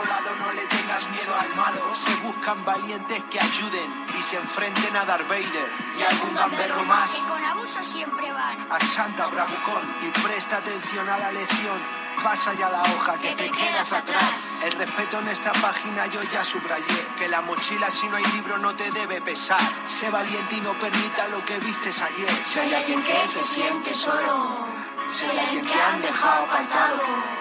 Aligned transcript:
Otro 0.00 0.10
lado, 0.10 0.36
no 0.36 0.52
le 0.52 0.66
tengas 0.66 1.08
miedo 1.10 1.34
al 1.34 1.54
malo. 1.56 1.94
Se 1.94 2.14
buscan 2.16 2.64
valientes 2.64 3.22
que 3.30 3.40
ayuden 3.40 4.06
y 4.18 4.22
se 4.22 4.36
enfrenten 4.36 4.96
a 4.96 5.04
Darth 5.04 5.28
Vader 5.28 5.72
y 5.98 6.02
algún 6.02 6.34
gamberro 6.34 6.84
más. 6.84 7.12
Que 7.12 7.28
con 7.28 7.44
abuso 7.44 7.82
siempre 7.82 8.32
van. 8.32 8.66
Achanta, 8.70 9.26
bravucón, 9.26 9.96
y 10.02 10.10
presta 10.22 10.58
atención 10.58 11.08
a 11.08 11.18
la 11.18 11.32
lección. 11.32 11.80
Pasa 12.22 12.52
ya 12.54 12.68
la 12.68 12.82
hoja 12.82 13.16
que 13.18 13.34
te 13.34 13.50
quedas 13.50 13.92
atrás. 13.92 14.52
El 14.62 14.72
respeto 14.72 15.20
en 15.20 15.28
esta 15.28 15.52
página 15.52 16.06
yo 16.06 16.20
ya 16.32 16.44
subrayé. 16.44 17.06
Que 17.18 17.28
la 17.28 17.40
mochila 17.40 17.90
si 17.90 18.08
no 18.08 18.16
hay 18.16 18.24
libro 18.24 18.58
no 18.58 18.74
te 18.74 18.90
debe 18.90 19.20
pesar. 19.22 19.60
Sé 19.86 20.10
valiente 20.10 20.56
y 20.56 20.60
no 20.60 20.78
permita 20.78 21.28
lo 21.28 21.42
que 21.44 21.58
vistes 21.60 22.02
ayer. 22.02 22.30
Si 22.44 22.58
hay 22.58 22.74
alguien 22.74 23.02
que 23.02 23.26
se 23.26 23.42
siente 23.42 23.94
solo, 23.94 24.66
si 25.10 25.26
hay 25.26 25.38
alguien 25.38 25.64
que 25.64 25.80
han 25.80 26.02
dejado 26.02 26.44
apartado, 26.44 27.39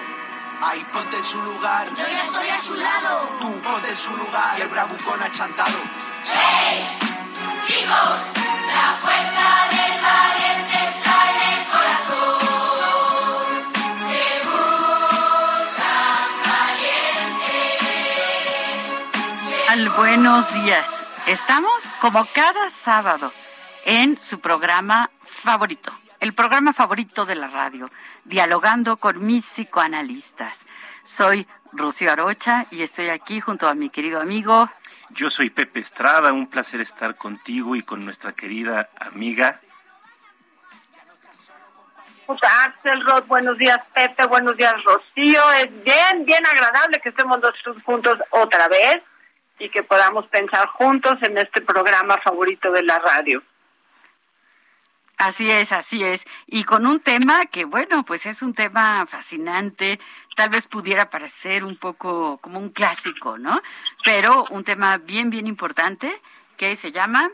Ahí 0.62 0.84
ponte 0.92 1.18
en 1.18 1.24
su 1.24 1.42
lugar. 1.42 1.88
yo 1.90 2.08
ya 2.08 2.24
estoy 2.24 2.50
a 2.50 2.58
su 2.58 2.76
lado. 2.76 3.30
Tú 3.40 3.62
ponte 3.62 3.90
en 3.90 3.96
su 3.96 4.12
lugar. 4.16 4.58
Y 4.58 4.62
el 4.62 4.68
bravucón 4.68 5.22
achantado. 5.24 5.78
Chicos, 7.68 8.20
la 8.68 8.98
fuerza 9.02 9.68
del 9.72 10.02
valiente 10.02 10.78
está 10.90 11.16
en 11.32 11.40
el 11.54 11.62
corazón. 11.70 12.40
Se 14.10 14.26
buscan 14.50 16.30
valientes. 16.46 16.90
Al 19.70 19.90
buenos 19.90 20.54
días. 20.54 20.88
Estamos 21.28 21.84
como 22.02 22.26
cada 22.34 22.70
sábado 22.70 23.32
en 23.86 24.18
su 24.18 24.40
programa 24.40 25.10
favorito, 25.22 25.92
el 26.20 26.34
programa 26.34 26.74
favorito 26.74 27.26
de 27.26 27.36
la 27.36 27.48
radio, 27.48 27.90
dialogando 28.26 28.98
con 28.98 29.26
mis 29.26 29.46
psicoanalistas. 29.46 30.66
Soy 31.04 31.48
Rocío 31.72 32.12
Arocha 32.12 32.66
y 32.72 32.82
estoy 32.82 33.10
aquí 33.10 33.40
junto 33.40 33.68
a 33.68 33.74
mi 33.74 33.90
querido 33.90 34.20
amigo. 34.20 34.70
Yo 35.12 35.30
soy 35.30 35.50
Pepe 35.50 35.80
Estrada, 35.80 36.34
un 36.34 36.48
placer 36.48 36.82
estar 36.82 37.16
contigo 37.16 37.76
y 37.76 37.84
con 37.84 38.04
nuestra 38.06 38.34
querida 38.34 38.90
amiga. 39.00 39.60
Pues, 42.26 42.40
Axelrod, 42.44 43.26
buenos 43.26 43.58
días 43.58 43.80
Pepe, 43.94 44.28
buenos 44.28 44.56
días 44.56 44.76
Rocío. 44.84 45.52
Es 45.54 45.84
bien, 45.84 46.26
bien 46.26 46.46
agradable 46.46 47.00
que 47.02 47.10
estemos 47.10 47.40
los 47.42 47.54
dos 47.66 47.84
juntos 47.84 48.20
otra 48.30 48.68
vez 48.68 49.02
y 49.58 49.70
que 49.70 49.84
podamos 49.84 50.28
pensar 50.28 50.68
juntos 50.68 51.18
en 51.22 51.38
este 51.38 51.62
programa 51.62 52.18
favorito 52.24 52.72
de 52.72 52.84
la 52.84 53.00
radio. 53.00 53.42
Así 55.20 55.52
es, 55.52 55.74
así 55.74 56.02
es. 56.02 56.26
Y 56.48 56.64
con 56.64 56.88
un 56.88 57.02
tema 57.02 57.46
que, 57.48 57.66
bueno, 57.66 58.06
pues 58.06 58.26
es 58.26 58.42
un 58.42 58.54
tema 58.54 59.06
fascinante, 59.06 60.00
tal 60.38 60.48
vez 60.50 60.66
pudiera 60.66 61.10
parecer 61.10 61.66
un 61.66 61.76
poco 61.76 62.38
como 62.38 62.58
un 62.58 62.70
clásico, 62.70 63.38
¿no? 63.38 63.62
Pero 64.06 64.46
un 64.50 64.64
tema 64.64 64.98
bien, 64.98 65.30
bien 65.30 65.46
importante 65.46 66.22
que 66.60 66.76
se 66.76 66.92
llama... 66.92 67.30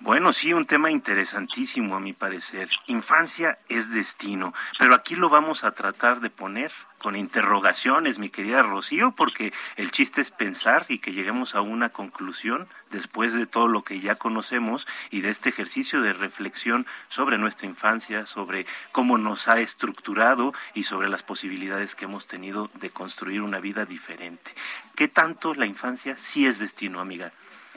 Bueno, 0.00 0.32
sí, 0.32 0.54
un 0.54 0.64
tema 0.64 0.90
interesantísimo 0.90 1.94
a 1.94 2.00
mi 2.00 2.14
parecer. 2.14 2.70
Infancia 2.86 3.58
es 3.68 3.92
destino, 3.92 4.54
pero 4.78 4.94
aquí 4.94 5.14
lo 5.14 5.28
vamos 5.28 5.62
a 5.62 5.72
tratar 5.72 6.20
de 6.20 6.30
poner 6.30 6.72
con 6.96 7.14
interrogaciones, 7.14 8.18
mi 8.18 8.30
querida 8.30 8.62
Rocío, 8.62 9.12
porque 9.12 9.52
el 9.76 9.90
chiste 9.90 10.22
es 10.22 10.30
pensar 10.30 10.86
y 10.88 11.00
que 11.00 11.12
lleguemos 11.12 11.54
a 11.54 11.60
una 11.60 11.90
conclusión 11.90 12.66
después 12.90 13.34
de 13.34 13.44
todo 13.44 13.68
lo 13.68 13.84
que 13.84 14.00
ya 14.00 14.14
conocemos 14.14 14.88
y 15.10 15.20
de 15.20 15.28
este 15.28 15.50
ejercicio 15.50 16.00
de 16.00 16.14
reflexión 16.14 16.86
sobre 17.10 17.36
nuestra 17.36 17.66
infancia, 17.66 18.24
sobre 18.24 18.64
cómo 18.92 19.18
nos 19.18 19.48
ha 19.48 19.60
estructurado 19.60 20.54
y 20.72 20.84
sobre 20.84 21.10
las 21.10 21.22
posibilidades 21.22 21.94
que 21.94 22.06
hemos 22.06 22.26
tenido 22.26 22.70
de 22.74 22.88
construir 22.88 23.42
una 23.42 23.60
vida 23.60 23.84
diferente. 23.84 24.52
¿Qué 24.96 25.08
tanto 25.08 25.52
la 25.52 25.66
infancia 25.66 26.16
sí 26.16 26.46
es 26.46 26.58
destino, 26.58 27.00
amiga? 27.00 27.32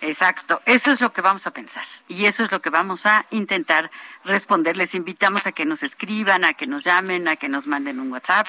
Exacto, 0.05 0.61
eso 0.65 0.91
es 0.91 0.99
lo 0.99 1.13
que 1.13 1.21
vamos 1.21 1.47
a 1.47 1.51
pensar 1.51 1.85
y 2.09 2.25
eso 2.25 2.43
es 2.43 2.51
lo 2.51 2.59
que 2.59 2.69
vamos 2.69 3.05
a 3.05 3.25
intentar 3.29 3.89
responder. 4.25 4.75
Les 4.75 4.95
invitamos 4.95 5.47
a 5.47 5.53
que 5.53 5.63
nos 5.63 5.81
escriban, 5.81 6.43
a 6.43 6.55
que 6.55 6.67
nos 6.67 6.83
llamen, 6.83 7.29
a 7.29 7.37
que 7.37 7.47
nos 7.47 7.67
manden 7.67 8.01
un 8.01 8.11
WhatsApp. 8.11 8.45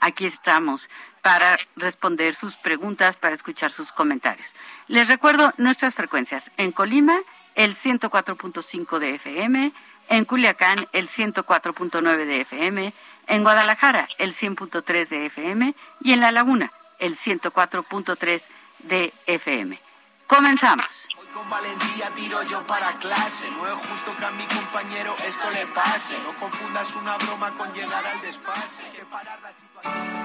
Aquí 0.00 0.26
estamos 0.26 0.90
para 1.22 1.58
responder 1.76 2.34
sus 2.34 2.58
preguntas, 2.58 3.16
para 3.16 3.34
escuchar 3.34 3.70
sus 3.70 3.90
comentarios. 3.90 4.52
Les 4.86 5.08
recuerdo 5.08 5.54
nuestras 5.56 5.94
frecuencias. 5.94 6.52
En 6.58 6.72
Colima, 6.72 7.18
el 7.54 7.74
104.5 7.74 8.98
de 8.98 9.14
FM, 9.14 9.72
en 10.10 10.24
Culiacán, 10.26 10.88
el 10.92 11.08
104.9 11.08 12.26
de 12.26 12.40
FM, 12.42 12.92
en 13.28 13.42
Guadalajara, 13.42 14.10
el 14.18 14.34
100.3 14.34 15.08
de 15.08 15.24
FM 15.24 15.74
y 16.02 16.12
en 16.12 16.20
La 16.20 16.32
Laguna, 16.32 16.70
el 16.98 17.16
104.3 17.16 18.42
de 18.80 19.14
FM. 19.26 19.87
Comenzamos. 20.28 21.08
Hoy 21.18 21.26
con 21.32 21.48
valentía 21.48 22.10
tiro 22.14 22.42
yo 22.42 22.64
para 22.66 22.98
clase. 22.98 23.46
No 23.56 23.66
es 23.66 23.86
justo 23.88 24.14
que 24.14 24.24
a 24.26 24.30
mi 24.30 24.44
compañero 24.44 25.16
esto 25.26 25.50
le 25.50 25.66
pase. 25.68 26.16
No 26.22 26.34
confundas 26.38 26.94
una 26.96 27.16
broma 27.16 27.50
con 27.54 27.72
llegar 27.72 28.06
al 28.06 28.20
desfase. 28.20 28.82
Hay 28.82 28.92
que 28.92 29.04
parar 29.06 29.40
la 29.40 29.50
situación. 29.50 30.18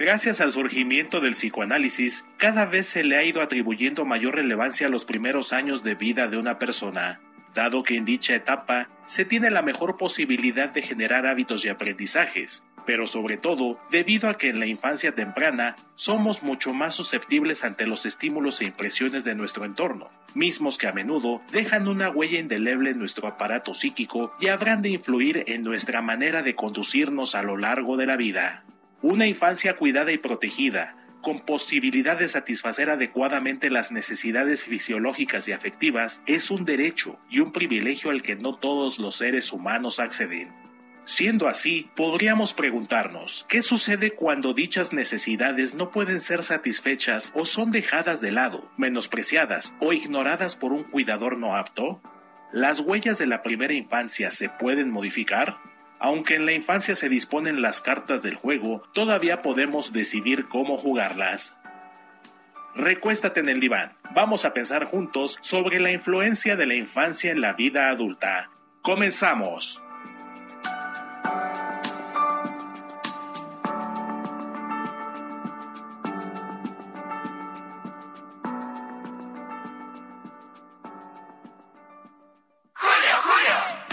Gracias 0.00 0.40
al 0.40 0.50
surgimiento 0.50 1.20
del 1.20 1.34
psicoanálisis, 1.34 2.26
cada 2.38 2.66
vez 2.66 2.88
se 2.88 3.04
le 3.04 3.16
ha 3.16 3.22
ido 3.22 3.40
atribuyendo 3.40 4.04
mayor 4.04 4.34
relevancia 4.34 4.88
a 4.88 4.90
los 4.90 5.04
primeros 5.04 5.52
años 5.52 5.84
de 5.84 5.94
vida 5.94 6.26
de 6.26 6.38
una 6.38 6.58
persona, 6.58 7.20
dado 7.54 7.84
que 7.84 7.96
en 7.96 8.04
dicha 8.04 8.34
etapa 8.34 8.88
se 9.04 9.24
tiene 9.24 9.48
la 9.52 9.62
mejor 9.62 9.96
posibilidad 9.96 10.70
de 10.70 10.82
generar 10.82 11.24
hábitos 11.26 11.64
y 11.64 11.68
aprendizajes, 11.68 12.64
pero 12.84 13.06
sobre 13.06 13.36
todo 13.36 13.80
debido 13.90 14.28
a 14.28 14.38
que 14.38 14.48
en 14.48 14.60
la 14.60 14.66
infancia 14.66 15.14
temprana 15.14 15.76
somos 15.94 16.42
mucho 16.42 16.74
más 16.74 16.94
susceptibles 16.94 17.64
ante 17.64 17.86
los 17.86 18.06
estímulos 18.06 18.60
e 18.60 18.66
impresiones 18.66 19.24
de 19.24 19.34
nuestro 19.34 19.64
entorno, 19.64 20.10
mismos 20.34 20.78
que 20.78 20.88
a 20.88 20.92
menudo 20.92 21.42
dejan 21.52 21.88
una 21.88 22.10
huella 22.10 22.38
indeleble 22.38 22.90
en 22.90 22.98
nuestro 22.98 23.28
aparato 23.28 23.74
psíquico 23.74 24.32
y 24.40 24.48
habrán 24.48 24.82
de 24.82 24.90
influir 24.90 25.44
en 25.46 25.62
nuestra 25.62 26.02
manera 26.02 26.42
de 26.42 26.54
conducirnos 26.54 27.34
a 27.34 27.42
lo 27.42 27.56
largo 27.56 27.96
de 27.96 28.06
la 28.06 28.16
vida. 28.16 28.64
Una 29.00 29.26
infancia 29.26 29.74
cuidada 29.74 30.12
y 30.12 30.18
protegida, 30.18 30.96
con 31.22 31.40
posibilidad 31.40 32.18
de 32.18 32.28
satisfacer 32.28 32.90
adecuadamente 32.90 33.70
las 33.70 33.92
necesidades 33.92 34.64
fisiológicas 34.64 35.48
y 35.48 35.52
afectivas, 35.52 36.20
es 36.26 36.50
un 36.50 36.64
derecho 36.64 37.18
y 37.30 37.38
un 37.38 37.52
privilegio 37.52 38.10
al 38.10 38.22
que 38.22 38.36
no 38.36 38.56
todos 38.56 38.98
los 38.98 39.16
seres 39.16 39.52
humanos 39.52 40.00
acceden. 40.00 40.52
Siendo 41.04 41.48
así, 41.48 41.90
podríamos 41.96 42.54
preguntarnos, 42.54 43.44
¿qué 43.48 43.62
sucede 43.62 44.12
cuando 44.12 44.54
dichas 44.54 44.92
necesidades 44.92 45.74
no 45.74 45.90
pueden 45.90 46.20
ser 46.20 46.44
satisfechas 46.44 47.32
o 47.34 47.44
son 47.44 47.72
dejadas 47.72 48.20
de 48.20 48.30
lado, 48.30 48.70
menospreciadas 48.76 49.74
o 49.80 49.92
ignoradas 49.92 50.54
por 50.54 50.72
un 50.72 50.84
cuidador 50.84 51.38
no 51.38 51.56
apto? 51.56 52.00
¿Las 52.52 52.80
huellas 52.80 53.18
de 53.18 53.26
la 53.26 53.42
primera 53.42 53.74
infancia 53.74 54.30
se 54.30 54.48
pueden 54.48 54.90
modificar? 54.90 55.58
Aunque 55.98 56.36
en 56.36 56.46
la 56.46 56.52
infancia 56.52 56.94
se 56.94 57.08
disponen 57.08 57.62
las 57.62 57.80
cartas 57.80 58.22
del 58.22 58.36
juego, 58.36 58.82
todavía 58.92 59.42
podemos 59.42 59.92
decidir 59.92 60.46
cómo 60.46 60.76
jugarlas. 60.76 61.56
Recuéstate 62.76 63.40
en 63.40 63.48
el 63.48 63.60
diván. 63.60 63.96
Vamos 64.14 64.44
a 64.44 64.54
pensar 64.54 64.84
juntos 64.84 65.38
sobre 65.42 65.80
la 65.80 65.90
influencia 65.90 66.54
de 66.54 66.66
la 66.66 66.74
infancia 66.74 67.32
en 67.32 67.40
la 67.40 67.54
vida 67.54 67.88
adulta. 67.88 68.50
Comenzamos. 68.82 69.81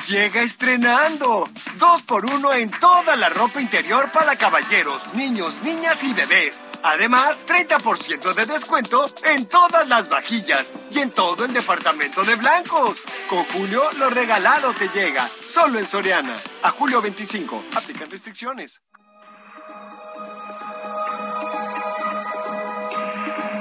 Llega 0.09 0.41
estrenando. 0.41 1.47
Dos 1.77 2.01
por 2.01 2.25
uno 2.25 2.51
en 2.51 2.71
toda 2.71 3.15
la 3.15 3.29
ropa 3.29 3.61
interior 3.61 4.11
para 4.11 4.35
caballeros, 4.35 5.13
niños, 5.13 5.61
niñas 5.61 6.03
y 6.03 6.15
bebés. 6.15 6.65
Además, 6.81 7.45
30% 7.45 8.33
de 8.33 8.45
descuento 8.47 9.05
en 9.25 9.47
todas 9.47 9.87
las 9.87 10.09
vajillas 10.09 10.73
y 10.89 10.97
en 10.97 11.11
todo 11.11 11.45
el 11.45 11.53
departamento 11.53 12.23
de 12.23 12.35
blancos. 12.37 13.03
Con 13.29 13.43
Julio, 13.43 13.83
lo 13.99 14.09
regalado 14.09 14.73
te 14.73 14.89
llega. 14.89 15.29
Solo 15.41 15.77
en 15.77 15.85
Soriana. 15.85 16.35
A 16.63 16.71
julio 16.71 17.03
25. 17.03 17.65
Aplican 17.75 18.09
restricciones. 18.09 18.81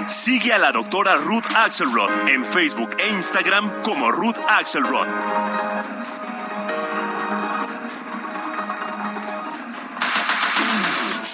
Sigue 0.06 0.54
a 0.54 0.58
la 0.58 0.72
doctora 0.72 1.16
Ruth 1.16 1.44
Axelrod 1.54 2.10
en 2.26 2.42
Facebook 2.42 2.96
e 2.98 3.10
Instagram 3.10 3.82
como 3.82 4.10
Ruth 4.10 4.38
Axelrod. 4.48 5.06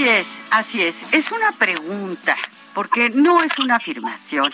Así 0.00 0.08
es, 0.08 0.42
así 0.50 0.82
es. 0.82 1.12
Es 1.12 1.30
una 1.30 1.52
pregunta, 1.52 2.34
porque 2.72 3.10
no 3.10 3.42
es 3.42 3.58
una 3.58 3.76
afirmación. 3.76 4.50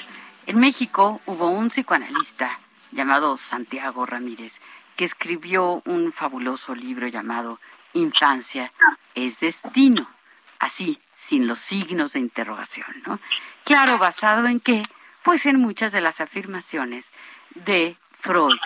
En 0.47 0.59
México 0.59 1.21
hubo 1.25 1.51
un 1.51 1.69
psicoanalista 1.69 2.59
llamado 2.91 3.37
Santiago 3.37 4.07
Ramírez 4.07 4.61
que 4.97 5.05
escribió 5.05 5.83
un 5.85 6.11
fabuloso 6.11 6.75
libro 6.75 7.07
llamado 7.07 7.61
Infancia 7.93 8.73
es 9.15 9.39
destino, 9.39 10.11
así, 10.59 10.99
sin 11.13 11.47
los 11.47 11.61
signos 11.61 12.15
de 12.15 12.19
interrogación, 12.19 12.89
¿no? 13.07 13.21
Claro, 13.65 13.99
basado 13.99 14.49
en 14.49 14.59
qué? 14.59 14.83
Pues 15.23 15.47
en 15.47 15.61
muchas 15.61 15.93
de 15.93 16.01
las 16.01 16.21
afirmaciones 16.21 17.07
de 17.55 17.97
Freud. 18.11 18.59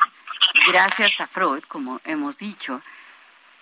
Gracias 0.67 1.21
a 1.21 1.27
Freud, 1.27 1.63
como 1.65 2.01
hemos 2.07 2.39
dicho, 2.39 2.81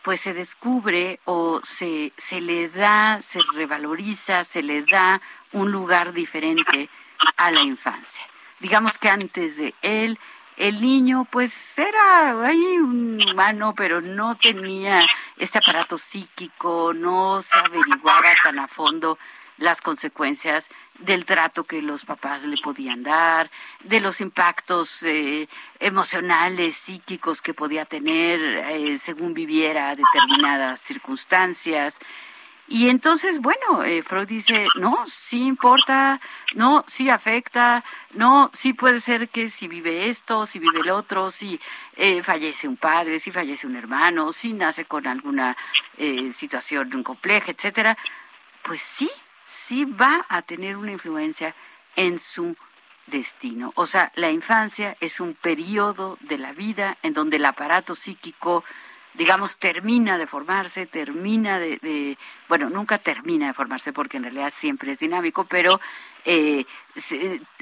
pues 0.02 0.20
se 0.20 0.34
descubre 0.34 1.20
o 1.24 1.60
se, 1.64 2.12
se 2.16 2.40
le 2.40 2.68
da, 2.68 3.20
se 3.20 3.40
revaloriza, 3.54 4.44
se 4.44 4.62
le 4.62 4.82
da 4.82 5.20
un 5.52 5.70
lugar 5.70 6.12
diferente 6.12 6.88
a 7.36 7.50
la 7.50 7.62
infancia. 7.62 8.24
Digamos 8.60 8.98
que 8.98 9.08
antes 9.08 9.56
de 9.56 9.74
él, 9.82 10.18
el 10.56 10.80
niño 10.80 11.26
pues 11.30 11.78
era 11.78 12.44
ahí 12.44 12.78
un 12.78 13.20
humano, 13.30 13.74
pero 13.76 14.00
no 14.00 14.36
tenía 14.36 15.00
este 15.36 15.58
aparato 15.58 15.96
psíquico, 15.96 16.92
no 16.92 17.40
se 17.42 17.58
averiguaba 17.58 18.30
tan 18.42 18.58
a 18.58 18.66
fondo 18.66 19.18
las 19.58 19.80
consecuencias 19.80 20.68
del 20.98 21.24
trato 21.24 21.64
que 21.64 21.80
los 21.80 22.04
papás 22.04 22.44
le 22.44 22.56
podían 22.60 23.02
dar, 23.02 23.50
de 23.84 24.00
los 24.00 24.20
impactos 24.20 25.02
eh, 25.04 25.48
emocionales, 25.78 26.76
psíquicos 26.76 27.40
que 27.40 27.54
podía 27.54 27.84
tener 27.84 28.40
eh, 28.40 28.98
según 28.98 29.32
viviera 29.32 29.94
determinadas 29.94 30.80
circunstancias. 30.80 31.96
Y 32.70 32.90
entonces, 32.90 33.38
bueno, 33.38 33.82
eh, 33.84 34.02
Freud 34.02 34.28
dice, 34.28 34.66
no, 34.78 34.98
sí 35.06 35.46
importa, 35.46 36.20
no, 36.54 36.84
sí 36.86 37.08
afecta, 37.08 37.82
no, 38.12 38.50
sí 38.52 38.74
puede 38.74 39.00
ser 39.00 39.30
que 39.30 39.48
si 39.48 39.68
vive 39.68 40.08
esto, 40.08 40.44
si 40.44 40.58
vive 40.58 40.80
el 40.80 40.90
otro, 40.90 41.30
si 41.30 41.58
fallece 42.22 42.68
un 42.68 42.76
padre, 42.76 43.20
si 43.20 43.30
fallece 43.30 43.66
un 43.66 43.76
hermano, 43.76 44.32
si 44.32 44.52
nace 44.52 44.84
con 44.84 45.06
alguna 45.06 45.56
situación 46.34 47.02
compleja, 47.02 47.52
etcétera, 47.52 47.96
pues 48.62 48.82
sí, 48.82 49.08
sí 49.48 49.86
va 49.86 50.26
a 50.28 50.42
tener 50.42 50.76
una 50.76 50.92
influencia 50.92 51.54
en 51.96 52.18
su 52.18 52.54
destino. 53.06 53.72
O 53.76 53.86
sea, 53.86 54.12
la 54.14 54.30
infancia 54.30 54.94
es 55.00 55.20
un 55.20 55.32
periodo 55.32 56.18
de 56.20 56.36
la 56.36 56.52
vida 56.52 56.98
en 57.02 57.14
donde 57.14 57.38
el 57.38 57.46
aparato 57.46 57.94
psíquico, 57.94 58.62
digamos, 59.14 59.56
termina 59.56 60.18
de 60.18 60.26
formarse, 60.26 60.84
termina 60.84 61.58
de, 61.58 62.18
bueno, 62.48 62.68
nunca 62.68 62.98
termina 62.98 63.46
de 63.46 63.54
formarse 63.54 63.94
porque 63.94 64.18
en 64.18 64.24
realidad 64.24 64.52
siempre 64.54 64.92
es 64.92 64.98
dinámico, 64.98 65.46
pero 65.46 65.80
eh, 66.26 66.66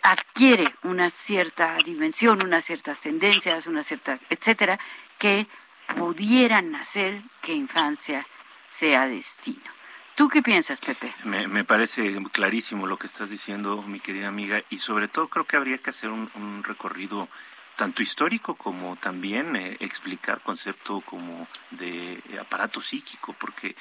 adquiere 0.02 0.74
una 0.82 1.08
cierta 1.08 1.76
dimensión, 1.84 2.42
unas 2.42 2.64
ciertas 2.64 2.98
tendencias, 2.98 3.68
unas 3.68 3.86
ciertas, 3.86 4.18
etcétera, 4.28 4.80
que 5.18 5.46
pudieran 5.94 6.74
hacer 6.74 7.22
que 7.42 7.52
infancia 7.52 8.26
sea 8.66 9.06
destino. 9.06 9.75
¿Tú 10.16 10.30
qué 10.30 10.40
piensas, 10.40 10.80
Pepe? 10.80 11.14
Me, 11.24 11.62
parece 11.64 12.16
clarísimo 12.32 12.86
lo 12.86 12.96
que 12.96 13.06
estás 13.06 13.28
diciendo, 13.28 13.82
mi 13.82 14.00
querida 14.00 14.28
amiga, 14.28 14.62
y 14.70 14.78
sobre 14.78 15.08
todo 15.08 15.28
creo 15.28 15.44
que 15.44 15.58
habría 15.58 15.76
que 15.76 15.90
hacer 15.90 16.08
un, 16.08 16.64
recorrido 16.64 17.28
tanto 17.76 18.02
histórico 18.02 18.54
como 18.54 18.96
también 18.96 19.54
eh, 19.56 19.76
explicar 19.80 20.40
concepto 20.40 21.02
como 21.02 21.46
de 21.72 22.22
aparato 22.40 22.80
psíquico, 22.80 23.34
porque 23.38 23.76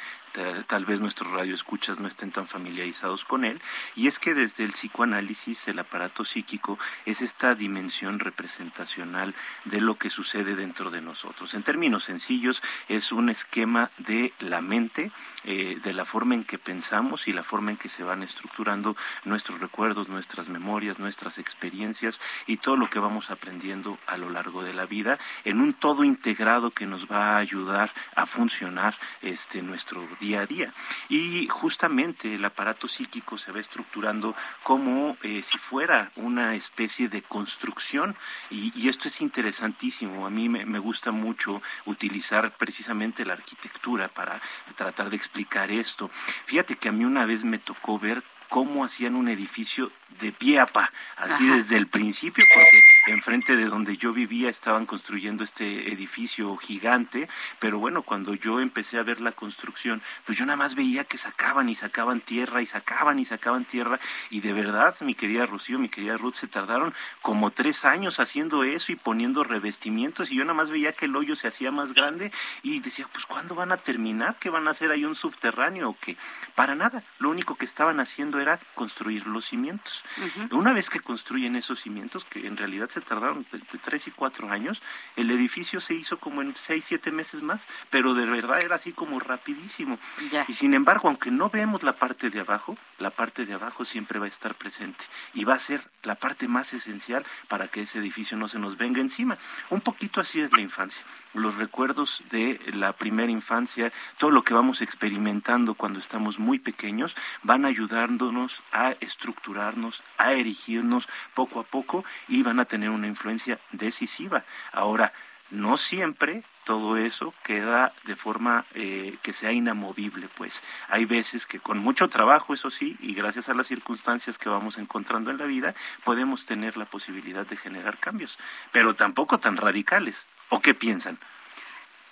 tal 0.67 0.85
vez 0.85 1.01
nuestros 1.01 1.31
radioescuchas 1.31 1.99
no 1.99 2.07
estén 2.07 2.31
tan 2.31 2.47
familiarizados 2.47 3.25
con 3.25 3.45
él, 3.45 3.61
y 3.95 4.07
es 4.07 4.19
que 4.19 4.33
desde 4.33 4.63
el 4.63 4.73
psicoanálisis 4.73 5.67
el 5.67 5.79
aparato 5.79 6.25
psíquico 6.25 6.77
es 7.05 7.21
esta 7.21 7.55
dimensión 7.55 8.19
representacional 8.19 9.33
de 9.65 9.81
lo 9.81 9.95
que 9.95 10.09
sucede 10.09 10.55
dentro 10.55 10.89
de 10.89 11.01
nosotros. 11.01 11.53
En 11.53 11.63
términos 11.63 12.05
sencillos, 12.05 12.61
es 12.87 13.11
un 13.11 13.29
esquema 13.29 13.91
de 13.97 14.33
la 14.39 14.61
mente, 14.61 15.11
eh, 15.43 15.79
de 15.83 15.93
la 15.93 16.05
forma 16.05 16.35
en 16.35 16.43
que 16.43 16.57
pensamos 16.57 17.27
y 17.27 17.33
la 17.33 17.43
forma 17.43 17.71
en 17.71 17.77
que 17.77 17.89
se 17.89 18.03
van 18.03 18.23
estructurando 18.23 18.95
nuestros 19.23 19.59
recuerdos, 19.59 20.09
nuestras 20.09 20.49
memorias, 20.49 20.99
nuestras 20.99 21.37
experiencias 21.37 22.21
y 22.47 22.57
todo 22.57 22.75
lo 22.75 22.89
que 22.89 22.99
vamos 22.99 23.31
aprendiendo 23.31 23.97
a 24.07 24.17
lo 24.17 24.29
largo 24.29 24.63
de 24.63 24.73
la 24.73 24.85
vida 24.85 25.17
en 25.43 25.61
un 25.61 25.73
todo 25.73 26.03
integrado 26.03 26.71
que 26.71 26.85
nos 26.85 27.09
va 27.09 27.35
a 27.35 27.37
ayudar 27.37 27.93
a 28.15 28.25
funcionar 28.25 28.95
este 29.21 29.61
nuestro 29.61 30.01
día 30.19 30.24
día 30.25 30.41
a 30.41 30.45
día. 30.45 30.73
Y 31.09 31.47
justamente 31.47 32.35
el 32.35 32.45
aparato 32.45 32.87
psíquico 32.87 33.37
se 33.37 33.51
va 33.51 33.59
estructurando 33.59 34.35
como 34.63 35.17
eh, 35.21 35.41
si 35.43 35.57
fuera 35.57 36.11
una 36.15 36.55
especie 36.55 37.09
de 37.09 37.21
construcción 37.21 38.15
y, 38.49 38.89
esto 38.89 39.07
es 39.07 39.21
interesantísimo. 39.21 40.25
A 40.25 40.29
mí 40.29 40.47
me, 40.47 40.65
me, 40.65 40.79
gusta 40.79 41.11
mucho 41.11 41.61
utilizar 41.85 42.55
precisamente 42.55 43.25
la 43.25 43.33
arquitectura 43.33 44.07
para 44.07 44.41
tratar 44.75 45.09
de 45.09 45.15
explicar 45.15 45.71
esto. 45.71 46.09
Fíjate 46.45 46.75
que 46.75 46.89
a 46.89 46.91
mí 46.91 47.03
una 47.03 47.25
vez 47.25 47.43
me 47.43 47.57
tocó 47.57 47.97
ver 47.99 48.23
cómo 48.49 48.85
hacían 48.85 49.15
un 49.15 49.27
edificio 49.27 49.91
de 50.19 50.31
pie 50.31 50.59
a 50.59 50.65
pa, 50.65 50.91
así 51.17 51.45
desde 51.47 51.77
el 51.77 51.87
principio, 51.87 52.45
porque 52.53 52.81
enfrente 53.05 53.55
de 53.55 53.65
donde 53.65 53.97
yo 53.97 54.13
vivía 54.13 54.49
estaban 54.49 54.85
construyendo 54.85 55.43
este 55.43 55.91
edificio 55.91 56.55
gigante, 56.57 57.27
pero 57.59 57.79
bueno, 57.79 58.01
cuando 58.01 58.33
yo 58.33 58.59
empecé 58.59 58.97
a 58.97 59.03
ver 59.03 59.21
la 59.21 59.31
construcción, 59.31 60.01
pues 60.25 60.37
yo 60.37 60.45
nada 60.45 60.57
más 60.57 60.75
veía 60.75 61.03
que 61.03 61.17
sacaban 61.17 61.69
y 61.69 61.75
sacaban 61.75 62.21
tierra 62.21 62.61
y 62.61 62.65
sacaban 62.65 63.19
y 63.19 63.25
sacaban 63.25 63.65
tierra 63.65 63.99
y 64.29 64.41
de 64.41 64.53
verdad, 64.53 64.95
mi 65.01 65.13
querida 65.13 65.45
Rocío, 65.45 65.77
mi 65.77 65.89
querida 65.89 66.17
Ruth, 66.17 66.35
se 66.35 66.47
tardaron 66.47 66.93
como 67.21 67.51
tres 67.51 67.85
años 67.85 68.19
haciendo 68.19 68.63
eso 68.63 68.91
y 68.91 68.95
poniendo 68.95 69.43
revestimientos 69.43 70.31
y 70.31 70.37
yo 70.37 70.43
nada 70.43 70.55
más 70.55 70.71
veía 70.71 70.93
que 70.93 71.05
el 71.05 71.15
hoyo 71.15 71.35
se 71.35 71.47
hacía 71.47 71.71
más 71.71 71.93
grande 71.93 72.31
y 72.63 72.79
decía, 72.79 73.07
pues 73.11 73.25
¿cuándo 73.25 73.55
van 73.55 73.71
a 73.71 73.77
terminar? 73.77 74.37
¿Qué 74.39 74.49
van 74.49 74.67
a 74.67 74.71
hacer 74.71 74.91
ahí 74.91 75.05
un 75.05 75.15
subterráneo 75.15 75.89
o 75.89 75.97
qué? 75.99 76.17
Para 76.55 76.75
nada, 76.75 77.03
lo 77.19 77.29
único 77.29 77.55
que 77.55 77.65
estaban 77.65 77.99
haciendo 77.99 78.39
era 78.39 78.59
construir 78.73 79.27
los 79.27 79.45
cimientos. 79.45 80.03
Una 80.51 80.73
vez 80.73 80.89
que 80.89 80.99
construyen 80.99 81.55
esos 81.55 81.81
cimientos, 81.81 82.25
que 82.25 82.47
en 82.47 82.57
realidad 82.57 82.89
se 82.95 83.01
tardaron 83.01 83.45
entre 83.51 83.79
tres 83.79 84.07
y 84.07 84.11
cuatro 84.11 84.49
años, 84.49 84.81
el 85.15 85.29
edificio 85.29 85.79
se 85.79 85.93
hizo 85.93 86.17
como 86.17 86.41
en 86.41 86.55
seis, 86.55 86.85
siete 86.85 87.11
meses 87.11 87.41
más, 87.41 87.67
pero 87.89 88.13
de 88.13 88.25
verdad 88.25 88.63
era 88.63 88.75
así 88.75 88.93
como 88.93 89.19
rapidísimo. 89.19 89.99
Y 90.47 90.53
sin 90.53 90.73
embargo, 90.73 91.09
aunque 91.09 91.29
no 91.29 91.49
vemos 91.49 91.83
la 91.83 91.93
parte 91.93 92.29
de 92.29 92.39
abajo, 92.39 92.77
la 92.97 93.09
parte 93.09 93.45
de 93.45 93.53
abajo 93.53 93.85
siempre 93.85 94.19
va 94.19 94.25
a 94.25 94.29
estar 94.29 94.55
presente 94.55 95.05
y 95.33 95.43
va 95.43 95.55
a 95.55 95.59
ser 95.59 95.81
la 96.03 96.15
parte 96.15 96.47
más 96.47 96.73
esencial 96.73 97.25
para 97.47 97.67
que 97.67 97.81
ese 97.81 97.99
edificio 97.99 98.37
no 98.37 98.47
se 98.47 98.59
nos 98.59 98.77
venga 98.77 99.01
encima. 99.01 99.37
Un 99.69 99.81
poquito 99.81 100.21
así 100.21 100.39
es 100.39 100.51
la 100.53 100.61
infancia. 100.61 101.03
Los 101.33 101.55
recuerdos 101.55 102.23
de 102.29 102.59
la 102.73 102.93
primera 102.93 103.31
infancia, 103.31 103.91
todo 104.17 104.31
lo 104.31 104.43
que 104.43 104.53
vamos 104.53 104.81
experimentando 104.81 105.73
cuando 105.73 105.99
estamos 105.99 106.39
muy 106.39 106.59
pequeños, 106.59 107.15
van 107.43 107.65
ayudándonos 107.65 108.63
a 108.71 108.91
estructurarnos, 109.01 110.01
a 110.17 110.31
erigirnos 110.33 111.09
poco 111.33 111.59
a 111.59 111.63
poco 111.63 112.05
y 112.27 112.41
van 112.43 112.59
a 112.59 112.65
tener 112.85 112.95
una 112.95 113.07
influencia 113.07 113.59
decisiva. 113.71 114.43
Ahora, 114.71 115.11
no 115.49 115.77
siempre 115.77 116.43
todo 116.65 116.97
eso 116.97 117.33
queda 117.43 117.93
de 118.03 118.15
forma 118.15 118.65
eh, 118.73 119.17
que 119.21 119.33
sea 119.33 119.51
inamovible, 119.51 120.27
pues. 120.35 120.63
Hay 120.89 121.05
veces 121.05 121.45
que 121.45 121.59
con 121.59 121.77
mucho 121.79 122.09
trabajo, 122.09 122.53
eso 122.53 122.69
sí, 122.69 122.97
y 122.99 123.13
gracias 123.13 123.49
a 123.49 123.53
las 123.53 123.67
circunstancias 123.67 124.37
que 124.37 124.49
vamos 124.49 124.77
encontrando 124.77 125.31
en 125.31 125.37
la 125.37 125.45
vida, 125.45 125.73
podemos 126.03 126.45
tener 126.45 126.77
la 126.77 126.85
posibilidad 126.85 127.45
de 127.45 127.55
generar 127.55 127.97
cambios, 127.97 128.37
pero 128.71 128.95
tampoco 128.95 129.39
tan 129.39 129.57
radicales. 129.57 130.27
¿O 130.49 130.61
qué 130.61 130.73
piensan? 130.73 131.17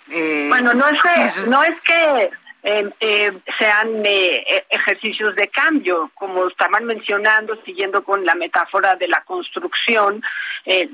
Eh, 0.08 0.46
bueno, 0.48 0.74
no 0.74 0.88
es 0.88 1.00
que, 1.00 1.40
no 1.48 1.62
es 1.62 1.80
que 1.80 2.30
eh, 2.66 2.90
eh, 3.00 3.30
sean 3.58 4.06
eh, 4.06 4.64
ejercicios 4.70 5.36
de 5.36 5.48
cambio, 5.48 6.10
como 6.14 6.48
estaban 6.48 6.86
mencionando, 6.86 7.60
siguiendo 7.62 8.02
con 8.02 8.24
la 8.24 8.34
metáfora 8.34 8.96
de 8.96 9.06
la 9.06 9.22
construcción, 9.24 10.22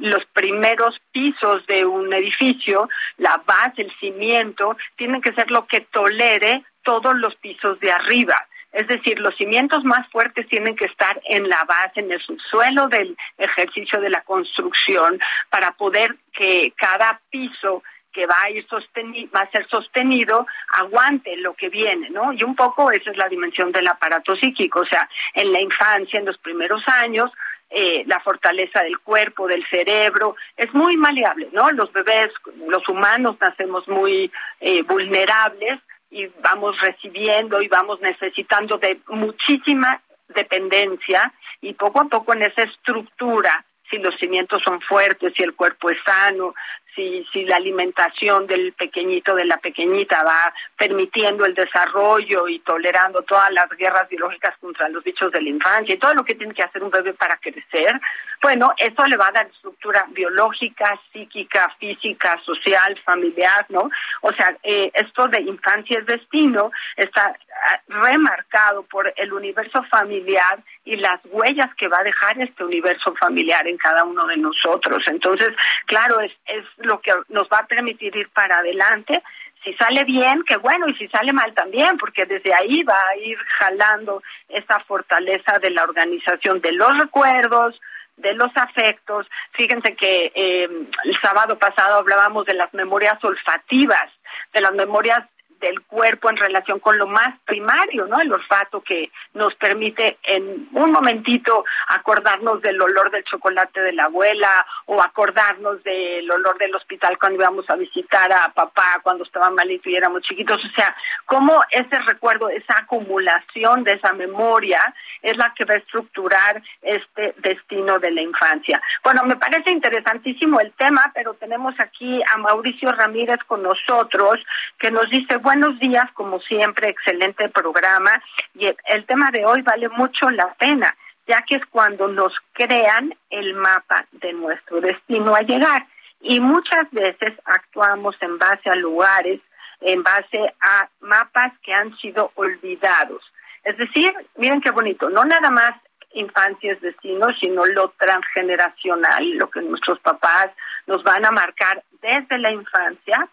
los 0.00 0.25
primeros 0.33 1.00
pisos 1.12 1.65
de 1.69 1.85
un 1.85 2.12
edificio, 2.12 2.89
la 3.19 3.41
base, 3.47 3.83
el 3.83 3.93
cimiento, 4.00 4.77
tienen 4.97 5.21
que 5.21 5.33
ser 5.33 5.49
lo 5.53 5.69
que 5.69 5.83
tolere 5.83 6.65
todos 6.83 7.15
los 7.15 7.37
pisos 7.37 7.79
de 7.79 7.93
arriba. 7.93 8.35
Es 8.73 8.89
decir, 8.89 9.21
los 9.21 9.37
cimientos 9.37 9.85
más 9.85 10.09
fuertes 10.11 10.49
tienen 10.49 10.75
que 10.75 10.87
estar 10.87 11.21
en 11.27 11.49
la 11.49 11.62
base, 11.65 12.00
en 12.00 12.11
el 12.11 12.21
subsuelo 12.21 12.89
del 12.89 13.17
ejercicio 13.39 14.00
de 14.00 14.11
la 14.11 14.23
construcción, 14.23 15.21
para 15.50 15.71
poder 15.73 16.17
que 16.33 16.73
cada 16.77 17.21
piso 17.31 17.85
que 18.12 18.26
va 18.26 18.43
a 18.43 18.50
ir 18.50 18.67
sostenido, 18.69 19.31
va 19.35 19.40
a 19.40 19.50
ser 19.50 19.67
sostenido, 19.69 20.47
aguante 20.79 21.37
lo 21.37 21.55
que 21.55 21.69
viene, 21.69 22.11
¿no? 22.11 22.33
Y 22.33 22.43
un 22.43 22.57
poco 22.57 22.90
esa 22.90 23.11
es 23.11 23.17
la 23.17 23.29
dimensión 23.29 23.73
del 23.73 23.87
aparato 23.87 24.37
psíquico, 24.37 24.81
o 24.81 24.87
sea, 24.87 25.09
en 25.35 25.52
la 25.52 25.61
infancia, 25.61 26.19
en 26.19 26.26
los 26.26 26.38
primeros 26.38 26.83
años, 26.87 27.31
eh, 27.71 28.02
la 28.07 28.19
fortaleza 28.21 28.83
del 28.83 28.99
cuerpo, 28.99 29.47
del 29.47 29.64
cerebro, 29.71 30.35
es 30.57 30.73
muy 30.75 30.97
maleable, 30.97 31.49
¿no? 31.52 31.71
Los 31.71 31.93
bebés, 31.93 32.33
los 32.67 32.88
humanos 32.88 33.37
nacemos 33.40 33.87
muy 33.87 34.31
eh, 34.61 34.83
vulnerables 34.83 35.81
y 36.11 36.26
vamos 36.43 36.76
recibiendo 36.81 37.62
y 37.62 37.69
vamos 37.69 38.00
necesitando 38.00 38.79
de 38.79 39.00
muchísima 39.09 40.00
dependencia 40.29 41.33
y 41.61 41.75
poco 41.75 42.00
a 42.00 42.09
poco 42.09 42.33
en 42.33 42.43
esa 42.43 42.62
estructura 42.62 43.64
si 43.90 43.99
los 43.99 44.17
cimientos 44.19 44.62
son 44.64 44.81
fuertes, 44.81 45.33
si 45.37 45.43
el 45.43 45.55
cuerpo 45.55 45.90
es 45.90 45.99
sano, 46.05 46.55
si, 47.00 47.25
si 47.33 47.45
la 47.45 47.57
alimentación 47.57 48.47
del 48.47 48.73
pequeñito, 48.75 49.35
de 49.35 49.45
la 49.45 49.57
pequeñita 49.57 50.23
va 50.23 50.52
permitiendo 50.76 51.47
el 51.47 51.54
desarrollo 51.54 52.47
y 52.49 52.59
tolerando 52.61 53.23
todas 53.23 53.50
las 53.52 53.69
guerras 53.71 54.09
biológicas 54.09 54.57
contra 54.61 54.88
los 54.88 55.02
bichos 55.02 55.33
de 55.33 55.40
la 55.40 55.49
infancia 55.49 55.95
y 55.95 55.99
todo 55.99 56.14
lo 56.14 56.25
que 56.25 56.35
tiene 56.35 56.54
que 56.54 56.62
hacer 56.62 56.83
un 56.83 56.90
bebé 56.90 57.14
para 57.14 57.37
crecer, 57.38 57.99
bueno, 58.42 58.73
eso 58.78 59.04
le 59.07 59.16
va 59.16 59.28
a 59.28 59.33
dar 59.33 59.47
estructura 59.47 60.07
biológica, 60.11 60.99
psíquica, 61.12 61.75
física, 61.78 62.40
social, 62.45 62.99
familiar, 63.04 63.66
¿no? 63.69 63.90
O 64.23 64.33
sea, 64.33 64.57
eh, 64.62 64.90
esto 64.95 65.28
de 65.28 65.42
infancia 65.42 65.99
es 65.99 66.07
destino 66.07 66.71
está 66.97 67.35
ah, 67.66 67.80
remarcado 67.88 68.83
por 68.85 69.12
el 69.16 69.33
universo 69.33 69.83
familiar 69.85 70.62
y 70.90 70.97
las 70.97 71.20
huellas 71.30 71.73
que 71.76 71.87
va 71.87 71.99
a 72.00 72.04
dejar 72.04 72.40
este 72.40 72.64
universo 72.64 73.14
familiar 73.14 73.66
en 73.68 73.78
cada 73.78 74.02
uno 74.02 74.26
de 74.26 74.37
nosotros. 74.37 74.99
Entonces, 75.06 75.50
claro, 75.87 76.20
es, 76.20 76.32
es 76.47 76.64
lo 76.78 77.00
que 77.00 77.12
nos 77.28 77.49
va 77.49 77.59
a 77.59 77.66
permitir 77.66 78.14
ir 78.16 78.28
para 78.30 78.59
adelante. 78.59 79.23
Si 79.62 79.73
sale 79.75 80.02
bien, 80.02 80.42
qué 80.49 80.56
bueno, 80.56 80.88
y 80.88 80.94
si 80.94 81.06
sale 81.06 81.32
mal 81.32 81.54
también, 81.54 81.97
porque 81.97 82.26
desde 82.26 82.52
ahí 82.52 82.82
va 82.82 83.00
a 83.09 83.16
ir 83.16 83.38
jalando 83.59 84.20
esa 84.49 84.80
fortaleza 84.80 85.61
de 85.61 85.70
la 85.70 85.85
organización 85.85 86.61
de 86.61 86.73
los 86.73 86.99
recuerdos, 86.99 87.80
de 88.16 88.35
los 88.35 88.50
afectos. 88.56 89.28
Fíjense 89.52 89.94
que 89.94 90.32
eh, 90.35 90.68
el 91.04 91.20
sábado 91.23 91.56
pasado 91.56 91.99
hablábamos 91.99 92.47
de 92.47 92.54
las 92.54 92.75
memorias 92.75 93.23
olfativas, 93.23 94.11
de 94.52 94.61
las 94.61 94.73
memorias 94.73 95.23
del 95.61 95.81
cuerpo 95.83 96.31
en 96.31 96.37
relación 96.37 96.81
con 96.81 96.99
lo 96.99 97.07
más 97.07 97.38
primario, 97.45 98.07
¿no? 98.07 98.21
El 98.21 98.33
olfato 98.33 98.81
que 98.83 99.11
nos 99.35 99.55
permite 99.55 100.19
en 100.25 100.69
un 100.73 100.93
momentito 100.93 101.64
acordarnos 101.88 102.61
del 102.62 102.81
olor 102.81 103.11
del 103.11 103.25
chocolate 103.25 103.81
de 103.81 103.93
la 103.93 104.05
abuela 104.05 104.67
o 104.87 105.02
acordarnos 105.02 105.83
del 105.85 106.31
olor 106.31 106.59
del 106.59 106.75
hospital 106.75 107.19
cuando 107.19 107.43
íbamos 107.43 107.69
a 107.69 107.76
visitar 107.76 108.33
a 108.33 108.52
papá 108.52 109.00
cuando 109.02 109.25
estaba 109.25 109.50
malito 109.50 109.88
y 109.88 109.97
éramos 109.97 110.23
chiquitos. 110.23 110.64
O 110.64 110.75
sea, 110.75 110.95
cómo 111.26 111.62
ese 111.71 111.99
recuerdo, 112.00 112.49
esa 112.49 112.79
acumulación 112.79 113.85
de 113.85 113.93
esa 113.93 114.12
memoria 114.12 114.81
es 115.23 115.37
la 115.37 115.52
que 115.55 115.64
va 115.64 115.75
a 115.75 115.79
estructurar 115.79 116.62
este 116.83 117.35
destino 117.38 117.99
de 117.99 118.11
la 118.11 118.23
infancia. 118.23 118.81
Bueno, 119.05 119.23
me 119.25 119.37
parece 119.37 119.71
interesantísimo 119.71 120.61
el 120.61 120.73
tema, 120.73 121.11
pero 121.14 121.35
tenemos 121.35 121.75
aquí 121.79 122.21
a 122.33 122.38
Mauricio 122.38 122.93
Ramírez 122.93 123.38
con 123.47 123.62
nosotros 123.62 124.40
que 124.79 124.90
nos 124.90 125.09
dice, 125.11 125.37
buenos 125.50 125.80
días, 125.80 126.04
como 126.14 126.38
siempre, 126.42 126.90
excelente 126.90 127.49
programa. 127.49 128.23
Y 128.54 128.73
el, 128.85 129.04
tema 129.04 129.33
de 129.33 129.45
hoy 129.45 129.62
vale 129.62 129.88
mucho 129.88 130.30
la 130.30 130.54
pena, 130.54 130.97
ya 131.26 131.42
que 131.42 131.57
es 131.57 131.66
cuando 131.66 132.07
nos 132.07 132.33
crean 132.52 133.12
el 133.30 133.54
mapa 133.54 134.07
de 134.12 134.33
nuestro 134.33 134.80
destino 134.80 135.35
a 135.35 135.40
llegar. 135.40 135.88
Y 136.21 136.38
muchas 136.38 136.88
veces 136.92 137.33
actuamos 137.45 138.14
en 138.21 138.38
base 138.38 138.71
a 138.71 138.76
lugares, 138.76 139.40
en 139.80 140.04
base 140.04 140.54
a 140.61 140.88
mapas 141.00 141.52
que 141.64 141.75
han 141.75 141.97
sido 141.97 142.30
olvidados. 142.37 143.21
Es 143.64 143.76
decir, 143.76 144.12
miren 144.37 144.61
qué 144.61 144.71
bonito, 144.71 145.11
no 145.11 145.25
nada 145.25 145.50
más 145.50 145.73
infancia 146.12 146.75
es 146.75 146.80
destino, 146.80 147.26
sino 147.40 147.66
lo 147.66 147.88
transgeneracional, 147.99 149.28
lo 149.33 149.50
que 149.50 149.62
nuestros 149.62 149.99
papás 149.99 150.50
nos 150.87 151.02
van 151.02 151.25
a 151.26 151.33
marcar 151.33 151.83
desde 152.00 152.38
la 152.38 152.52
infancia, 152.52 153.28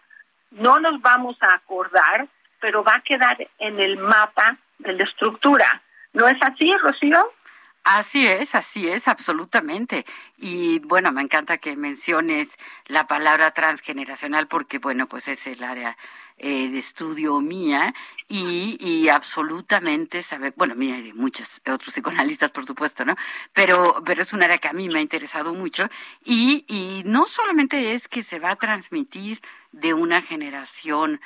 no 0.50 0.78
nos 0.80 1.00
vamos 1.00 1.36
a 1.40 1.54
acordar, 1.54 2.28
pero 2.60 2.82
va 2.82 2.94
a 2.94 3.02
quedar 3.02 3.36
en 3.58 3.78
el 3.80 3.96
mapa 3.98 4.56
de 4.78 4.92
la 4.92 5.04
estructura. 5.04 5.82
¿No 6.12 6.26
es 6.26 6.36
así, 6.42 6.74
Rocío? 6.76 7.32
Así 7.84 8.26
es, 8.26 8.54
así 8.54 8.86
es, 8.86 9.08
absolutamente. 9.08 10.04
Y 10.36 10.78
bueno, 10.80 11.10
me 11.10 11.22
encanta 11.22 11.56
que 11.56 11.74
menciones 11.74 12.58
la 12.86 13.06
palabra 13.06 13.52
transgeneracional 13.52 14.46
porque, 14.46 14.78
bueno, 14.78 15.06
pues 15.06 15.26
es 15.26 15.46
el 15.46 15.62
área 15.64 15.96
eh, 16.36 16.68
de 16.68 16.78
estudio 16.78 17.40
mía 17.40 17.94
y, 18.28 19.08
absolutamente 19.08 20.22
sabe, 20.22 20.52
bueno, 20.54 20.74
mía 20.74 20.98
y 20.98 21.02
de 21.02 21.14
muchos 21.14 21.62
otros 21.66 21.94
psicoanalistas, 21.94 22.50
por 22.50 22.66
supuesto, 22.66 23.06
¿no? 23.06 23.16
Pero, 23.54 24.02
pero 24.04 24.20
es 24.20 24.34
un 24.34 24.42
área 24.42 24.58
que 24.58 24.68
a 24.68 24.74
mí 24.74 24.88
me 24.88 24.98
ha 24.98 25.02
interesado 25.02 25.54
mucho 25.54 25.88
y, 26.22 26.66
y 26.68 27.02
no 27.06 27.24
solamente 27.24 27.94
es 27.94 28.06
que 28.06 28.22
se 28.22 28.38
va 28.38 28.50
a 28.50 28.56
transmitir 28.56 29.40
de 29.72 29.94
una 29.94 30.22
generación 30.22 31.20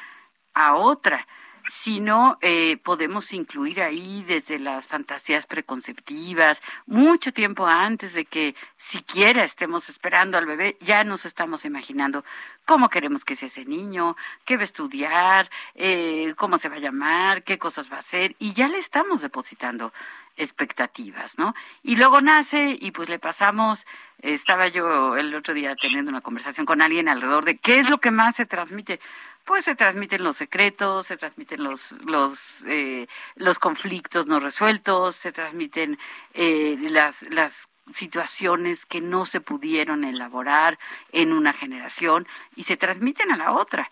a 0.55 0.75
otra, 0.75 1.27
sino 1.69 2.39
eh, 2.41 2.77
podemos 2.79 3.33
incluir 3.33 3.81
ahí 3.83 4.25
desde 4.27 4.59
las 4.59 4.87
fantasías 4.87 5.47
preconceptivas, 5.47 6.61
mucho 6.87 7.33
tiempo 7.33 7.67
antes 7.67 8.15
de 8.15 8.25
que 8.25 8.55
siquiera 8.77 9.45
estemos 9.45 9.89
esperando 9.89 10.39
al 10.39 10.47
bebé, 10.47 10.77
ya 10.81 11.05
nos 11.05 11.25
estamos 11.25 11.65
imaginando 11.65 12.25
cómo 12.65 12.89
queremos 12.89 13.25
que 13.25 13.37
sea 13.37 13.47
ese 13.47 13.65
niño, 13.65 14.17
qué 14.45 14.57
va 14.57 14.63
a 14.63 14.65
estudiar, 14.65 15.51
eh, 15.75 16.35
cómo 16.37 16.59
se 16.59 16.69
va 16.69 16.77
a 16.77 16.81
llamar, 16.81 17.45
qué 17.45 17.59
cosas 17.59 17.91
va 17.91 17.97
a 17.97 18.01
hacer, 18.01 18.35
y 18.39 18.55
ya 18.55 18.69
le 18.69 18.79
estamos 18.79 19.21
depositando 19.21 19.93
expectativas, 20.37 21.39
¿no? 21.39 21.55
Y 21.83 21.97
luego 21.97 22.21
nace 22.21 22.77
y 22.81 22.91
pues 22.91 23.09
le 23.09 23.19
pasamos, 23.19 23.87
estaba 24.19 24.69
yo 24.69 25.17
el 25.17 25.35
otro 25.35 25.55
día 25.55 25.75
teniendo 25.77 26.11
una 26.11 26.21
conversación 26.21 26.67
con 26.67 26.83
alguien 26.83 27.09
alrededor 27.09 27.45
de 27.45 27.59
qué 27.59 27.79
es 27.79 27.91
lo 27.91 27.99
que 27.99 28.11
más 28.11 28.37
se 28.37 28.47
transmite. 28.47 29.01
Pues 29.45 29.65
se 29.65 29.75
transmiten 29.75 30.23
los 30.23 30.37
secretos, 30.37 31.07
se 31.07 31.17
transmiten 31.17 31.65
los 31.65 31.93
los 32.05 32.65
eh, 32.67 33.09
los 33.35 33.59
conflictos 33.59 34.27
no 34.27 34.39
resueltos, 34.39 35.17
se 35.17 35.33
transmiten 35.33 35.99
eh, 36.35 36.77
las 36.81 37.29
las 37.31 37.69
situaciones 37.91 38.87
que 38.87 39.01
no 39.01 39.25
se 39.25 39.41
pudieron 39.41 40.05
elaborar 40.05 40.79
en 41.11 41.33
una 41.33 41.53
generación 41.53 42.27
y 42.55 42.65
se 42.65 42.77
transmiten 42.77 43.33
a 43.33 43.37
la 43.37 43.53
otra. 43.53 43.91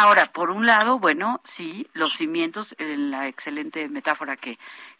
Ahora, 0.00 0.32
por 0.32 0.50
un 0.50 0.64
lado, 0.64 1.00
bueno, 1.00 1.40
sí, 1.42 1.88
los 1.92 2.12
cimientos, 2.12 2.76
en 2.78 3.10
la 3.10 3.26
excelente 3.26 3.88
metáfora 3.88 4.36
que, 4.36 4.56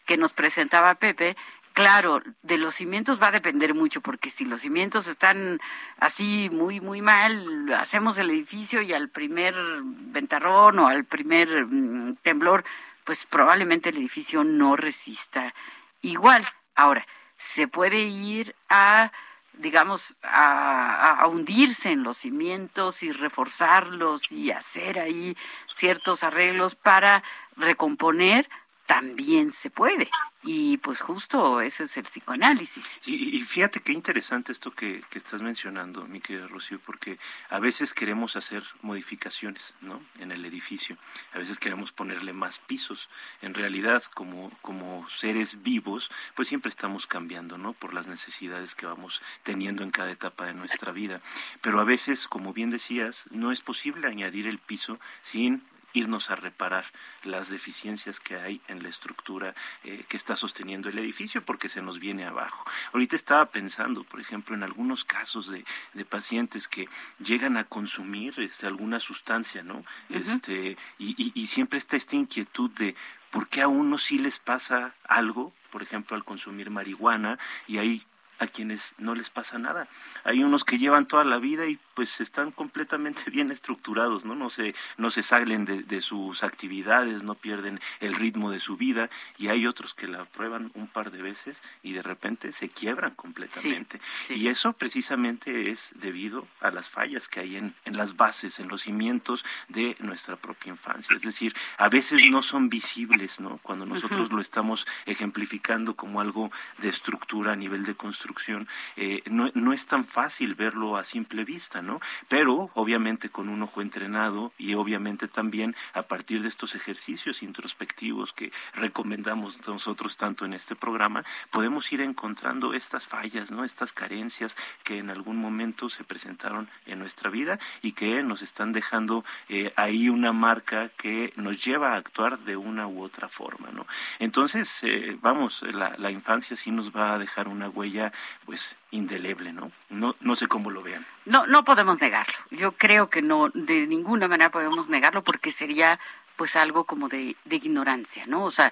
que 0.09 0.17
nos 0.17 0.33
presentaba 0.33 0.95
Pepe, 0.95 1.37
claro, 1.73 2.23
de 2.41 2.57
los 2.57 2.73
cimientos 2.73 3.21
va 3.21 3.27
a 3.27 3.31
depender 3.31 3.75
mucho, 3.75 4.01
porque 4.01 4.31
si 4.31 4.43
los 4.43 4.61
cimientos 4.61 5.05
están 5.05 5.59
así 5.99 6.49
muy, 6.51 6.81
muy 6.81 6.99
mal, 7.03 7.71
hacemos 7.77 8.17
el 8.17 8.31
edificio 8.31 8.81
y 8.81 8.91
al 8.91 9.09
primer 9.09 9.53
ventarrón 9.83 10.79
o 10.79 10.87
al 10.87 11.05
primer 11.05 11.67
mm, 11.67 12.15
temblor, 12.23 12.63
pues 13.03 13.27
probablemente 13.27 13.89
el 13.89 13.97
edificio 13.97 14.43
no 14.43 14.75
resista 14.75 15.53
igual. 16.01 16.43
Ahora, 16.73 17.05
se 17.37 17.67
puede 17.67 17.99
ir 17.99 18.55
a 18.67 19.11
digamos, 19.59 20.17
a, 20.23 21.27
hundirse 21.29 21.91
en 21.91 22.01
los 22.01 22.17
cimientos 22.17 23.03
y 23.03 23.11
reforzarlos 23.11 24.31
y 24.31 24.51
hacer 24.51 24.97
ahí 24.97 25.35
ciertos 25.71 26.23
arreglos 26.23 26.75
para 26.75 27.23
recomponer, 27.57 28.49
también 28.89 29.51
se 29.51 29.69
puede. 29.69 30.09
Y 30.41 30.77
pues 30.77 31.01
justo 31.01 31.61
eso 31.61 31.83
es 31.83 31.95
el 31.97 32.05
psicoanálisis. 32.05 32.99
Y, 33.05 33.39
fíjate 33.41 33.81
qué 33.81 33.91
interesante 33.91 34.51
esto 34.51 34.71
que, 34.71 35.03
estás 35.13 35.43
mencionando, 35.43 36.07
mi 36.07 36.21
querida 36.21 36.47
Rocío, 36.47 36.79
porque 36.83 37.19
a 37.51 37.59
veces 37.59 37.93
queremos 37.93 38.35
hacer 38.35 38.63
modificaciones 38.81 39.75
¿no? 39.81 40.01
en 40.17 40.31
el 40.31 40.43
edificio, 40.43 40.97
a 41.33 41.37
veces 41.37 41.59
queremos 41.59 41.91
ponerle 41.91 42.33
más 42.33 42.57
pisos. 42.57 43.09
En 43.43 43.53
realidad, 43.53 44.01
como, 44.15 44.49
como 44.63 45.07
seres 45.07 45.61
vivos, 45.61 46.09
pues 46.35 46.47
siempre 46.47 46.69
estamos 46.69 47.05
cambiando 47.05 47.59
¿no? 47.59 47.73
por 47.73 47.93
las 47.93 48.07
necesidades 48.07 48.73
que 48.73 48.87
vamos 48.87 49.21
teniendo 49.43 49.83
en 49.83 49.91
cada 49.91 50.11
etapa 50.11 50.45
de 50.45 50.55
nuestra 50.55 50.91
vida. 50.91 51.21
Pero 51.61 51.79
a 51.79 51.83
veces, 51.83 52.27
como 52.27 52.53
bien 52.53 52.71
decías, 52.71 53.25
no 53.29 53.51
es 53.51 53.61
posible 53.61 54.07
añadir 54.07 54.47
el 54.47 54.57
piso 54.57 54.99
sin 55.21 55.61
irnos 55.93 56.29
a 56.29 56.35
reparar 56.35 56.85
las 57.23 57.49
deficiencias 57.49 58.19
que 58.19 58.35
hay 58.35 58.61
en 58.67 58.83
la 58.83 58.89
estructura 58.89 59.55
eh, 59.83 60.05
que 60.07 60.17
está 60.17 60.35
sosteniendo 60.35 60.89
el 60.89 60.99
edificio 60.99 61.43
porque 61.43 61.69
se 61.69 61.81
nos 61.81 61.99
viene 61.99 62.25
abajo. 62.25 62.65
Ahorita 62.93 63.15
estaba 63.15 63.47
pensando, 63.47 64.03
por 64.03 64.19
ejemplo, 64.19 64.55
en 64.55 64.63
algunos 64.63 65.03
casos 65.05 65.49
de, 65.49 65.65
pacientes 66.05 66.67
que 66.67 66.87
llegan 67.19 67.57
a 67.57 67.65
consumir 67.65 68.39
este, 68.39 68.65
alguna 68.65 68.99
sustancia, 68.99 69.63
¿no? 69.63 69.83
este, 70.09 70.77
y, 70.97 71.31
y 71.35 71.47
siempre 71.47 71.77
está 71.77 71.97
esta 71.97 72.15
inquietud 72.15 72.71
de 72.71 72.95
por 73.31 73.47
qué 73.47 73.61
a 73.61 73.67
unos 73.67 74.03
sí 74.03 74.17
les 74.17 74.39
pasa 74.39 74.95
algo, 75.07 75.53
por 75.71 75.83
ejemplo, 75.83 76.15
al 76.15 76.23
consumir 76.23 76.71
marihuana, 76.71 77.37
y 77.67 77.77
hay 77.77 78.05
a 78.39 78.47
quienes 78.47 78.95
no 78.97 79.15
les 79.15 79.29
pasa 79.29 79.59
nada. 79.59 79.87
Hay 80.23 80.43
unos 80.43 80.63
que 80.63 80.77
llevan 80.77 81.07
toda 81.07 81.23
la 81.25 81.37
vida 81.37 81.67
y 81.67 81.77
pues 81.99 82.21
están 82.21 82.51
completamente 82.51 83.23
bien 83.29 83.51
estructurados, 83.51 84.23
¿no? 84.23 84.33
No 84.33 84.49
se, 84.49 84.73
no 84.95 85.11
se 85.11 85.21
salen 85.21 85.65
de, 85.65 85.99
sus 85.99 86.43
actividades, 86.43 87.23
no 87.23 87.35
pierden 87.35 87.81
el 87.99 88.13
ritmo 88.13 88.51
de 88.51 88.61
su 88.61 88.77
vida 88.77 89.09
y 89.37 89.49
hay 89.49 89.67
otros 89.67 89.93
que 89.93 90.07
la 90.07 90.23
prueban 90.23 90.71
un 90.75 90.87
par 90.87 91.11
de 91.11 91.21
veces 91.21 91.61
y 91.83 91.91
de 91.91 92.01
repente 92.01 92.53
se 92.53 92.69
quiebran 92.69 93.15
completamente. 93.15 93.99
Y 94.29 94.47
eso 94.47 94.71
precisamente 94.71 95.71
es 95.71 95.91
debido 95.95 96.47
a 96.61 96.71
las 96.71 96.87
fallas 96.87 97.27
que 97.27 97.41
hay 97.41 97.57
en, 97.57 97.75
en 97.83 97.97
las 97.97 98.15
bases, 98.15 98.61
en 98.61 98.69
los 98.69 98.83
cimientos 98.83 99.43
de 99.67 99.97
nuestra 99.99 100.37
propia 100.37 100.69
infancia. 100.69 101.13
Es 101.13 101.23
decir, 101.23 101.53
a 101.77 101.89
veces 101.89 102.29
no 102.29 102.41
son 102.41 102.69
visibles, 102.69 103.41
¿no? 103.41 103.57
Cuando 103.61 103.85
nosotros 103.85 104.31
lo 104.31 104.39
estamos 104.39 104.87
ejemplificando 105.05 105.97
como 105.97 106.21
algo 106.21 106.49
de 106.77 106.87
estructura 106.87 107.51
a 107.51 107.57
nivel 107.57 107.83
de 107.83 107.95
construcción, 107.95 108.69
eh, 108.95 109.21
no, 109.25 109.51
no 109.53 109.73
es 109.73 109.85
tan 109.85 110.05
fácil 110.05 110.55
verlo 110.55 110.95
a 110.95 111.03
simple 111.03 111.43
vista, 111.43 111.81
¿no? 111.81 111.88
Pero 112.27 112.69
obviamente 112.75 113.29
con 113.29 113.49
un 113.49 113.63
ojo 113.63 113.81
entrenado 113.81 114.51
y 114.57 114.75
obviamente 114.75 115.27
también 115.27 115.75
a 115.93 116.03
partir 116.03 116.41
de 116.41 116.47
estos 116.47 116.75
ejercicios 116.75 117.41
introspectivos 117.41 118.33
que 118.33 118.51
recomendamos 118.73 119.65
nosotros 119.67 120.17
tanto 120.17 120.45
en 120.45 120.53
este 120.53 120.75
programa, 120.75 121.23
podemos 121.51 121.91
ir 121.91 122.01
encontrando 122.01 122.73
estas 122.73 123.07
fallas, 123.07 123.51
¿no? 123.51 123.63
Estas 123.63 123.93
carencias 123.93 124.55
que 124.83 124.99
en 124.99 125.09
algún 125.09 125.37
momento 125.37 125.89
se 125.89 126.03
presentaron 126.03 126.69
en 126.85 126.99
nuestra 126.99 127.29
vida 127.29 127.59
y 127.81 127.93
que 127.93 128.21
nos 128.23 128.41
están 128.41 128.71
dejando 128.71 129.23
eh, 129.47 129.73
ahí 129.75 130.09
una 130.09 130.33
marca 130.33 130.89
que 130.89 131.33
nos 131.35 131.63
lleva 131.63 131.93
a 131.93 131.97
actuar 131.97 132.39
de 132.39 132.57
una 132.57 132.87
u 132.87 133.03
otra 133.03 133.27
forma, 133.27 133.69
¿no? 133.71 133.85
Entonces, 134.19 134.83
eh, 134.83 135.17
vamos, 135.21 135.63
la 135.63 136.11
infancia 136.11 136.55
sí 136.55 136.71
nos 136.71 136.95
va 136.95 137.13
a 137.13 137.17
dejar 137.17 137.47
una 137.47 137.69
huella, 137.69 138.11
pues, 138.45 138.75
indeleble, 138.91 139.53
¿no? 139.53 139.71
No, 139.89 140.15
no 140.19 140.35
sé 140.35 140.47
cómo 140.47 140.71
lo 140.71 140.81
vean. 140.81 141.05
No, 141.25 141.45
no 141.47 141.63
podemos 141.63 142.01
negarlo. 142.01 142.33
Yo 142.51 142.71
creo 142.73 143.09
que 143.09 143.21
no, 143.21 143.49
de 143.53 143.87
ninguna 143.87 144.27
manera 144.27 144.51
podemos 144.51 144.89
negarlo 144.89 145.23
porque 145.23 145.51
sería 145.51 145.99
pues 146.35 146.55
algo 146.55 146.85
como 146.85 147.09
de, 147.09 147.35
ignorancia, 147.49 148.25
¿no? 148.25 148.45
O 148.45 148.51
sea, 148.51 148.71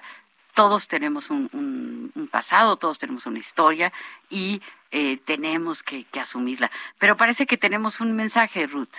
todos 0.54 0.88
tenemos 0.88 1.30
un, 1.30 1.50
un, 1.52 2.28
pasado, 2.28 2.76
todos 2.76 2.98
tenemos 2.98 3.26
una 3.26 3.38
historia 3.38 3.92
y 4.30 4.62
eh, 4.90 5.18
tenemos 5.24 5.82
que, 5.82 6.04
que, 6.04 6.20
asumirla. 6.20 6.70
Pero 6.98 7.16
parece 7.16 7.46
que 7.46 7.58
tenemos 7.58 8.00
un 8.00 8.16
mensaje, 8.16 8.66
Ruth. 8.66 8.96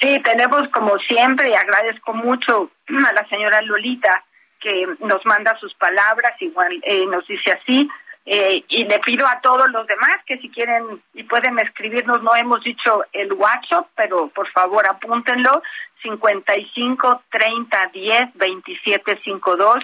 Sí, 0.00 0.20
tenemos 0.22 0.68
como 0.70 0.98
siempre, 0.98 1.50
y 1.50 1.54
agradezco 1.54 2.14
mucho 2.14 2.70
a 2.88 3.12
la 3.12 3.28
señora 3.28 3.62
Lolita 3.62 4.24
que 4.60 4.86
nos 5.00 5.24
manda 5.26 5.58
sus 5.58 5.74
palabras, 5.74 6.32
igual 6.40 6.80
eh, 6.82 7.06
nos 7.06 7.26
dice 7.26 7.52
así, 7.52 7.88
eh, 8.28 8.64
y 8.68 8.84
le 8.84 8.98
pido 8.98 9.24
a 9.24 9.40
todos 9.40 9.70
los 9.70 9.86
demás 9.86 10.16
que 10.26 10.36
si 10.38 10.50
quieren 10.50 11.00
y 11.14 11.22
pueden 11.22 11.60
escribirnos, 11.60 12.24
no 12.24 12.34
hemos 12.34 12.60
dicho 12.64 13.04
el 13.12 13.32
WhatsApp, 13.32 13.86
pero 13.94 14.28
por 14.28 14.50
favor 14.50 14.84
apúntenlo, 14.84 15.62
55 16.02 17.22
30 17.30 17.90
10 17.92 18.20
27 18.34 19.20
52. 19.22 19.78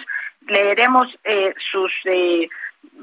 Leeremos 0.47 1.07
eh, 1.23 1.53
sus 1.71 1.91
eh, 2.03 2.49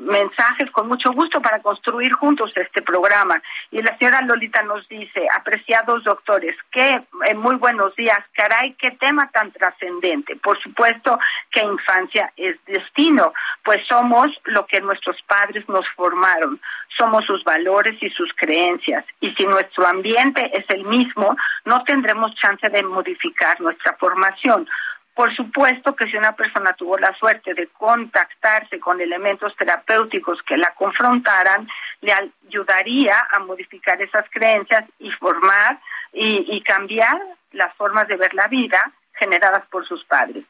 mensajes 0.00 0.70
con 0.70 0.88
mucho 0.88 1.12
gusto 1.12 1.40
para 1.40 1.60
construir 1.60 2.12
juntos 2.12 2.52
este 2.56 2.82
programa. 2.82 3.40
Y 3.70 3.82
la 3.82 3.96
señora 3.98 4.22
Lolita 4.22 4.62
nos 4.62 4.88
dice, 4.88 5.26
apreciados 5.36 6.04
doctores, 6.04 6.56
que 6.72 7.02
eh, 7.26 7.34
muy 7.34 7.56
buenos 7.56 7.94
días, 7.96 8.18
caray, 8.32 8.74
qué 8.74 8.92
tema 8.92 9.30
tan 9.30 9.52
trascendente. 9.52 10.36
Por 10.36 10.60
supuesto 10.62 11.18
que 11.50 11.60
infancia 11.60 12.32
es 12.36 12.56
destino, 12.66 13.32
pues 13.64 13.80
somos 13.88 14.28
lo 14.44 14.66
que 14.66 14.80
nuestros 14.80 15.16
padres 15.26 15.68
nos 15.68 15.86
formaron, 15.96 16.60
somos 16.96 17.24
sus 17.24 17.44
valores 17.44 17.96
y 18.02 18.10
sus 18.10 18.30
creencias. 18.36 19.04
Y 19.20 19.32
si 19.34 19.46
nuestro 19.46 19.86
ambiente 19.86 20.50
es 20.54 20.64
el 20.68 20.84
mismo, 20.84 21.36
no 21.64 21.84
tendremos 21.84 22.34
chance 22.36 22.68
de 22.68 22.82
modificar 22.82 23.60
nuestra 23.60 23.96
formación. 23.98 24.68
Por 25.14 25.34
supuesto 25.34 25.94
que 25.96 26.06
si 26.06 26.16
una 26.16 26.32
persona 26.36 26.72
tuvo 26.72 26.96
la 26.96 27.14
suerte 27.18 27.52
de 27.54 27.66
contactarse 27.68 28.78
con 28.78 29.00
elementos 29.00 29.54
terapéuticos 29.56 30.38
que 30.46 30.56
la 30.56 30.72
confrontaran, 30.74 31.68
le 32.00 32.12
ayudaría 32.12 33.26
a 33.32 33.40
modificar 33.40 34.00
esas 34.00 34.24
creencias 34.30 34.84
y 34.98 35.10
formar 35.12 35.80
y, 36.12 36.62
cambiar 36.62 37.20
las 37.52 37.74
formas 37.74 38.06
de 38.08 38.16
ver 38.16 38.34
la 38.34 38.46
vida 38.48 38.78
generadas 39.14 39.64
por 39.70 39.86
sus 39.86 40.04
padres. 40.04 40.44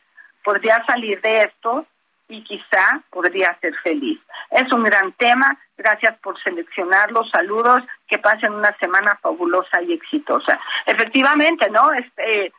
Podría 0.44 0.84
salir 0.86 1.20
de 1.20 1.42
esto 1.42 1.86
y 2.28 2.44
quizá 2.44 3.02
podría 3.10 3.58
ser 3.60 3.74
feliz. 3.82 4.20
Es 4.50 4.70
un 4.72 4.84
gran 4.84 5.12
tema. 5.12 5.58
Gracias 5.76 6.16
por 6.18 6.40
seleccionarlo. 6.42 7.24
Saludos. 7.24 7.82
Que 8.06 8.18
pasen 8.18 8.52
una 8.52 8.76
semana 8.78 9.18
fabulosa 9.20 9.82
y 9.82 9.92
exitosa. 9.92 10.58
Efectivamente, 10.86 11.68
¿no? 11.70 11.92
Este, 11.92 12.52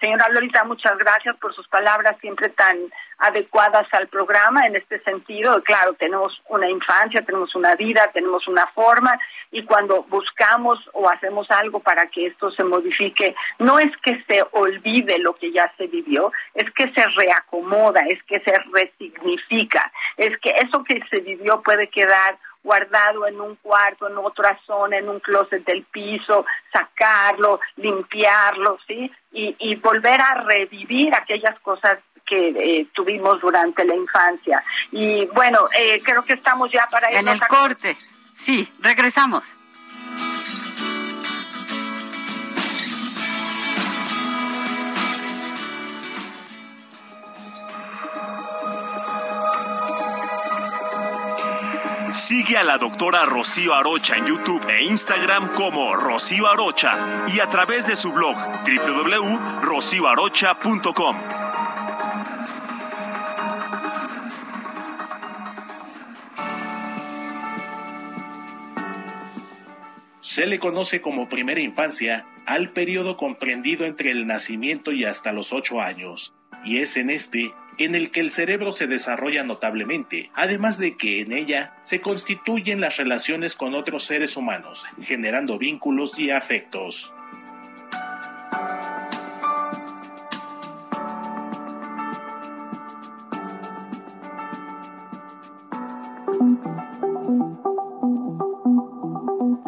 señora 0.00 0.28
Lorita, 0.30 0.64
muchas 0.64 0.96
gracias 0.98 1.36
por 1.36 1.54
sus 1.54 1.66
palabras 1.68 2.16
siempre 2.20 2.48
tan 2.50 2.76
adecuadas 3.18 3.86
al 3.92 4.08
programa 4.08 4.66
en 4.66 4.76
este 4.76 5.00
sentido. 5.00 5.62
Claro, 5.62 5.94
tenemos 5.94 6.40
una 6.48 6.68
infancia, 6.68 7.24
tenemos 7.24 7.54
una 7.54 7.74
vida, 7.74 8.10
tenemos 8.12 8.46
una 8.48 8.66
forma 8.68 9.18
y 9.50 9.64
cuando 9.64 10.02
buscamos 10.04 10.78
o 10.92 11.08
hacemos 11.08 11.50
algo 11.50 11.80
para 11.80 12.08
que 12.08 12.26
esto 12.26 12.50
se 12.50 12.64
modifique, 12.64 13.34
no 13.58 13.78
es 13.78 13.90
que 14.02 14.22
se 14.28 14.44
olvide 14.52 15.18
lo 15.18 15.34
que 15.34 15.52
ya 15.52 15.72
se 15.76 15.86
vivió, 15.86 16.32
es 16.54 16.70
que 16.72 16.92
se 16.92 17.06
reacomoda, 17.16 18.00
es 18.08 18.22
que 18.24 18.40
se 18.40 18.58
resignifica, 18.72 19.92
es 20.16 20.36
que 20.38 20.50
eso 20.50 20.82
que 20.84 21.00
se 21.10 21.20
vivió 21.20 21.62
puede 21.62 21.88
quedar 21.88 22.38
guardado 22.66 23.28
en 23.28 23.40
un 23.40 23.54
cuarto, 23.62 24.08
en 24.08 24.18
otra 24.18 24.58
zona, 24.66 24.98
en 24.98 25.08
un 25.08 25.20
closet 25.20 25.64
del 25.64 25.84
piso, 25.84 26.44
sacarlo, 26.72 27.60
limpiarlo, 27.76 28.76
¿sí? 28.88 29.10
Y, 29.30 29.54
y 29.60 29.76
volver 29.76 30.20
a 30.20 30.42
revivir 30.42 31.14
aquellas 31.14 31.56
cosas 31.60 31.98
que 32.26 32.48
eh, 32.48 32.88
tuvimos 32.92 33.40
durante 33.40 33.84
la 33.84 33.94
infancia. 33.94 34.64
Y 34.90 35.26
bueno, 35.26 35.68
eh, 35.78 36.02
creo 36.04 36.24
que 36.24 36.32
estamos 36.32 36.72
ya 36.72 36.88
para 36.90 37.08
En 37.10 37.28
el 37.28 37.40
corte, 37.46 37.96
sí, 38.34 38.68
regresamos. 38.80 39.54
Sigue 52.26 52.56
a 52.56 52.64
la 52.64 52.76
doctora 52.76 53.24
Rocío 53.24 53.72
Arocha 53.72 54.16
en 54.16 54.26
YouTube 54.26 54.68
e 54.68 54.82
Instagram 54.82 55.54
como 55.54 55.94
Rocío 55.94 56.48
Arocha 56.48 57.24
y 57.28 57.38
a 57.38 57.48
través 57.48 57.86
de 57.86 57.94
su 57.94 58.10
blog 58.10 58.36
www.rocioarocha.com. 58.66 61.16
Se 70.20 70.48
le 70.48 70.58
conoce 70.58 71.00
como 71.00 71.28
primera 71.28 71.60
infancia 71.60 72.26
al 72.44 72.70
periodo 72.70 73.16
comprendido 73.16 73.86
entre 73.86 74.10
el 74.10 74.26
nacimiento 74.26 74.90
y 74.90 75.04
hasta 75.04 75.30
los 75.30 75.52
ocho 75.52 75.80
años, 75.80 76.34
y 76.66 76.78
es 76.78 76.96
en 76.96 77.10
este 77.10 77.54
en 77.78 77.94
el 77.94 78.10
que 78.10 78.20
el 78.20 78.30
cerebro 78.30 78.72
se 78.72 78.86
desarrolla 78.86 79.44
notablemente, 79.44 80.30
además 80.34 80.78
de 80.78 80.96
que 80.96 81.20
en 81.20 81.32
ella 81.32 81.74
se 81.82 82.00
constituyen 82.00 82.80
las 82.80 82.96
relaciones 82.96 83.54
con 83.54 83.74
otros 83.74 84.04
seres 84.04 84.36
humanos, 84.36 84.86
generando 85.02 85.58
vínculos 85.58 86.18
y 86.18 86.30
afectos. 86.30 87.12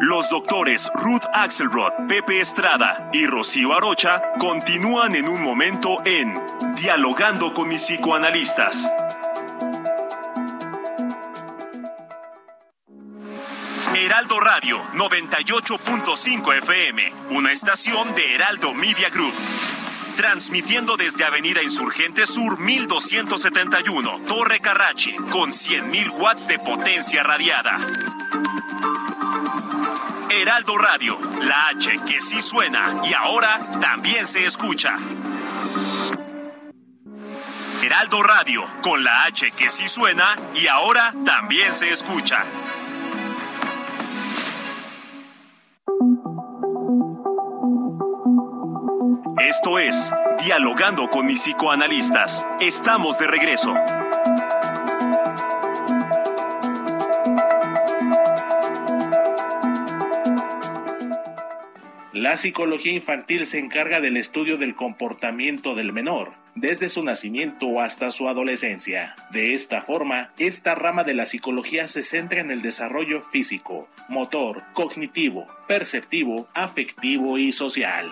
Los 0.09 0.27
doctores 0.27 0.89
Ruth 0.95 1.21
Axelrod, 1.31 2.07
Pepe 2.07 2.41
Estrada 2.41 3.11
y 3.13 3.27
Rocío 3.27 3.73
Arocha 3.73 4.19
continúan 4.39 5.13
en 5.13 5.27
un 5.27 5.43
momento 5.43 5.97
en 6.03 6.33
Dialogando 6.73 7.53
con 7.53 7.67
mis 7.67 7.83
psicoanalistas. 7.83 8.89
Heraldo 13.93 14.39
Radio 14.39 14.81
98.5 14.93 16.57
FM, 16.57 17.13
una 17.29 17.51
estación 17.51 18.15
de 18.15 18.33
Heraldo 18.33 18.73
Media 18.73 19.11
Group. 19.11 19.35
Transmitiendo 20.15 20.97
desde 20.97 21.23
Avenida 21.23 21.61
Insurgente 21.61 22.25
Sur 22.25 22.59
1271, 22.59 24.21
Torre 24.25 24.59
Carrachi, 24.59 25.15
con 25.29 25.51
100.000 25.51 26.09
watts 26.19 26.47
de 26.47 26.57
potencia 26.57 27.21
radiada. 27.21 27.77
Heraldo 30.31 30.77
Radio, 30.77 31.17
la 31.41 31.69
H 31.69 31.99
que 32.05 32.21
sí 32.21 32.41
suena 32.41 33.01
y 33.03 33.13
ahora 33.13 33.59
también 33.81 34.27
se 34.27 34.45
escucha. 34.45 34.95
Heraldo 37.81 38.21
Radio, 38.21 38.63
con 38.81 39.03
la 39.03 39.23
H 39.23 39.51
que 39.51 39.69
sí 39.69 39.87
suena 39.87 40.35
y 40.53 40.67
ahora 40.67 41.13
también 41.25 41.73
se 41.73 41.89
escucha. 41.89 42.43
Esto 49.39 49.79
es 49.79 50.11
Dialogando 50.43 51.09
con 51.09 51.25
mis 51.25 51.41
psicoanalistas. 51.41 52.47
Estamos 52.61 53.19
de 53.19 53.27
regreso. 53.27 53.73
La 62.19 62.35
psicología 62.35 62.91
infantil 62.91 63.45
se 63.45 63.59
encarga 63.59 64.01
del 64.01 64.17
estudio 64.17 64.57
del 64.57 64.75
comportamiento 64.75 65.73
del 65.73 65.93
menor, 65.93 66.33
desde 66.53 66.89
su 66.89 67.01
nacimiento 67.01 67.79
hasta 67.79 68.11
su 68.11 68.27
adolescencia. 68.27 69.15
De 69.31 69.53
esta 69.53 69.81
forma, 69.81 70.33
esta 70.37 70.75
rama 70.75 71.05
de 71.05 71.13
la 71.13 71.25
psicología 71.25 71.87
se 71.87 72.01
centra 72.01 72.41
en 72.41 72.51
el 72.51 72.61
desarrollo 72.61 73.21
físico, 73.21 73.89
motor, 74.09 74.65
cognitivo, 74.73 75.47
perceptivo, 75.65 76.49
afectivo 76.53 77.37
y 77.37 77.53
social. 77.53 78.11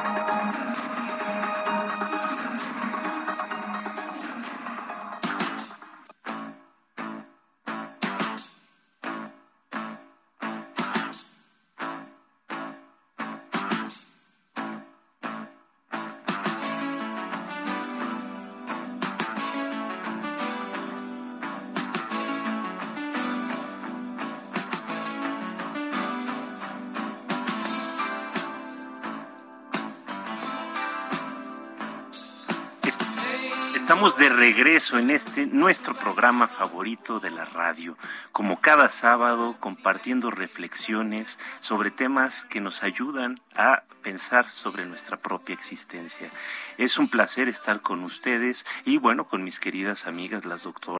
Regreso 34.91 34.99
en 34.99 35.09
este 35.09 35.45
nuestro 35.45 35.93
programa 35.93 36.47
favorito 36.47 37.19
de 37.19 37.31
la 37.31 37.45
radio, 37.45 37.97
como 38.31 38.59
cada 38.59 38.89
sábado 38.89 39.55
compartiendo 39.59 40.29
reflexiones 40.29 41.39
sobre 41.59 41.91
temas 41.91 42.45
que 42.45 42.59
nos 42.59 42.83
ayudan 42.83 43.41
a 43.55 43.83
pensar 44.03 44.49
sobre 44.49 44.85
nuestra 44.85 45.17
propia 45.17 45.53
existencia. 45.53 46.29
Es 46.77 46.97
un 46.97 47.09
placer 47.09 47.47
estar 47.47 47.81
con 47.81 48.03
ustedes 48.03 48.65
y 48.85 48.97
bueno, 48.97 49.27
con 49.27 49.43
mis 49.43 49.59
queridas 49.59 50.07
amigas 50.07 50.45
las 50.45 50.63
doctoras. 50.63 50.99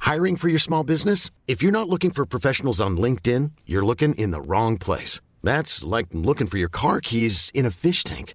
Hiring 0.00 0.36
for 0.36 0.48
your 0.48 0.60
small 0.60 0.84
business? 0.84 1.30
If 1.48 1.62
you're 1.62 1.72
not 1.72 1.88
looking 1.88 2.12
for 2.12 2.24
professionals 2.26 2.80
on 2.80 2.96
LinkedIn, 2.96 3.52
you're 3.66 3.84
looking 3.84 4.14
in 4.14 4.30
the 4.30 4.40
wrong 4.40 4.78
place. 4.78 5.20
That's 5.42 5.84
like 5.84 6.06
looking 6.12 6.46
for 6.46 6.58
your 6.58 6.70
car 6.70 7.00
keys 7.00 7.50
in 7.54 7.66
a 7.66 7.70
fish 7.70 8.04
tank. 8.04 8.34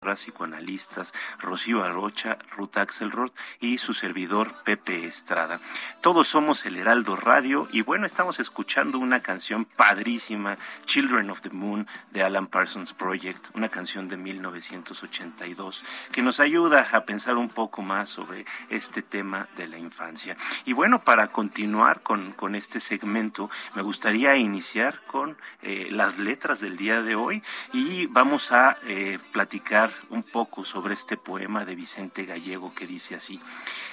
Psicoanalistas 0.00 1.12
Rocío 1.38 1.84
Arocha, 1.84 2.38
Ruth 2.56 2.78
Axelrod 2.78 3.32
y 3.60 3.76
su 3.76 3.92
servidor 3.92 4.54
Pepe 4.64 5.04
Estrada. 5.06 5.60
Todos 6.00 6.26
somos 6.26 6.64
el 6.64 6.76
Heraldo 6.76 7.16
Radio 7.16 7.68
y 7.70 7.82
bueno, 7.82 8.06
estamos 8.06 8.40
escuchando 8.40 8.98
una 8.98 9.20
canción 9.20 9.66
padrísima, 9.66 10.56
Children 10.86 11.28
of 11.28 11.42
the 11.42 11.50
Moon 11.50 11.86
de 12.12 12.22
Alan 12.22 12.46
Parsons 12.46 12.94
Project, 12.94 13.54
una 13.54 13.68
canción 13.68 14.08
de 14.08 14.16
1982 14.16 15.84
que 16.12 16.22
nos 16.22 16.40
ayuda 16.40 16.88
a 16.92 17.04
pensar 17.04 17.36
un 17.36 17.48
poco 17.48 17.82
más 17.82 18.08
sobre 18.08 18.46
este 18.70 19.02
tema 19.02 19.48
de 19.58 19.68
la 19.68 19.76
infancia. 19.76 20.34
Y 20.64 20.72
bueno, 20.72 21.04
para 21.04 21.28
continuar 21.28 22.00
con, 22.00 22.32
con 22.32 22.54
este 22.54 22.80
segmento, 22.80 23.50
me 23.74 23.82
gustaría 23.82 24.34
iniciar 24.36 25.02
con 25.04 25.36
eh, 25.60 25.88
las 25.90 26.18
letras 26.18 26.60
del 26.60 26.78
día 26.78 27.02
de 27.02 27.16
hoy 27.16 27.42
y 27.74 28.06
vamos 28.06 28.50
a 28.50 28.78
eh, 28.84 29.18
platicar 29.32 29.89
un 30.08 30.22
poco 30.22 30.64
sobre 30.64 30.94
este 30.94 31.16
poema 31.16 31.64
de 31.64 31.74
Vicente 31.74 32.24
Gallego 32.24 32.74
que 32.74 32.86
dice 32.86 33.14
así, 33.14 33.40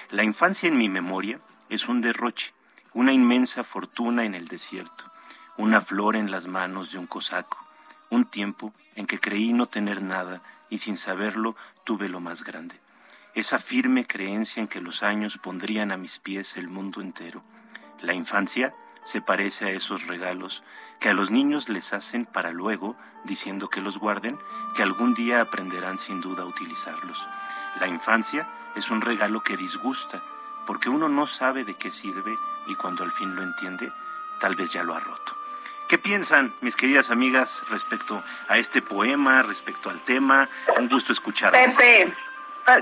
La 0.10 0.24
infancia 0.24 0.68
en 0.68 0.78
mi 0.78 0.90
memoria 0.90 1.40
es 1.70 1.88
un 1.88 2.02
derroche, 2.02 2.54
una 2.94 3.14
inmensa 3.14 3.64
fortuna 3.64 4.26
en 4.26 4.36
el 4.36 4.48
desierto, 4.48 5.12
una 5.58 5.82
flor 5.82 6.16
en 6.16 6.32
las 6.32 6.48
manos 6.48 6.92
de 6.92 6.98
un 6.98 7.08
cosaco, 7.08 7.58
un 8.10 8.26
tiempo 8.26 8.74
en 8.96 9.06
que 9.06 9.20
creí 9.20 9.54
no 9.54 9.66
tener 9.66 10.02
nada 10.02 10.42
y 10.70 10.80
sin 10.80 10.98
saberlo 10.98 11.56
tuve 11.84 12.10
lo 12.10 12.20
más 12.20 12.44
grande. 12.44 12.80
Esa 13.34 13.60
firme 13.60 14.06
creencia 14.06 14.62
en 14.62 14.68
que 14.68 14.82
los 14.82 15.04
años 15.04 15.38
pondrían 15.38 15.92
a 15.92 15.98
mis 15.98 16.20
pies 16.20 16.58
el 16.58 16.68
mundo 16.68 17.02
entero. 17.02 17.44
La 18.02 18.14
infancia 18.14 18.74
se 19.04 19.22
parece 19.22 19.66
a 19.66 19.70
esos 19.70 20.08
regalos 20.08 20.64
que 21.00 21.10
a 21.10 21.14
los 21.14 21.32
niños 21.32 21.70
les 21.70 21.94
hacen 21.94 22.26
para 22.26 22.52
luego, 22.52 22.96
diciendo 23.24 23.70
que 23.70 23.82
los 23.82 23.98
guarden, 23.98 24.40
que 24.76 24.84
algún 24.84 25.14
día 25.14 25.42
aprenderán 25.42 25.98
sin 25.98 26.22
duda 26.22 26.44
a 26.44 26.48
utilizarlos. 26.48 27.28
La 27.80 27.88
infancia 27.88 28.48
es 28.76 28.90
un 28.90 29.02
regalo 29.02 29.42
que 29.42 29.58
disgusta, 29.58 30.22
porque 30.66 30.90
uno 30.90 31.10
no 31.10 31.28
sabe 31.28 31.64
de 31.64 31.76
qué 31.76 31.92
sirve 31.92 32.38
y 32.68 32.76
cuando 32.76 33.04
al 33.04 33.12
fin 33.12 33.36
lo 33.36 33.44
entiende, 33.44 33.92
tal 34.40 34.56
vez 34.56 34.72
ya 34.72 34.84
lo 34.84 34.96
ha 34.96 35.00
roto. 35.00 35.36
¿Qué 35.88 35.98
piensan, 35.98 36.54
mis 36.60 36.76
queridas 36.76 37.12
amigas, 37.12 37.64
respecto 37.70 38.22
a 38.50 38.58
este 38.58 38.82
poema, 38.82 39.42
respecto 39.42 39.90
al 39.90 40.02
tema? 40.02 40.50
Un 40.78 40.90
gusto 40.90 41.14
escucharlas. 41.14 41.76
Pepe, 41.76 42.14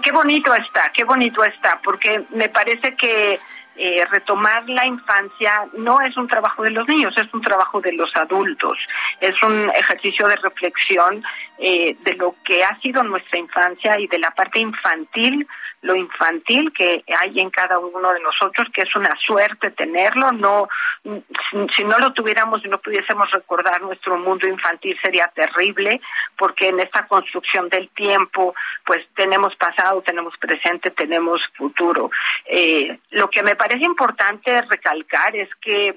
qué 0.02 0.12
bonito 0.12 0.54
está, 0.56 0.91
qué 0.93 1.04
bonito 1.04 1.43
está, 1.43 1.80
porque 1.84 2.26
me 2.32 2.50
parece 2.50 2.95
que 2.95 3.39
eh, 3.78 4.06
retomar 4.10 4.67
la 4.69 4.86
infancia 4.86 5.65
no 5.74 6.00
es 6.02 6.15
un 6.17 6.28
trabajo 6.28 6.63
de 6.63 6.71
los 6.71 6.88
niños, 6.88 7.13
es 7.17 7.32
un 7.34 7.41
trabajo 7.41 7.82
de 7.82 7.91
los 7.93 8.10
adultos, 8.15 8.78
es 9.19 9.36
un 9.43 9.69
ejercicio 9.76 10.28
de 10.28 10.38
reflexión 10.38 11.24
eh, 11.60 11.95
de 12.04 12.13
lo 12.13 12.36
que 12.43 12.63
ha 12.63 12.80
sido 12.80 13.04
nuestra 13.04 13.38
infancia 13.38 14.00
y 14.00 14.08
de 14.08 14.19
la 14.19 14.32
parte 14.32 14.60
infantil 14.60 15.48
lo 15.86 15.95
infantil 15.95 16.74
que 16.74 17.04
hay 17.19 17.39
en 17.39 17.52
cada 17.52 17.78
uno 17.78 18.12
de 18.12 18.19
nosotros, 18.19 18.67
que 18.74 18.82
es 18.82 18.95
una 18.95 19.13
suerte 19.26 19.69
tenerlo, 19.69 20.32
no 20.32 20.67
si 21.78 21.84
no 21.84 22.00
lo 22.00 22.12
tuviéramos 22.13 22.65
y 22.65 22.67
no 22.67 22.80
pudiésemos 22.80 23.30
recordar 23.30 23.80
nuestro 23.82 24.17
mundo 24.17 24.48
infantil 24.48 24.98
sería 25.02 25.28
terrible, 25.28 26.02
porque 26.36 26.69
en 26.69 26.80
esta 26.80 27.06
construcción 27.06 27.69
del 27.69 27.89
tiempo, 27.89 28.56
pues 28.84 29.06
tenemos 29.15 29.56
pasado, 29.56 30.02
tenemos 30.02 30.36
presente, 30.38 30.89
tenemos 30.89 31.41
futuro. 31.56 32.10
Eh, 32.45 32.98
lo 33.12 33.30
que 33.30 33.43
me 33.43 33.56
parece 33.56 33.86
importante 33.86 34.63
recalcar 34.63 35.36
es 35.36 35.50
que 35.62 35.95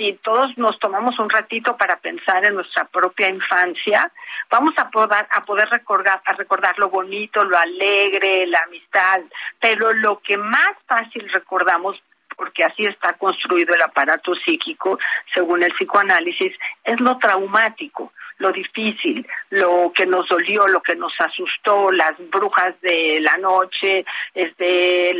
si 0.00 0.14
todos 0.22 0.56
nos 0.56 0.78
tomamos 0.78 1.18
un 1.18 1.28
ratito 1.28 1.76
para 1.76 1.96
pensar 1.96 2.42
en 2.46 2.54
nuestra 2.54 2.86
propia 2.86 3.28
infancia, 3.28 4.10
vamos 4.50 4.72
a 4.78 4.88
poder, 4.88 5.26
a 5.30 5.42
poder 5.42 5.68
recordar, 5.68 6.22
a 6.24 6.32
recordar 6.32 6.78
lo 6.78 6.88
bonito, 6.88 7.44
lo 7.44 7.58
alegre, 7.58 8.46
la 8.46 8.60
amistad, 8.60 9.20
pero 9.60 9.92
lo 9.92 10.20
que 10.20 10.38
más 10.38 10.72
fácil 10.86 11.28
recordamos 11.30 12.02
porque 12.34 12.64
así 12.64 12.86
está 12.86 13.12
construido 13.18 13.74
el 13.74 13.82
aparato 13.82 14.34
psíquico, 14.34 14.98
según 15.34 15.62
el 15.62 15.74
psicoanálisis, 15.74 16.56
es 16.84 16.98
lo 16.98 17.18
traumático 17.18 18.14
lo 18.40 18.50
difícil, 18.52 19.26
lo 19.50 19.92
que 19.94 20.06
nos 20.06 20.26
dolió, 20.28 20.66
lo 20.66 20.80
que 20.80 20.96
nos 20.96 21.12
asustó, 21.20 21.92
las 21.92 22.14
brujas 22.30 22.74
de 22.80 23.18
la 23.20 23.36
noche, 23.36 24.04
este, 24.34 25.12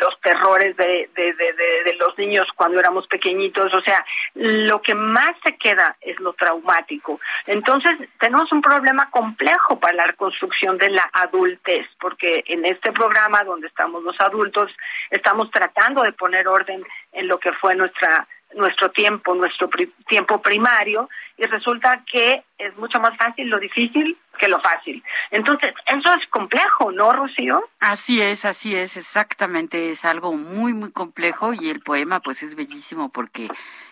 los 0.00 0.20
terrores 0.20 0.76
de, 0.76 1.08
de, 1.16 1.32
de, 1.32 1.94
los 1.98 2.16
niños 2.18 2.46
cuando 2.54 2.78
éramos 2.78 3.06
pequeñitos, 3.08 3.72
o 3.72 3.80
sea, 3.80 4.04
lo 4.34 4.80
que 4.82 4.94
más 4.94 5.32
se 5.42 5.56
queda 5.56 5.96
es 6.00 6.20
lo 6.20 6.34
traumático. 6.34 7.18
Entonces, 7.46 7.92
tenemos 8.20 8.52
un 8.52 8.60
problema 8.60 9.10
complejo 9.10 9.80
para 9.80 9.94
la 9.94 10.04
reconstrucción 10.04 10.76
de 10.78 10.90
la 10.90 11.08
adultez, 11.12 11.86
porque 11.98 12.44
en 12.46 12.66
este 12.66 12.92
programa 12.92 13.42
donde 13.44 13.66
estamos 13.66 14.02
los 14.04 14.20
adultos, 14.20 14.70
estamos 15.10 15.50
tratando 15.50 16.02
de 16.02 16.12
poner 16.12 16.46
orden 16.46 16.84
en 17.12 17.28
lo 17.28 17.38
que 17.38 17.52
fue 17.54 17.74
nuestra 17.74 18.28
nuestro 18.54 18.90
tiempo, 18.90 19.34
nuestro 19.34 19.68
tiempo 20.08 20.40
primario, 20.40 21.08
y 21.36 21.44
resulta 21.44 22.02
que 22.10 22.42
es 22.58 22.76
mucho 22.76 22.98
más 22.98 23.16
fácil 23.16 23.48
lo 23.48 23.58
difícil 23.58 24.16
que 24.38 24.48
lo 24.48 24.60
fácil. 24.60 25.02
Entonces, 25.30 25.74
eso 25.86 26.14
es 26.14 26.26
complejo, 26.28 26.92
¿no, 26.92 27.12
Rocío? 27.12 27.62
Así 27.80 28.20
es, 28.20 28.44
así 28.44 28.74
es, 28.74 28.96
exactamente, 28.96 29.90
es 29.90 30.04
algo 30.04 30.32
muy, 30.32 30.72
muy 30.72 30.92
complejo 30.92 31.52
y 31.52 31.68
el 31.68 31.80
poema 31.80 32.20
pues 32.20 32.42
es 32.42 32.54
bellísimo 32.54 33.10
porque 33.10 33.48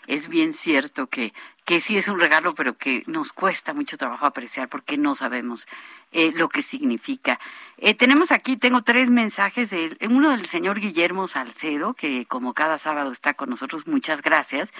es 0.06 0.28
bien 0.28 0.52
cierto 0.52 1.06
que 1.08 1.32
que 1.66 1.80
sí 1.80 1.96
es 1.96 2.06
un 2.06 2.20
regalo, 2.20 2.54
pero 2.54 2.78
que 2.78 3.02
nos 3.08 3.32
cuesta 3.32 3.74
mucho 3.74 3.98
trabajo 3.98 4.24
apreciar 4.24 4.68
porque 4.68 4.96
no 4.96 5.16
sabemos 5.16 5.66
eh, 6.12 6.30
lo 6.32 6.48
que 6.48 6.62
significa. 6.62 7.40
Eh, 7.76 7.92
tenemos 7.94 8.30
aquí, 8.30 8.56
tengo 8.56 8.82
tres 8.82 9.10
mensajes, 9.10 9.70
de 9.70 9.98
uno 10.08 10.30
del 10.30 10.46
señor 10.46 10.78
Guillermo 10.78 11.26
Salcedo, 11.26 11.94
que 11.94 12.24
como 12.26 12.54
cada 12.54 12.78
sábado 12.78 13.10
está 13.10 13.34
con 13.34 13.50
nosotros, 13.50 13.88
muchas 13.88 14.22
gracias, 14.22 14.72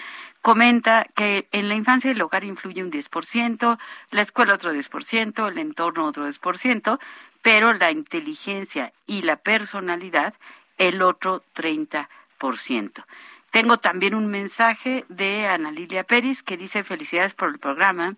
comenta 0.42 1.08
que 1.16 1.48
en 1.50 1.68
la 1.68 1.74
infancia 1.74 2.12
el 2.12 2.22
hogar 2.22 2.44
influye 2.44 2.84
un 2.84 2.92
10%, 2.92 3.78
la 4.12 4.22
escuela 4.22 4.54
otro 4.54 4.72
10%, 4.72 5.48
el 5.48 5.58
entorno 5.58 6.06
otro 6.06 6.28
10%, 6.28 7.00
pero 7.42 7.72
la 7.72 7.90
inteligencia 7.90 8.92
y 9.08 9.22
la 9.22 9.34
personalidad 9.34 10.34
el 10.78 11.02
otro 11.02 11.42
30%. 11.56 13.04
Tengo 13.50 13.78
también 13.78 14.14
un 14.14 14.26
mensaje 14.26 15.04
de 15.08 15.46
Ana 15.46 15.70
Lilia 15.70 16.04
Pérez 16.04 16.42
que 16.42 16.56
dice 16.56 16.84
felicidades 16.84 17.34
por 17.34 17.48
el 17.48 17.58
programa. 17.58 18.16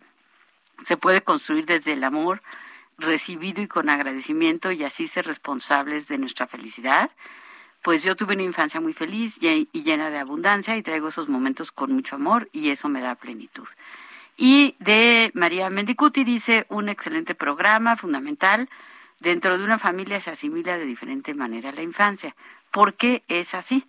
Se 0.85 0.97
puede 0.97 1.23
construir 1.23 1.67
desde 1.67 1.93
el 1.93 2.05
amor 2.05 2.43
recibido 2.99 3.63
y 3.63 3.69
con 3.69 3.89
agradecimiento 3.89 4.73
y 4.73 4.85
así 4.85 5.07
ser 5.07 5.27
responsables 5.27 6.09
de 6.09 6.19
nuestra 6.19 6.47
felicidad. 6.47 7.11
Pues 7.83 8.03
yo 8.03 8.17
tuve 8.17 8.35
una 8.35 8.43
infancia 8.43 8.81
muy 8.81 8.93
feliz 8.93 9.39
y 9.41 9.69
llena 9.73 10.11
de 10.11 10.19
abundancia 10.19 10.77
y 10.77 10.83
traigo 10.83 11.09
esos 11.09 11.31
momentos 11.31 11.71
con 11.71 11.93
mucho 11.93 12.17
amor 12.17 12.49
y 12.53 12.71
eso 12.71 12.89
me 12.89 13.01
da 13.01 13.15
plenitud. 13.15 13.69
Y 14.37 14.77
de 14.79 15.31
María 15.35 15.71
Mendicuti 15.71 16.25
dice 16.25 16.67
un 16.69 16.89
excelente 16.89 17.35
programa 17.35 17.97
fundamental. 17.97 18.69
Dentro 19.21 19.59
de 19.59 19.65
una 19.65 19.79
familia 19.79 20.21
se 20.21 20.31
asimila 20.31 20.77
de 20.77 20.85
diferente 20.85 21.35
manera 21.35 21.73
la 21.73 21.83
infancia. 21.83 22.37
¿Por 22.71 22.95
qué 22.95 23.25
es 23.29 23.55
así? 23.55 23.85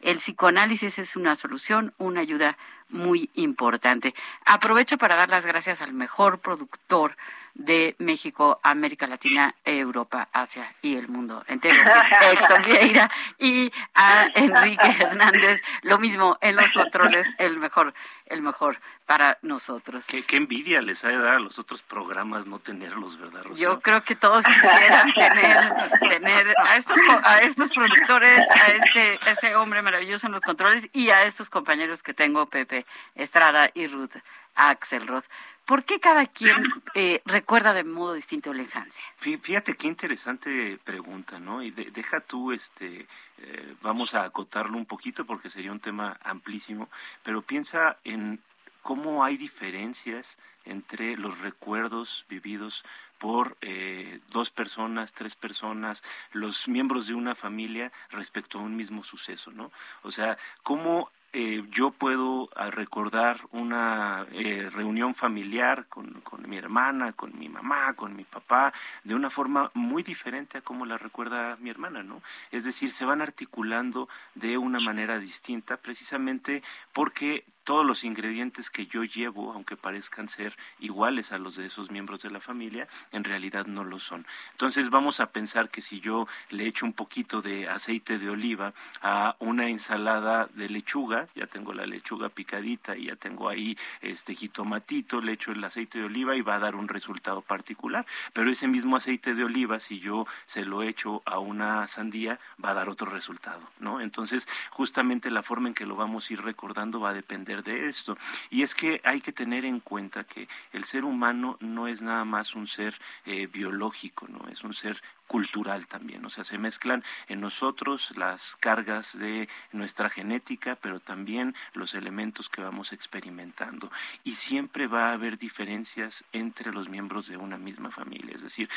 El 0.00 0.16
psicoanálisis 0.16 0.98
es 0.98 1.16
una 1.16 1.36
solución, 1.36 1.94
una 1.98 2.20
ayuda 2.20 2.56
muy 2.88 3.30
importante. 3.34 4.14
Aprovecho 4.44 4.98
para 4.98 5.16
dar 5.16 5.30
las 5.30 5.46
gracias 5.46 5.80
al 5.80 5.92
mejor 5.92 6.40
productor 6.40 7.16
de 7.60 7.94
México, 7.98 8.58
América 8.62 9.06
Latina, 9.06 9.54
Europa, 9.66 10.28
Asia 10.32 10.74
y 10.80 10.96
el 10.96 11.08
mundo 11.08 11.44
entero, 11.46 11.76
Héctor 12.32 12.64
Vieira, 12.64 13.10
y 13.38 13.70
a 13.94 14.26
Enrique 14.34 14.96
Hernández, 14.98 15.60
lo 15.82 15.98
mismo 15.98 16.38
en 16.40 16.56
los 16.56 16.72
controles, 16.72 17.26
el 17.36 17.58
mejor, 17.58 17.92
el 18.26 18.40
mejor 18.40 18.80
para 19.04 19.38
nosotros. 19.42 20.06
Qué, 20.06 20.24
envidia 20.36 20.80
les 20.80 21.04
ha 21.04 21.08
de 21.08 21.18
dar 21.18 21.34
a 21.34 21.38
los 21.38 21.58
otros 21.58 21.82
programas 21.82 22.46
no 22.46 22.60
tenerlos, 22.60 23.18
¿verdad? 23.18 23.42
Yo 23.54 23.80
creo 23.80 24.02
que 24.04 24.16
todos 24.16 24.42
quisieran 24.46 25.12
tener, 25.12 25.90
tener 26.08 26.54
a 26.64 26.76
estos 26.76 26.98
a 27.24 27.40
estos 27.40 27.68
productores, 27.70 28.40
a 28.50 28.68
este, 28.68 29.30
este 29.30 29.54
hombre 29.54 29.82
maravilloso 29.82 30.26
en 30.28 30.32
los 30.32 30.40
controles 30.40 30.88
y 30.94 31.10
a 31.10 31.24
estos 31.24 31.50
compañeros 31.50 32.02
que 32.02 32.14
tengo, 32.14 32.46
Pepe 32.46 32.86
Estrada 33.14 33.70
y 33.74 33.86
Ruth 33.86 34.16
Axelrod. 34.54 35.24
¿Por 35.66 35.84
qué 35.84 36.00
cada 36.00 36.26
quien 36.26 36.56
eh, 36.94 37.22
recuerda 37.24 37.72
de 37.72 37.84
modo 37.84 38.14
distinto 38.14 38.52
la 38.52 38.62
infancia? 38.62 39.04
Fíjate 39.16 39.74
qué 39.74 39.86
interesante 39.86 40.78
pregunta, 40.82 41.38
¿no? 41.38 41.62
Y 41.62 41.70
deja 41.70 42.20
tú, 42.20 42.52
este, 42.52 43.06
eh, 43.38 43.74
vamos 43.80 44.14
a 44.14 44.24
acotarlo 44.24 44.76
un 44.76 44.86
poquito 44.86 45.24
porque 45.24 45.48
sería 45.48 45.72
un 45.72 45.80
tema 45.80 46.18
amplísimo, 46.24 46.88
pero 47.22 47.42
piensa 47.42 47.98
en 48.04 48.40
cómo 48.82 49.24
hay 49.24 49.36
diferencias 49.36 50.38
entre 50.64 51.16
los 51.16 51.38
recuerdos 51.38 52.24
vividos 52.28 52.84
por 53.18 53.56
eh, 53.60 54.20
dos 54.30 54.50
personas, 54.50 55.12
tres 55.12 55.36
personas, 55.36 56.02
los 56.32 56.68
miembros 56.68 57.06
de 57.06 57.14
una 57.14 57.34
familia 57.34 57.92
respecto 58.10 58.58
a 58.58 58.62
un 58.62 58.76
mismo 58.76 59.04
suceso, 59.04 59.50
¿no? 59.50 59.70
O 60.02 60.10
sea, 60.10 60.38
cómo 60.62 61.10
eh, 61.32 61.62
yo 61.70 61.92
puedo 61.92 62.50
ah, 62.56 62.70
recordar 62.70 63.38
una 63.52 64.26
eh, 64.32 64.68
reunión 64.72 65.14
familiar 65.14 65.86
con, 65.88 66.20
con, 66.22 66.48
mi 66.48 66.56
hermana, 66.56 67.12
con 67.12 67.38
mi 67.38 67.48
mamá, 67.48 67.94
con 67.94 68.16
mi 68.16 68.24
papá, 68.24 68.72
de 69.04 69.14
una 69.14 69.30
forma 69.30 69.70
muy 69.74 70.02
diferente 70.02 70.58
a 70.58 70.62
como 70.62 70.86
la 70.86 70.98
recuerda 70.98 71.56
mi 71.60 71.70
hermana, 71.70 72.02
¿no? 72.02 72.20
Es 72.50 72.64
decir, 72.64 72.90
se 72.90 73.04
van 73.04 73.22
articulando 73.22 74.08
de 74.34 74.58
una 74.58 74.80
manera 74.80 75.18
distinta 75.18 75.76
precisamente 75.76 76.62
porque 76.92 77.44
todos 77.70 77.86
los 77.86 78.02
ingredientes 78.02 78.68
que 78.68 78.86
yo 78.86 79.04
llevo, 79.04 79.52
aunque 79.52 79.76
parezcan 79.76 80.28
ser 80.28 80.56
iguales 80.80 81.30
a 81.30 81.38
los 81.38 81.54
de 81.54 81.66
esos 81.66 81.88
miembros 81.88 82.20
de 82.20 82.28
la 82.28 82.40
familia, 82.40 82.88
en 83.12 83.22
realidad 83.22 83.66
no 83.66 83.84
lo 83.84 84.00
son. 84.00 84.26
Entonces 84.50 84.90
vamos 84.90 85.20
a 85.20 85.30
pensar 85.30 85.68
que 85.68 85.80
si 85.80 86.00
yo 86.00 86.26
le 86.48 86.66
echo 86.66 86.84
un 86.84 86.94
poquito 86.94 87.40
de 87.42 87.68
aceite 87.68 88.18
de 88.18 88.28
oliva 88.28 88.74
a 89.02 89.36
una 89.38 89.68
ensalada 89.68 90.48
de 90.52 90.68
lechuga, 90.68 91.28
ya 91.36 91.46
tengo 91.46 91.72
la 91.72 91.86
lechuga 91.86 92.28
picadita 92.28 92.96
y 92.96 93.04
ya 93.04 93.14
tengo 93.14 93.48
ahí 93.48 93.78
este 94.00 94.34
jitomatito, 94.34 95.20
le 95.20 95.34
echo 95.34 95.52
el 95.52 95.62
aceite 95.62 96.00
de 96.00 96.06
oliva 96.06 96.34
y 96.34 96.42
va 96.42 96.56
a 96.56 96.58
dar 96.58 96.74
un 96.74 96.88
resultado 96.88 97.40
particular. 97.40 98.04
Pero 98.32 98.50
ese 98.50 98.66
mismo 98.66 98.96
aceite 98.96 99.32
de 99.32 99.44
oliva, 99.44 99.78
si 99.78 100.00
yo 100.00 100.26
se 100.44 100.64
lo 100.64 100.82
echo 100.82 101.22
a 101.24 101.38
una 101.38 101.86
sandía, 101.86 102.40
va 102.64 102.70
a 102.70 102.74
dar 102.74 102.88
otro 102.88 103.08
resultado, 103.08 103.62
¿no? 103.78 104.00
Entonces, 104.00 104.48
justamente 104.70 105.30
la 105.30 105.44
forma 105.44 105.68
en 105.68 105.74
que 105.74 105.86
lo 105.86 105.94
vamos 105.94 106.28
a 106.28 106.32
ir 106.32 106.42
recordando 106.42 106.98
va 106.98 107.10
a 107.10 107.14
depender 107.14 107.59
de 107.62 107.88
esto. 107.88 108.16
Y 108.50 108.62
es 108.62 108.74
que 108.74 109.00
hay 109.04 109.20
que 109.20 109.32
tener 109.32 109.64
en 109.64 109.80
cuenta 109.80 110.24
que 110.24 110.48
el 110.72 110.84
ser 110.84 111.04
humano 111.04 111.56
no 111.60 111.88
es 111.88 112.02
nada 112.02 112.24
más 112.24 112.54
un 112.54 112.66
ser 112.66 112.94
eh, 113.26 113.46
biológico, 113.46 114.26
no 114.28 114.48
es 114.48 114.62
un 114.64 114.72
ser 114.72 115.02
cultural 115.30 115.86
también, 115.86 116.24
o 116.24 116.28
sea, 116.28 116.42
se 116.42 116.58
mezclan 116.58 117.04
en 117.28 117.40
nosotros 117.40 118.12
las 118.16 118.56
cargas 118.56 119.16
de 119.16 119.48
nuestra 119.70 120.10
genética, 120.10 120.76
pero 120.82 120.98
también 120.98 121.54
los 121.72 121.94
elementos 121.94 122.48
que 122.48 122.62
vamos 122.62 122.92
experimentando. 122.92 123.92
Y 124.24 124.32
siempre 124.32 124.88
va 124.88 125.10
a 125.10 125.12
haber 125.12 125.38
diferencias 125.38 126.24
entre 126.32 126.72
los 126.72 126.88
miembros 126.88 127.28
de 127.28 127.36
una 127.36 127.58
misma 127.58 127.92
familia, 127.92 128.34
es 128.34 128.42
decir, 128.42 128.68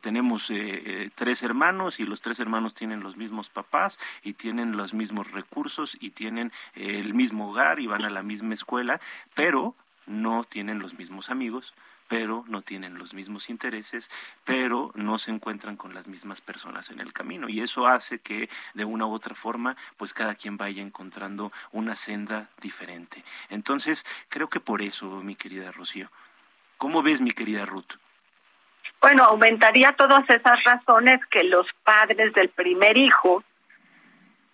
tenemos 0.00 0.48
eh, 0.50 0.54
eh, 0.58 1.10
tres 1.12 1.42
hermanos 1.42 1.98
y 1.98 2.04
los 2.04 2.20
tres 2.20 2.38
hermanos 2.38 2.72
tienen 2.72 3.02
los 3.02 3.16
mismos 3.16 3.48
papás 3.48 3.98
y 4.22 4.34
tienen 4.34 4.76
los 4.76 4.94
mismos 4.94 5.32
recursos 5.32 5.96
y 5.98 6.10
tienen 6.10 6.52
eh, 6.76 7.00
el 7.00 7.14
mismo 7.14 7.50
hogar 7.50 7.80
y 7.80 7.88
van 7.88 8.04
a 8.04 8.10
la 8.10 8.22
misma 8.22 8.54
escuela, 8.54 9.00
pero 9.34 9.74
no 10.06 10.44
tienen 10.44 10.78
los 10.78 10.94
mismos 10.94 11.30
amigos, 11.30 11.74
pero 12.08 12.44
no 12.48 12.62
tienen 12.62 12.98
los 12.98 13.14
mismos 13.14 13.50
intereses, 13.50 14.10
pero 14.44 14.92
no 14.94 15.18
se 15.18 15.30
encuentran 15.30 15.76
con 15.76 15.94
las 15.94 16.06
mismas 16.08 16.40
personas 16.40 16.90
en 16.90 17.00
el 17.00 17.12
camino. 17.12 17.48
Y 17.48 17.60
eso 17.60 17.86
hace 17.86 18.18
que 18.18 18.48
de 18.74 18.84
una 18.84 19.06
u 19.06 19.12
otra 19.12 19.34
forma, 19.34 19.76
pues 19.96 20.14
cada 20.14 20.34
quien 20.34 20.56
vaya 20.56 20.82
encontrando 20.82 21.52
una 21.72 21.96
senda 21.96 22.48
diferente. 22.60 23.24
Entonces, 23.50 24.04
creo 24.28 24.48
que 24.48 24.60
por 24.60 24.82
eso, 24.82 25.06
mi 25.22 25.36
querida 25.36 25.72
Rocío. 25.72 26.10
¿Cómo 26.78 27.02
ves, 27.02 27.20
mi 27.20 27.32
querida 27.32 27.64
Ruth? 27.64 27.94
Bueno, 29.00 29.24
aumentaría 29.24 29.92
todas 29.92 30.28
esas 30.28 30.62
razones 30.64 31.20
que 31.30 31.44
los 31.44 31.66
padres 31.84 32.32
del 32.34 32.48
primer 32.50 32.96
hijo, 32.96 33.44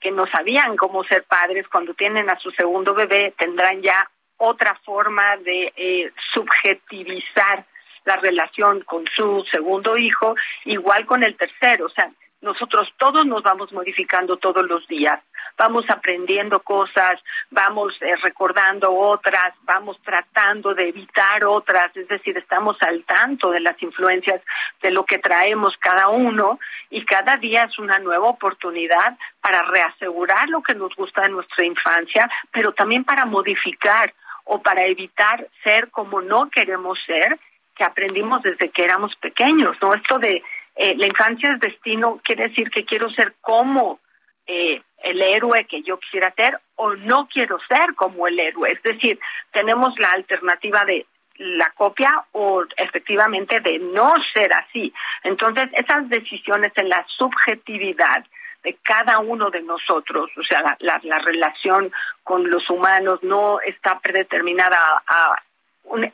que 0.00 0.10
no 0.10 0.26
sabían 0.26 0.76
cómo 0.76 1.04
ser 1.04 1.24
padres, 1.24 1.66
cuando 1.68 1.94
tienen 1.94 2.28
a 2.28 2.38
su 2.38 2.50
segundo 2.52 2.94
bebé, 2.94 3.34
tendrán 3.38 3.82
ya 3.82 4.10
otra 4.44 4.74
forma 4.84 5.36
de 5.38 5.72
eh, 5.76 6.12
subjetivizar 6.34 7.64
la 8.04 8.16
relación 8.16 8.80
con 8.80 9.04
su 9.14 9.44
segundo 9.50 9.96
hijo, 9.96 10.34
igual 10.64 11.06
con 11.06 11.22
el 11.22 11.36
tercero. 11.36 11.86
O 11.86 11.90
sea, 11.90 12.10
nosotros 12.40 12.92
todos 12.98 13.24
nos 13.24 13.44
vamos 13.44 13.72
modificando 13.72 14.36
todos 14.36 14.66
los 14.68 14.86
días, 14.88 15.20
vamos 15.56 15.84
aprendiendo 15.88 16.58
cosas, 16.58 17.20
vamos 17.50 17.94
eh, 18.00 18.16
recordando 18.16 18.92
otras, 18.92 19.54
vamos 19.62 19.96
tratando 20.04 20.74
de 20.74 20.88
evitar 20.88 21.44
otras, 21.44 21.96
es 21.96 22.08
decir, 22.08 22.36
estamos 22.36 22.76
al 22.80 23.04
tanto 23.04 23.52
de 23.52 23.60
las 23.60 23.80
influencias 23.80 24.42
de 24.82 24.90
lo 24.90 25.04
que 25.04 25.18
traemos 25.18 25.74
cada 25.78 26.08
uno 26.08 26.58
y 26.90 27.04
cada 27.04 27.36
día 27.36 27.64
es 27.70 27.78
una 27.78 27.98
nueva 28.00 28.26
oportunidad 28.26 29.16
para 29.40 29.62
reasegurar 29.62 30.48
lo 30.48 30.62
que 30.62 30.74
nos 30.74 30.92
gusta 30.96 31.22
de 31.22 31.28
nuestra 31.28 31.64
infancia, 31.64 32.28
pero 32.50 32.72
también 32.72 33.04
para 33.04 33.24
modificar 33.24 34.12
o 34.44 34.60
para 34.62 34.84
evitar 34.84 35.48
ser 35.62 35.90
como 35.90 36.20
no 36.20 36.50
queremos 36.50 36.98
ser, 37.06 37.38
que 37.74 37.84
aprendimos 37.84 38.42
desde 38.42 38.70
que 38.70 38.84
éramos 38.84 39.14
pequeños, 39.16 39.76
¿no? 39.80 39.94
Esto 39.94 40.18
de 40.18 40.42
eh, 40.76 40.94
la 40.96 41.06
infancia 41.06 41.52
es 41.52 41.60
destino 41.60 42.20
quiere 42.24 42.48
decir 42.48 42.70
que 42.70 42.84
quiero 42.84 43.10
ser 43.10 43.34
como 43.40 44.00
eh, 44.46 44.80
el 45.04 45.20
héroe 45.20 45.64
que 45.64 45.82
yo 45.82 45.98
quisiera 45.98 46.32
ser 46.34 46.58
o 46.76 46.94
no 46.94 47.28
quiero 47.32 47.58
ser 47.68 47.94
como 47.94 48.26
el 48.26 48.38
héroe. 48.38 48.72
Es 48.72 48.82
decir, 48.82 49.18
tenemos 49.52 49.98
la 49.98 50.10
alternativa 50.12 50.84
de 50.84 51.06
la 51.36 51.70
copia 51.70 52.24
o 52.32 52.64
efectivamente 52.76 53.60
de 53.60 53.78
no 53.78 54.14
ser 54.32 54.52
así. 54.52 54.92
Entonces, 55.24 55.68
esas 55.72 56.08
decisiones 56.08 56.72
en 56.76 56.88
la 56.88 57.04
subjetividad 57.16 58.24
de 58.62 58.78
cada 58.82 59.18
uno 59.18 59.50
de 59.50 59.62
nosotros, 59.62 60.30
o 60.36 60.42
sea, 60.44 60.76
la, 60.78 61.00
la, 61.02 61.18
relación 61.18 61.92
con 62.22 62.48
los 62.48 62.68
humanos 62.70 63.18
no 63.22 63.60
está 63.60 63.98
predeterminada 63.98 65.02
a, 65.06 65.34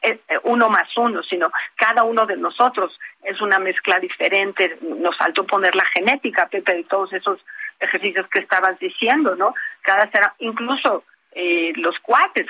eh, 0.02 0.20
eh, 0.28 0.38
uno 0.44 0.68
más 0.68 0.88
uno, 0.96 1.22
sino 1.22 1.52
cada 1.76 2.02
uno 2.02 2.26
de 2.26 2.36
nosotros 2.36 2.98
es 3.22 3.40
una 3.40 3.58
mezcla 3.58 4.00
diferente. 4.00 4.78
Nos 4.80 5.16
faltó 5.16 5.44
poner 5.44 5.74
la 5.74 5.84
genética, 5.94 6.48
Pepe, 6.48 6.74
de 6.74 6.84
todos 6.84 7.12
esos 7.12 7.38
ejercicios 7.78 8.26
que 8.28 8.40
estabas 8.40 8.78
diciendo, 8.78 9.36
¿no? 9.36 9.54
Cada 9.82 10.10
será, 10.10 10.34
incluso 10.38 11.04
eh, 11.32 11.72
los 11.76 11.98
cuates 12.00 12.46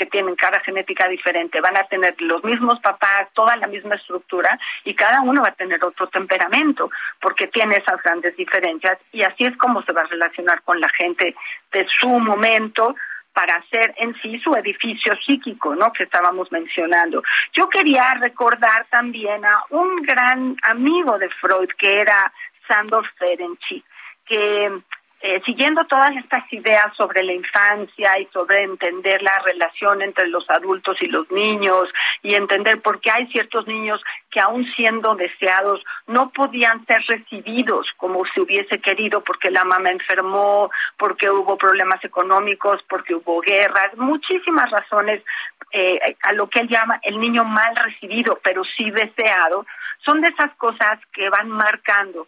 que 0.00 0.06
tienen 0.06 0.34
cada 0.34 0.60
genética 0.60 1.06
diferente, 1.08 1.60
van 1.60 1.76
a 1.76 1.84
tener 1.84 2.14
los 2.22 2.42
mismos 2.42 2.80
papás, 2.80 3.28
toda 3.34 3.54
la 3.58 3.66
misma 3.66 3.96
estructura 3.96 4.58
y 4.82 4.94
cada 4.94 5.20
uno 5.20 5.42
va 5.42 5.48
a 5.48 5.54
tener 5.54 5.84
otro 5.84 6.06
temperamento 6.08 6.90
porque 7.20 7.48
tiene 7.48 7.76
esas 7.76 8.02
grandes 8.02 8.34
diferencias 8.34 8.96
y 9.12 9.24
así 9.24 9.44
es 9.44 9.54
como 9.58 9.82
se 9.82 9.92
va 9.92 10.00
a 10.00 10.06
relacionar 10.06 10.62
con 10.62 10.80
la 10.80 10.88
gente 10.88 11.34
de 11.70 11.86
su 12.00 12.08
momento 12.18 12.96
para 13.34 13.56
hacer 13.56 13.92
en 13.98 14.14
sí 14.22 14.40
su 14.40 14.54
edificio 14.54 15.12
psíquico, 15.26 15.74
¿no? 15.74 15.92
Que 15.92 16.04
estábamos 16.04 16.50
mencionando. 16.50 17.22
Yo 17.52 17.68
quería 17.68 18.14
recordar 18.14 18.86
también 18.88 19.44
a 19.44 19.64
un 19.68 20.00
gran 20.00 20.56
amigo 20.62 21.18
de 21.18 21.28
Freud 21.28 21.68
que 21.76 22.00
era 22.00 22.32
Sandor 22.66 23.06
Ferenczi, 23.18 23.84
que 24.24 24.80
eh, 25.22 25.42
siguiendo 25.44 25.84
todas 25.84 26.12
estas 26.16 26.50
ideas 26.50 26.86
sobre 26.96 27.22
la 27.22 27.34
infancia 27.34 28.18
y 28.18 28.26
sobre 28.32 28.62
entender 28.62 29.22
la 29.22 29.38
relación 29.40 30.00
entre 30.00 30.28
los 30.28 30.48
adultos 30.48 30.96
y 31.02 31.08
los 31.08 31.30
niños 31.30 31.90
y 32.22 32.34
entender 32.34 32.80
por 32.80 33.00
qué 33.00 33.10
hay 33.10 33.26
ciertos 33.26 33.66
niños 33.66 34.00
que 34.30 34.40
aún 34.40 34.64
siendo 34.76 35.14
deseados 35.16 35.84
no 36.06 36.30
podían 36.30 36.86
ser 36.86 37.02
recibidos 37.06 37.86
como 37.98 38.22
se 38.34 38.40
hubiese 38.40 38.80
querido 38.80 39.22
porque 39.22 39.50
la 39.50 39.64
mamá 39.64 39.90
enfermó, 39.90 40.70
porque 40.96 41.30
hubo 41.30 41.58
problemas 41.58 42.02
económicos, 42.02 42.82
porque 42.88 43.14
hubo 43.14 43.42
guerras, 43.42 43.94
muchísimas 43.98 44.70
razones 44.70 45.22
eh, 45.72 46.16
a 46.22 46.32
lo 46.32 46.48
que 46.48 46.60
él 46.60 46.68
llama 46.68 46.98
el 47.02 47.20
niño 47.20 47.44
mal 47.44 47.76
recibido, 47.76 48.40
pero 48.42 48.62
sí 48.76 48.90
deseado, 48.90 49.66
son 50.04 50.22
de 50.22 50.28
esas 50.28 50.54
cosas 50.56 50.98
que 51.12 51.28
van 51.28 51.50
marcando 51.50 52.26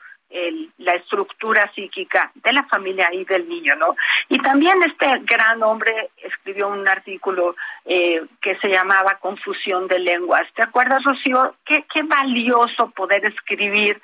la 0.79 0.93
estructura 0.95 1.71
psíquica 1.75 2.31
de 2.35 2.53
la 2.53 2.65
familia 2.65 3.09
y 3.13 3.25
del 3.25 3.49
niño, 3.49 3.77
¿no? 3.77 3.95
Y 4.29 4.39
también 4.39 4.83
este 4.83 5.07
gran 5.25 5.63
hombre 5.63 6.11
escribió 6.17 6.69
un 6.69 6.87
artículo 6.89 7.55
eh, 7.85 8.23
que 8.41 8.57
se 8.59 8.69
llamaba 8.69 9.19
Confusión 9.21 9.89
de 9.89 9.99
lenguas. 9.99 10.43
¿Te 10.55 10.63
acuerdas, 10.63 11.03
Rocío? 11.05 11.55
Qué, 11.67 11.85
qué 11.93 12.03
valioso 12.03 12.91
poder 12.91 13.25
escribir 13.27 14.01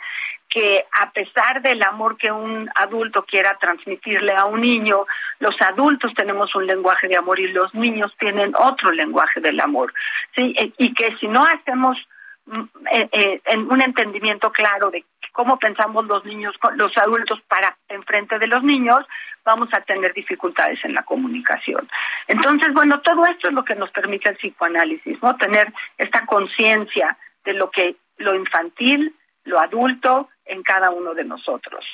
que 0.48 0.84
a 1.00 1.10
pesar 1.10 1.60
del 1.62 1.82
amor 1.82 2.16
que 2.16 2.32
un 2.32 2.70
adulto 2.74 3.24
quiera 3.24 3.56
transmitirle 3.60 4.32
a 4.32 4.46
un 4.46 4.60
niño, 4.60 5.06
los 5.40 5.54
adultos 5.60 6.12
tenemos 6.14 6.54
un 6.54 6.66
lenguaje 6.66 7.06
de 7.06 7.16
amor 7.16 7.38
y 7.38 7.48
los 7.48 7.74
niños 7.74 8.14
tienen 8.18 8.54
otro 8.58 8.90
lenguaje 8.90 9.40
del 9.40 9.60
amor. 9.60 9.92
¿sí? 10.34 10.54
Y 10.78 10.94
que 10.94 11.16
si 11.20 11.28
no 11.28 11.44
hacemos 11.44 11.98
mm, 12.46 12.62
eh, 12.92 13.08
eh, 13.44 13.56
un 13.56 13.82
entendimiento 13.82 14.50
claro 14.50 14.90
de 14.90 15.04
cómo 15.38 15.56
pensamos 15.56 16.04
los 16.06 16.24
niños, 16.24 16.56
los 16.74 16.90
adultos 16.96 17.40
para 17.46 17.78
enfrente 17.88 18.40
de 18.40 18.48
los 18.48 18.64
niños, 18.64 19.06
vamos 19.44 19.68
a 19.72 19.80
tener 19.82 20.12
dificultades 20.12 20.80
en 20.84 20.94
la 20.94 21.04
comunicación. 21.04 21.88
Entonces, 22.26 22.74
bueno, 22.74 23.00
todo 23.02 23.24
esto 23.24 23.46
es 23.46 23.54
lo 23.54 23.64
que 23.64 23.76
nos 23.76 23.88
permite 23.92 24.30
el 24.30 24.36
psicoanálisis, 24.36 25.22
¿no? 25.22 25.36
Tener 25.36 25.72
esta 25.96 26.26
conciencia 26.26 27.16
de 27.44 27.52
lo 27.52 27.70
que 27.70 27.94
lo 28.16 28.34
infantil, 28.34 29.14
lo 29.44 29.60
adulto 29.60 30.28
en 30.44 30.64
cada 30.64 30.90
uno 30.90 31.14
de 31.14 31.22
nosotros. 31.22 31.84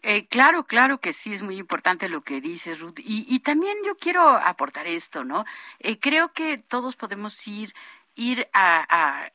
Eh, 0.00 0.26
claro, 0.28 0.64
claro 0.64 0.96
que 0.96 1.12
sí, 1.12 1.34
es 1.34 1.42
muy 1.42 1.58
importante 1.58 2.08
lo 2.08 2.22
que 2.22 2.40
dices, 2.40 2.80
Ruth. 2.80 2.94
Y, 2.96 3.40
también 3.40 3.76
yo 3.84 3.96
quiero 3.96 4.22
aportar 4.22 4.86
esto, 4.86 5.22
¿no? 5.22 5.44
Eh, 5.80 6.00
creo 6.00 6.32
que 6.32 6.56
todos 6.56 6.96
podemos 6.96 7.46
ir, 7.46 7.74
ir 8.14 8.48
a, 8.54 9.28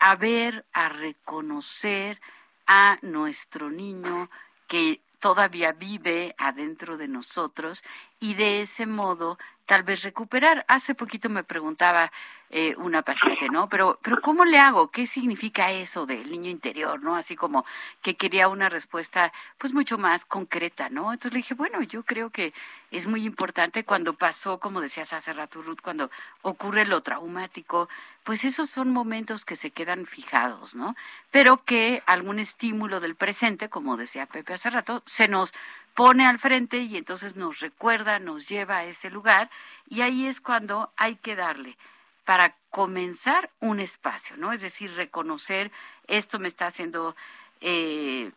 a 0.00 0.16
ver, 0.16 0.66
a 0.74 0.90
reconocer, 0.90 2.20
a 2.66 2.98
nuestro 3.02 3.70
niño 3.70 4.30
que 4.66 5.00
todavía 5.20 5.72
vive 5.72 6.34
adentro 6.38 6.96
de 6.96 7.08
nosotros 7.08 7.82
y 8.20 8.34
de 8.34 8.60
ese 8.60 8.86
modo 8.86 9.38
tal 9.66 9.82
vez 9.82 10.02
recuperar. 10.02 10.64
Hace 10.68 10.94
poquito 10.94 11.28
me 11.28 11.44
preguntaba 11.44 12.10
eh, 12.50 12.76
una 12.78 13.02
paciente, 13.02 13.48
¿no? 13.50 13.68
Pero, 13.68 13.98
pero 14.02 14.20
¿cómo 14.22 14.44
le 14.44 14.58
hago? 14.58 14.90
¿Qué 14.92 15.06
significa 15.06 15.72
eso 15.72 16.06
del 16.06 16.30
niño 16.30 16.48
interior, 16.48 17.02
no? 17.02 17.16
Así 17.16 17.34
como 17.34 17.66
que 18.02 18.14
quería 18.14 18.48
una 18.48 18.68
respuesta, 18.68 19.32
pues 19.58 19.74
mucho 19.74 19.98
más 19.98 20.24
concreta, 20.24 20.88
¿no? 20.88 21.12
Entonces 21.12 21.32
le 21.32 21.38
dije, 21.38 21.54
bueno, 21.54 21.82
yo 21.82 22.04
creo 22.04 22.30
que 22.30 22.54
es 22.92 23.08
muy 23.08 23.24
importante 23.24 23.84
cuando 23.84 24.14
pasó, 24.14 24.60
como 24.60 24.80
decías 24.80 25.12
hace 25.12 25.32
rato, 25.32 25.60
Ruth, 25.60 25.80
cuando 25.82 26.08
ocurre 26.42 26.86
lo 26.86 27.02
traumático, 27.02 27.88
pues 28.22 28.44
esos 28.44 28.70
son 28.70 28.92
momentos 28.92 29.44
que 29.44 29.56
se 29.56 29.72
quedan 29.72 30.06
fijados, 30.06 30.76
¿no? 30.76 30.94
Pero 31.32 31.64
que 31.64 32.02
algún 32.06 32.38
estímulo 32.38 33.00
del 33.00 33.16
presente, 33.16 33.68
como 33.68 33.96
decía 33.96 34.26
Pepe 34.26 34.54
hace 34.54 34.70
rato, 34.70 35.02
se 35.04 35.26
nos 35.26 35.52
pone 35.96 36.26
al 36.26 36.38
frente 36.38 36.76
y 36.76 36.98
entonces 36.98 37.36
nos 37.36 37.60
recuerda, 37.60 38.18
nos 38.18 38.48
lleva 38.48 38.76
a 38.76 38.84
ese 38.84 39.08
lugar 39.10 39.50
y 39.88 40.02
ahí 40.02 40.26
es 40.26 40.42
cuando 40.42 40.92
hay 40.96 41.16
que 41.16 41.34
darle 41.34 41.78
para 42.26 42.54
comenzar 42.70 43.50
un 43.60 43.80
espacio, 43.80 44.36
¿no? 44.36 44.52
Es 44.52 44.60
decir, 44.60 44.92
reconocer 44.94 45.72
esto 46.06 46.38
me 46.38 46.48
está 46.48 46.66
haciendo 46.66 47.16
eh, 47.62 48.30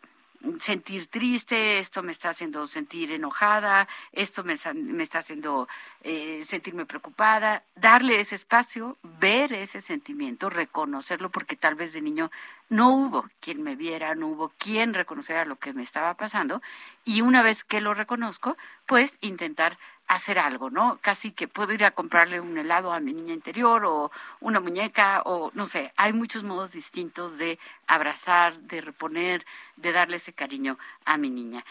sentir 0.60 1.06
triste, 1.08 1.78
esto 1.78 2.02
me 2.02 2.12
está 2.12 2.30
haciendo 2.30 2.66
sentir 2.66 3.12
enojada, 3.12 3.88
esto 4.12 4.42
me, 4.42 4.54
está 4.54 5.18
haciendo 5.18 5.68
eh, 6.02 6.42
sentirme 6.44 6.86
preocupada, 6.86 7.62
darle 7.76 8.20
ese 8.20 8.36
espacio, 8.36 8.96
ver 9.02 9.52
ese 9.52 9.80
sentimiento, 9.80 10.48
reconocerlo, 10.48 11.30
porque 11.30 11.56
tal 11.56 11.74
vez 11.74 11.92
de 11.92 12.00
niño 12.00 12.30
no 12.68 12.94
hubo 12.94 13.26
quien 13.40 13.62
me 13.62 13.76
viera, 13.76 14.14
no 14.14 14.28
hubo 14.28 14.50
quien 14.56 14.94
reconociera 14.94 15.44
lo 15.44 15.56
que 15.56 15.72
me 15.72 15.82
estaba 15.82 16.14
pasando, 16.14 16.62
y 17.04 17.20
una 17.20 17.42
vez 17.42 17.64
que 17.64 17.80
lo 17.80 17.94
reconozco, 17.94 18.56
pues 18.86 19.18
intentar 19.20 19.78
hacer 20.10 20.40
algo, 20.40 20.70
¿no? 20.70 20.98
Casi 21.00 21.30
que 21.30 21.46
puedo 21.46 21.72
ir 21.72 21.84
a 21.84 21.92
comprarle 21.92 22.40
un 22.40 22.58
helado 22.58 22.92
a 22.92 22.98
mi 22.98 23.12
niña 23.12 23.32
interior 23.32 23.84
o 23.84 24.10
una 24.40 24.58
muñeca 24.58 25.22
o 25.24 25.52
no 25.54 25.66
sé, 25.66 25.92
hay 25.96 26.12
muchos 26.12 26.42
modos 26.42 26.72
distintos 26.72 27.38
de 27.38 27.60
abrazar, 27.86 28.58
de 28.58 28.80
reponer, 28.80 29.46
de 29.76 29.92
darle 29.92 30.16
ese 30.16 30.32
cariño 30.32 30.78
a 31.04 31.16
mi 31.16 31.30
niña. 31.30 31.64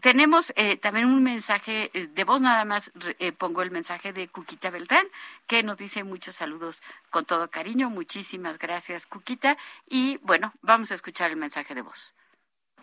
tenemos 0.00 0.52
eh, 0.56 0.76
también 0.76 1.06
un 1.06 1.22
mensaje 1.22 1.88
eh, 1.94 2.08
de 2.08 2.24
voz, 2.24 2.40
nada 2.40 2.64
más 2.64 2.90
eh, 3.20 3.30
pongo 3.30 3.62
el 3.62 3.70
mensaje 3.70 4.12
de 4.12 4.26
Cuquita 4.26 4.70
Beltrán, 4.70 5.06
que 5.46 5.62
nos 5.62 5.76
dice 5.76 6.02
muchos 6.02 6.34
saludos 6.34 6.82
con 7.10 7.24
todo 7.24 7.48
cariño. 7.48 7.90
Muchísimas 7.90 8.58
gracias, 8.58 9.06
Cuquita. 9.06 9.56
Y 9.88 10.16
bueno, 10.22 10.52
vamos 10.62 10.90
a 10.90 10.94
escuchar 10.94 11.30
el 11.30 11.36
mensaje 11.36 11.76
de 11.76 11.82
voz. 11.82 12.12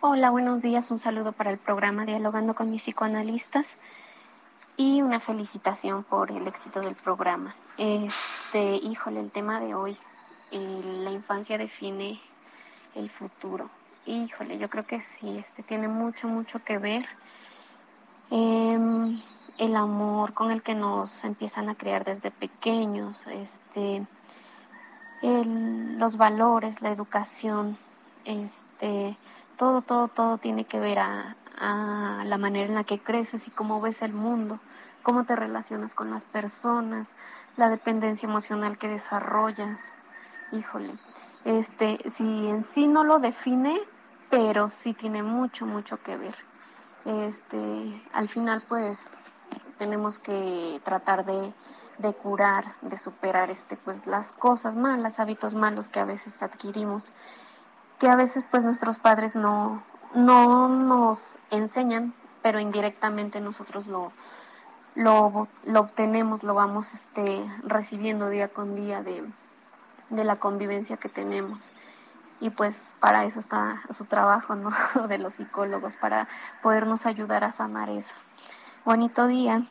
Hola, 0.00 0.30
buenos 0.30 0.62
días. 0.62 0.90
Un 0.90 0.98
saludo 0.98 1.32
para 1.32 1.50
el 1.50 1.58
programa 1.58 2.06
Dialogando 2.06 2.54
con 2.54 2.70
mis 2.70 2.82
psicoanalistas 2.82 3.76
y 4.76 5.02
una 5.02 5.20
felicitación 5.20 6.04
por 6.04 6.30
el 6.30 6.46
éxito 6.46 6.80
del 6.80 6.94
programa. 6.94 7.54
Este, 7.78 8.74
híjole, 8.76 9.20
el 9.20 9.30
tema 9.30 9.60
de 9.60 9.74
hoy, 9.74 9.96
la 10.50 11.10
infancia 11.10 11.58
define 11.58 12.20
el 12.94 13.08
futuro. 13.10 13.70
Híjole, 14.04 14.58
yo 14.58 14.68
creo 14.68 14.86
que 14.86 15.00
sí, 15.00 15.38
este 15.38 15.62
tiene 15.62 15.88
mucho, 15.88 16.28
mucho 16.28 16.62
que 16.64 16.78
ver. 16.78 17.06
Em, 18.30 19.20
el 19.58 19.76
amor 19.76 20.32
con 20.32 20.50
el 20.50 20.62
que 20.62 20.74
nos 20.74 21.24
empiezan 21.24 21.68
a 21.68 21.74
crear 21.74 22.04
desde 22.04 22.30
pequeños, 22.30 23.22
este, 23.26 24.06
los 25.22 26.16
valores, 26.16 26.82
la 26.82 26.90
educación, 26.90 27.78
este, 28.24 29.16
todo, 29.56 29.82
todo, 29.82 30.08
todo 30.08 30.38
tiene 30.38 30.64
que 30.64 30.80
ver 30.80 30.98
a, 30.98 31.36
a 31.62 32.24
la 32.26 32.38
manera 32.38 32.66
en 32.66 32.74
la 32.74 32.84
que 32.84 32.98
creces 32.98 33.46
y 33.46 33.52
cómo 33.52 33.80
ves 33.80 34.02
el 34.02 34.12
mundo, 34.12 34.58
cómo 35.04 35.24
te 35.24 35.36
relacionas 35.36 35.94
con 35.94 36.10
las 36.10 36.24
personas, 36.24 37.14
la 37.56 37.70
dependencia 37.70 38.28
emocional 38.28 38.78
que 38.78 38.88
desarrollas. 38.88 39.96
Híjole, 40.50 40.94
este, 41.44 41.98
si 42.10 42.48
en 42.48 42.64
sí 42.64 42.88
no 42.88 43.04
lo 43.04 43.20
define, 43.20 43.80
pero 44.28 44.68
sí 44.68 44.92
tiene 44.92 45.22
mucho, 45.22 45.64
mucho 45.64 46.02
que 46.02 46.16
ver. 46.16 46.34
Este, 47.04 48.02
al 48.12 48.28
final, 48.28 48.62
pues, 48.68 49.08
tenemos 49.78 50.18
que 50.18 50.80
tratar 50.84 51.24
de, 51.24 51.54
de 51.98 52.12
curar, 52.12 52.64
de 52.82 52.96
superar 52.98 53.50
este, 53.50 53.76
pues, 53.76 54.04
las 54.06 54.32
cosas 54.32 54.74
malas, 54.74 55.20
hábitos 55.20 55.54
malos 55.54 55.88
que 55.88 56.00
a 56.00 56.04
veces 56.04 56.42
adquirimos, 56.42 57.12
que 58.00 58.08
a 58.08 58.16
veces, 58.16 58.44
pues, 58.50 58.64
nuestros 58.64 58.98
padres 58.98 59.36
no, 59.36 59.84
no 60.14 60.68
nos 60.68 61.38
enseñan, 61.50 62.14
pero 62.42 62.60
indirectamente 62.60 63.40
nosotros 63.40 63.86
lo, 63.86 64.12
lo, 64.94 65.48
lo 65.64 65.80
obtenemos, 65.80 66.42
lo 66.42 66.54
vamos 66.54 66.92
este, 66.92 67.42
recibiendo 67.62 68.28
día 68.28 68.48
con 68.48 68.74
día 68.74 69.02
de, 69.02 69.24
de 70.10 70.24
la 70.24 70.36
convivencia 70.36 70.96
que 70.96 71.08
tenemos. 71.08 71.70
Y 72.40 72.50
pues 72.50 72.96
para 72.98 73.24
eso 73.24 73.38
está 73.38 73.80
su 73.90 74.04
trabajo, 74.06 74.56
¿no? 74.56 74.70
De 75.08 75.18
los 75.18 75.34
psicólogos, 75.34 75.94
para 75.94 76.26
podernos 76.60 77.06
ayudar 77.06 77.44
a 77.44 77.52
sanar 77.52 77.88
eso. 77.88 78.16
Bonito 78.84 79.28
día. 79.28 79.70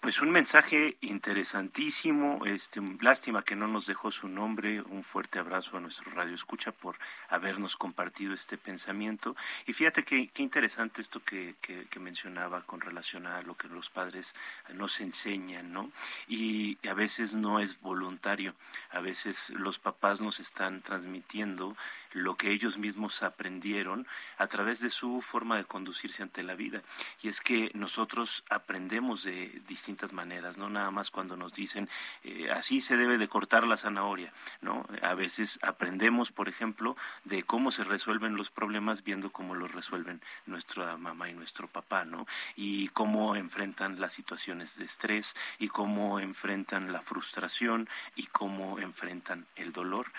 Pues 0.00 0.22
un 0.22 0.30
mensaje 0.30 0.96
interesantísimo, 1.00 2.46
este, 2.46 2.80
lástima 3.00 3.42
que 3.42 3.56
no 3.56 3.66
nos 3.66 3.84
dejó 3.86 4.12
su 4.12 4.28
nombre, 4.28 4.80
un 4.80 5.02
fuerte 5.02 5.40
abrazo 5.40 5.76
a 5.76 5.80
nuestro 5.80 6.12
radio 6.12 6.36
escucha 6.36 6.70
por 6.70 6.96
habernos 7.28 7.74
compartido 7.74 8.32
este 8.32 8.56
pensamiento. 8.56 9.34
Y 9.66 9.72
fíjate 9.72 10.04
qué 10.04 10.30
interesante 10.36 11.02
esto 11.02 11.20
que, 11.24 11.56
que, 11.60 11.98
mencionaba 11.98 12.62
con 12.62 12.80
relación 12.80 13.26
a 13.26 13.42
lo 13.42 13.56
que 13.56 13.66
los 13.66 13.90
padres 13.90 14.36
nos 14.72 15.00
enseñan, 15.00 15.72
¿no? 15.72 15.90
Y 16.28 16.78
a 16.88 16.94
veces 16.94 17.34
no 17.34 17.58
es 17.58 17.80
voluntario, 17.80 18.54
a 18.90 19.00
veces 19.00 19.50
los 19.50 19.80
papás 19.80 20.20
nos 20.20 20.38
están 20.38 20.80
transmitiendo 20.80 21.76
lo 22.12 22.36
que 22.36 22.52
ellos 22.52 22.78
mismos 22.78 23.22
aprendieron 23.22 24.06
a 24.38 24.46
través 24.46 24.80
de 24.80 24.90
su 24.90 25.20
forma 25.20 25.56
de 25.56 25.64
conducirse 25.64 26.22
ante 26.22 26.44
la 26.44 26.54
vida. 26.54 26.82
Y 27.20 27.28
es 27.28 27.40
que 27.40 27.70
nosotros 27.74 28.44
aprendemos 28.48 29.24
de 29.24 29.60
distintas 29.66 29.87
maneras, 30.12 30.58
no 30.58 30.68
nada 30.68 30.90
más 30.90 31.10
cuando 31.10 31.36
nos 31.36 31.52
dicen 31.52 31.88
eh, 32.24 32.50
así 32.50 32.80
se 32.80 32.96
debe 32.96 33.18
de 33.18 33.28
cortar 33.28 33.66
la 33.66 33.76
zanahoria, 33.76 34.32
¿no? 34.60 34.86
A 35.02 35.14
veces 35.14 35.58
aprendemos, 35.62 36.30
por 36.30 36.48
ejemplo, 36.48 36.96
de 37.24 37.42
cómo 37.42 37.70
se 37.70 37.84
resuelven 37.84 38.36
los 38.36 38.50
problemas 38.50 39.02
viendo 39.02 39.30
cómo 39.30 39.54
los 39.54 39.72
resuelven 39.72 40.20
nuestra 40.46 40.96
mamá 40.96 41.30
y 41.30 41.34
nuestro 41.34 41.68
papá, 41.68 42.04
¿no? 42.04 42.26
Y 42.54 42.88
cómo 42.88 43.34
enfrentan 43.36 44.00
las 44.00 44.12
situaciones 44.12 44.76
de 44.76 44.84
estrés 44.84 45.34
y 45.58 45.68
cómo 45.68 46.20
enfrentan 46.20 46.92
la 46.92 47.00
frustración 47.00 47.88
y 48.14 48.26
cómo 48.26 48.78
enfrentan 48.78 49.46
el 49.56 49.72
dolor 49.72 50.12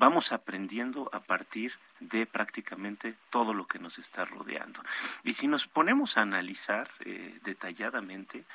vamos 0.00 0.32
aprendiendo 0.32 1.10
a 1.12 1.20
partir 1.20 1.74
de 2.00 2.24
prácticamente 2.24 3.14
todo 3.28 3.52
lo 3.52 3.66
que 3.66 3.78
nos 3.78 3.98
está 3.98 4.24
rodeando. 4.24 4.82
Y 5.24 5.34
si 5.34 5.46
nos 5.46 5.66
ponemos 5.66 6.16
a 6.16 6.22
analizar 6.22 6.88
eh, 7.00 7.38
detalladamente, 7.44 8.46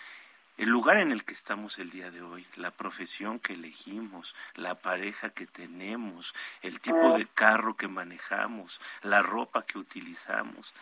el 0.58 0.70
lugar 0.70 0.98
en 0.98 1.12
el 1.12 1.26
que 1.26 1.34
estamos 1.34 1.80
el 1.80 1.90
día 1.92 2.12
de 2.12 2.22
hoy, 2.22 2.46
la 2.56 2.72
profesión 2.72 3.40
que 3.40 3.54
elegimos, 3.54 4.36
la 4.56 4.76
pareja 4.76 5.30
que 5.32 5.48
tenemos, 5.48 6.34
el 6.62 6.80
tipo 6.80 7.18
de 7.18 7.26
carro 7.26 7.76
que 7.76 7.88
manejamos, 7.88 8.80
la 9.04 9.22
ropa 9.22 9.66
que 9.66 9.78
utilizamos, 9.78 10.74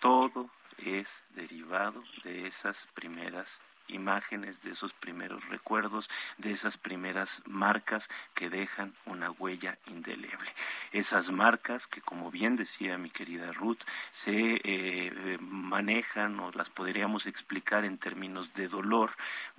todo 0.00 0.50
es 0.78 1.24
derivado 1.30 2.02
de 2.24 2.46
esas 2.46 2.86
primeras 2.94 3.60
imágenes, 3.88 4.62
de 4.62 4.72
esos 4.72 4.92
primeros 4.92 5.48
recuerdos, 5.48 6.08
de 6.38 6.52
esas 6.52 6.76
primeras 6.76 7.42
marcas 7.46 8.08
que 8.34 8.50
dejan 8.50 8.94
una 9.04 9.30
huella 9.30 9.78
indeleble. 9.86 10.52
Esas 10.92 11.30
marcas 11.30 11.86
que, 11.86 12.00
como 12.00 12.30
bien 12.30 12.56
decía 12.56 12.98
mi 12.98 13.10
querida 13.10 13.52
Ruth, 13.52 13.80
se 14.10 14.60
eh, 14.62 15.38
manejan 15.40 16.38
o 16.40 16.50
las 16.52 16.70
podríamos 16.70 17.26
explicar 17.26 17.84
en 17.84 17.98
términos 17.98 18.52
de 18.54 18.68
dolor. 18.68 19.10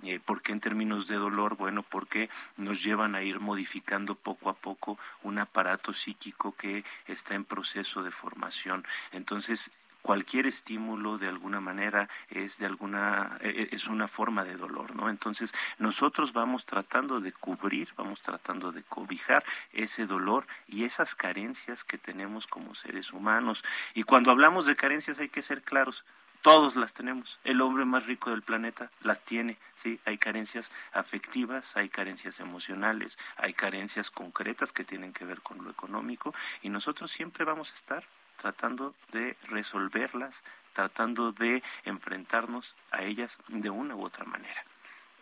Eh, 0.02 0.20
¿Por 0.20 0.42
qué 0.42 0.52
en 0.52 0.60
términos 0.60 1.08
de 1.08 1.16
dolor? 1.16 1.56
Bueno, 1.56 1.82
porque 1.82 2.28
nos 2.56 2.82
llevan 2.82 3.14
a 3.14 3.22
ir 3.22 3.40
modificando 3.40 4.14
poco 4.14 4.50
a 4.50 4.54
poco 4.54 4.98
un 5.22 5.38
aparato 5.38 5.92
psíquico 5.92 6.54
que 6.56 6.84
está 7.06 7.34
en 7.34 7.44
proceso 7.44 8.02
de 8.02 8.10
formación. 8.10 8.84
Entonces, 9.12 9.70
cualquier 10.08 10.46
estímulo 10.46 11.18
de 11.18 11.28
alguna 11.28 11.60
manera 11.60 12.08
es 12.30 12.58
de 12.58 12.64
alguna 12.64 13.36
e, 13.42 13.50
e, 13.50 13.68
es 13.72 13.88
una 13.88 14.08
forma 14.08 14.42
de 14.42 14.56
dolor, 14.56 14.96
¿no? 14.96 15.10
Entonces, 15.10 15.54
nosotros 15.78 16.32
vamos 16.32 16.64
tratando 16.64 17.20
de 17.20 17.30
cubrir, 17.34 17.90
vamos 17.94 18.22
tratando 18.22 18.72
de 18.72 18.82
cobijar 18.84 19.44
ese 19.74 20.06
dolor 20.06 20.46
y 20.66 20.84
esas 20.84 21.14
carencias 21.14 21.84
que 21.84 21.98
tenemos 21.98 22.46
como 22.46 22.74
seres 22.74 23.12
humanos. 23.12 23.62
Y 23.92 24.04
cuando 24.04 24.30
hablamos 24.30 24.64
de 24.64 24.76
carencias 24.76 25.18
hay 25.18 25.28
que 25.28 25.42
ser 25.42 25.60
claros, 25.60 26.06
todos 26.40 26.74
las 26.74 26.94
tenemos. 26.94 27.38
El 27.44 27.60
hombre 27.60 27.84
más 27.84 28.06
rico 28.06 28.30
del 28.30 28.40
planeta 28.40 28.90
las 29.02 29.22
tiene, 29.22 29.58
¿sí? 29.74 30.00
Hay 30.06 30.16
carencias 30.16 30.70
afectivas, 30.92 31.76
hay 31.76 31.90
carencias 31.90 32.40
emocionales, 32.40 33.18
hay 33.36 33.52
carencias 33.52 34.10
concretas 34.10 34.72
que 34.72 34.84
tienen 34.84 35.12
que 35.12 35.26
ver 35.26 35.42
con 35.42 35.62
lo 35.62 35.70
económico 35.70 36.34
y 36.62 36.70
nosotros 36.70 37.10
siempre 37.10 37.44
vamos 37.44 37.70
a 37.72 37.74
estar 37.74 38.04
tratando 38.40 38.94
de 39.12 39.36
resolverlas, 39.44 40.42
tratando 40.72 41.32
de 41.32 41.62
enfrentarnos 41.84 42.74
a 42.90 43.02
ellas 43.02 43.36
de 43.48 43.68
una 43.68 43.94
u 43.94 44.04
otra 44.04 44.24
manera. 44.24 44.64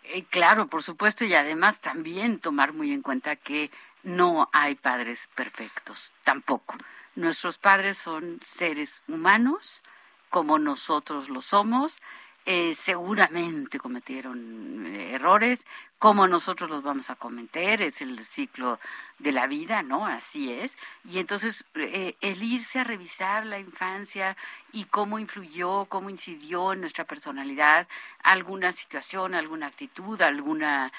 Eh, 0.04 0.24
claro, 0.24 0.68
por 0.68 0.82
supuesto, 0.82 1.24
y 1.24 1.34
además 1.34 1.80
también 1.80 2.38
tomar 2.38 2.72
muy 2.72 2.92
en 2.92 3.02
cuenta 3.02 3.34
que 3.34 3.70
no 4.04 4.48
hay 4.52 4.76
padres 4.76 5.28
perfectos, 5.34 6.12
tampoco. 6.22 6.76
Nuestros 7.16 7.58
padres 7.58 7.98
son 7.98 8.38
seres 8.40 9.02
humanos, 9.08 9.82
como 10.30 10.58
nosotros 10.58 11.28
lo 11.28 11.40
somos, 11.40 12.00
eh, 12.48 12.76
seguramente 12.76 13.80
cometieron 13.80 14.86
eh, 14.86 15.14
errores, 15.14 15.66
como 15.98 16.28
nosotros 16.28 16.70
los 16.70 16.84
vamos 16.84 17.10
a 17.10 17.16
cometer, 17.16 17.82
es 17.82 18.00
el 18.02 18.24
ciclo 18.24 18.78
de 19.18 19.32
la 19.32 19.48
vida, 19.48 19.82
¿no? 19.82 20.06
Así 20.06 20.52
es. 20.52 20.76
Y 21.04 21.18
entonces 21.18 21.64
eh, 21.74 22.14
el 22.20 22.40
irse 22.44 22.78
a 22.78 22.84
revisar 22.84 23.44
la 23.44 23.58
infancia 23.58 24.36
y 24.72 24.84
cómo 24.84 25.18
influyó, 25.18 25.86
cómo 25.86 26.08
incidió 26.08 26.72
en 26.72 26.82
nuestra 26.82 27.04
personalidad 27.04 27.88
alguna 28.22 28.70
situación, 28.70 29.34
alguna 29.34 29.66
actitud, 29.66 30.22
alguna 30.22 30.92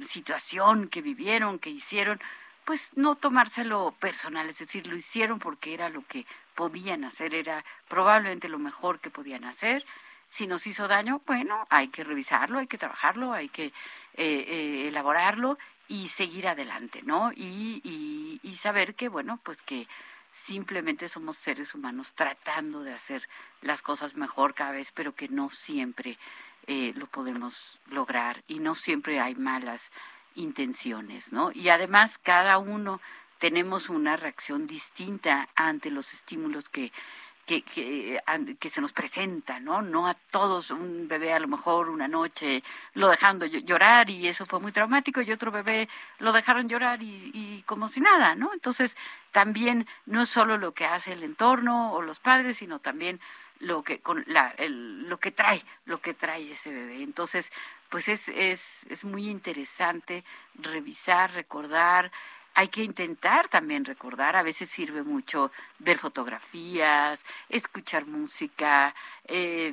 situación 0.00 0.88
que 0.88 1.02
vivieron, 1.02 1.58
que 1.58 1.68
hicieron, 1.68 2.18
pues 2.64 2.92
no 2.96 3.14
tomárselo 3.16 3.94
personal, 4.00 4.48
es 4.48 4.58
decir, 4.58 4.86
lo 4.86 4.96
hicieron 4.96 5.38
porque 5.38 5.74
era 5.74 5.90
lo 5.90 6.06
que 6.06 6.24
podían 6.54 7.04
hacer, 7.04 7.34
era 7.34 7.62
probablemente 7.88 8.48
lo 8.48 8.58
mejor 8.58 9.00
que 9.00 9.10
podían 9.10 9.44
hacer. 9.44 9.84
Si 10.28 10.46
nos 10.46 10.66
hizo 10.66 10.88
daño, 10.88 11.22
bueno, 11.26 11.64
hay 11.70 11.88
que 11.88 12.04
revisarlo, 12.04 12.58
hay 12.58 12.66
que 12.66 12.78
trabajarlo, 12.78 13.32
hay 13.32 13.48
que 13.48 13.66
eh, 13.66 13.72
eh, 14.14 14.88
elaborarlo 14.88 15.58
y 15.88 16.08
seguir 16.08 16.46
adelante, 16.48 17.02
¿no? 17.02 17.32
Y, 17.32 17.80
y, 17.82 18.40
y 18.42 18.54
saber 18.54 18.94
que, 18.94 19.08
bueno, 19.08 19.40
pues 19.42 19.62
que 19.62 19.88
simplemente 20.30 21.08
somos 21.08 21.36
seres 21.36 21.74
humanos 21.74 22.12
tratando 22.14 22.82
de 22.82 22.92
hacer 22.92 23.28
las 23.62 23.82
cosas 23.82 24.14
mejor 24.14 24.54
cada 24.54 24.72
vez, 24.72 24.92
pero 24.92 25.14
que 25.14 25.28
no 25.28 25.48
siempre 25.48 26.18
eh, 26.66 26.92
lo 26.96 27.06
podemos 27.06 27.80
lograr 27.86 28.44
y 28.46 28.58
no 28.58 28.74
siempre 28.74 29.20
hay 29.20 29.34
malas 29.34 29.90
intenciones, 30.34 31.32
¿no? 31.32 31.50
Y 31.52 31.70
además 31.70 32.18
cada 32.18 32.58
uno 32.58 33.00
tenemos 33.38 33.88
una 33.88 34.16
reacción 34.16 34.66
distinta 34.66 35.48
ante 35.54 35.90
los 35.90 36.12
estímulos 36.12 36.68
que 36.68 36.92
que, 37.48 37.62
que, 38.60 38.68
se 38.68 38.80
nos 38.82 38.92
presenta, 38.92 39.58
¿no? 39.58 39.80
No 39.80 40.06
a 40.06 40.12
todos, 40.12 40.70
un 40.70 41.08
bebé 41.08 41.32
a 41.32 41.38
lo 41.40 41.48
mejor 41.48 41.88
una 41.88 42.06
noche 42.06 42.62
lo 42.92 43.08
dejando 43.08 43.46
llorar 43.46 44.10
y 44.10 44.28
eso 44.28 44.44
fue 44.44 44.60
muy 44.60 44.70
traumático 44.70 45.22
y 45.22 45.32
otro 45.32 45.50
bebé 45.50 45.88
lo 46.18 46.32
dejaron 46.32 46.68
llorar 46.68 47.02
y, 47.02 47.30
y 47.32 47.62
como 47.62 47.88
si 47.88 48.00
nada, 48.00 48.34
¿no? 48.34 48.52
Entonces 48.52 48.98
también 49.32 49.86
no 50.04 50.22
es 50.22 50.28
solo 50.28 50.58
lo 50.58 50.72
que 50.72 50.84
hace 50.84 51.14
el 51.14 51.22
entorno 51.22 51.92
o 51.94 52.02
los 52.02 52.20
padres, 52.20 52.58
sino 52.58 52.80
también 52.80 53.18
lo 53.60 53.82
que 53.82 54.00
con 54.00 54.24
la, 54.26 54.54
el, 54.58 55.08
lo 55.08 55.18
que 55.18 55.30
trae, 55.30 55.64
lo 55.86 56.02
que 56.02 56.12
trae 56.12 56.52
ese 56.52 56.70
bebé. 56.70 57.02
Entonces, 57.02 57.50
pues 57.88 58.08
es, 58.08 58.28
es, 58.28 58.86
es 58.90 59.04
muy 59.06 59.30
interesante 59.30 60.22
revisar, 60.54 61.32
recordar, 61.32 62.12
hay 62.58 62.66
que 62.66 62.82
intentar 62.82 63.48
también 63.48 63.84
recordar, 63.84 64.34
a 64.34 64.42
veces 64.42 64.68
sirve 64.68 65.04
mucho 65.04 65.52
ver 65.78 65.96
fotografías, 65.96 67.24
escuchar 67.48 68.04
música, 68.04 68.96
eh, 69.26 69.72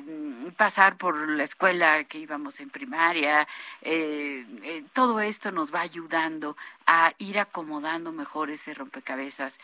pasar 0.56 0.96
por 0.96 1.28
la 1.30 1.42
escuela 1.42 2.04
que 2.04 2.18
íbamos 2.18 2.60
en 2.60 2.70
primaria, 2.70 3.48
eh, 3.82 4.46
eh, 4.62 4.84
todo 4.92 5.18
esto 5.18 5.50
nos 5.50 5.74
va 5.74 5.80
ayudando 5.80 6.56
a 6.86 7.12
ir 7.18 7.40
acomodando 7.40 8.12
mejor 8.12 8.50
ese 8.50 8.72
rompecabezas 8.72 9.58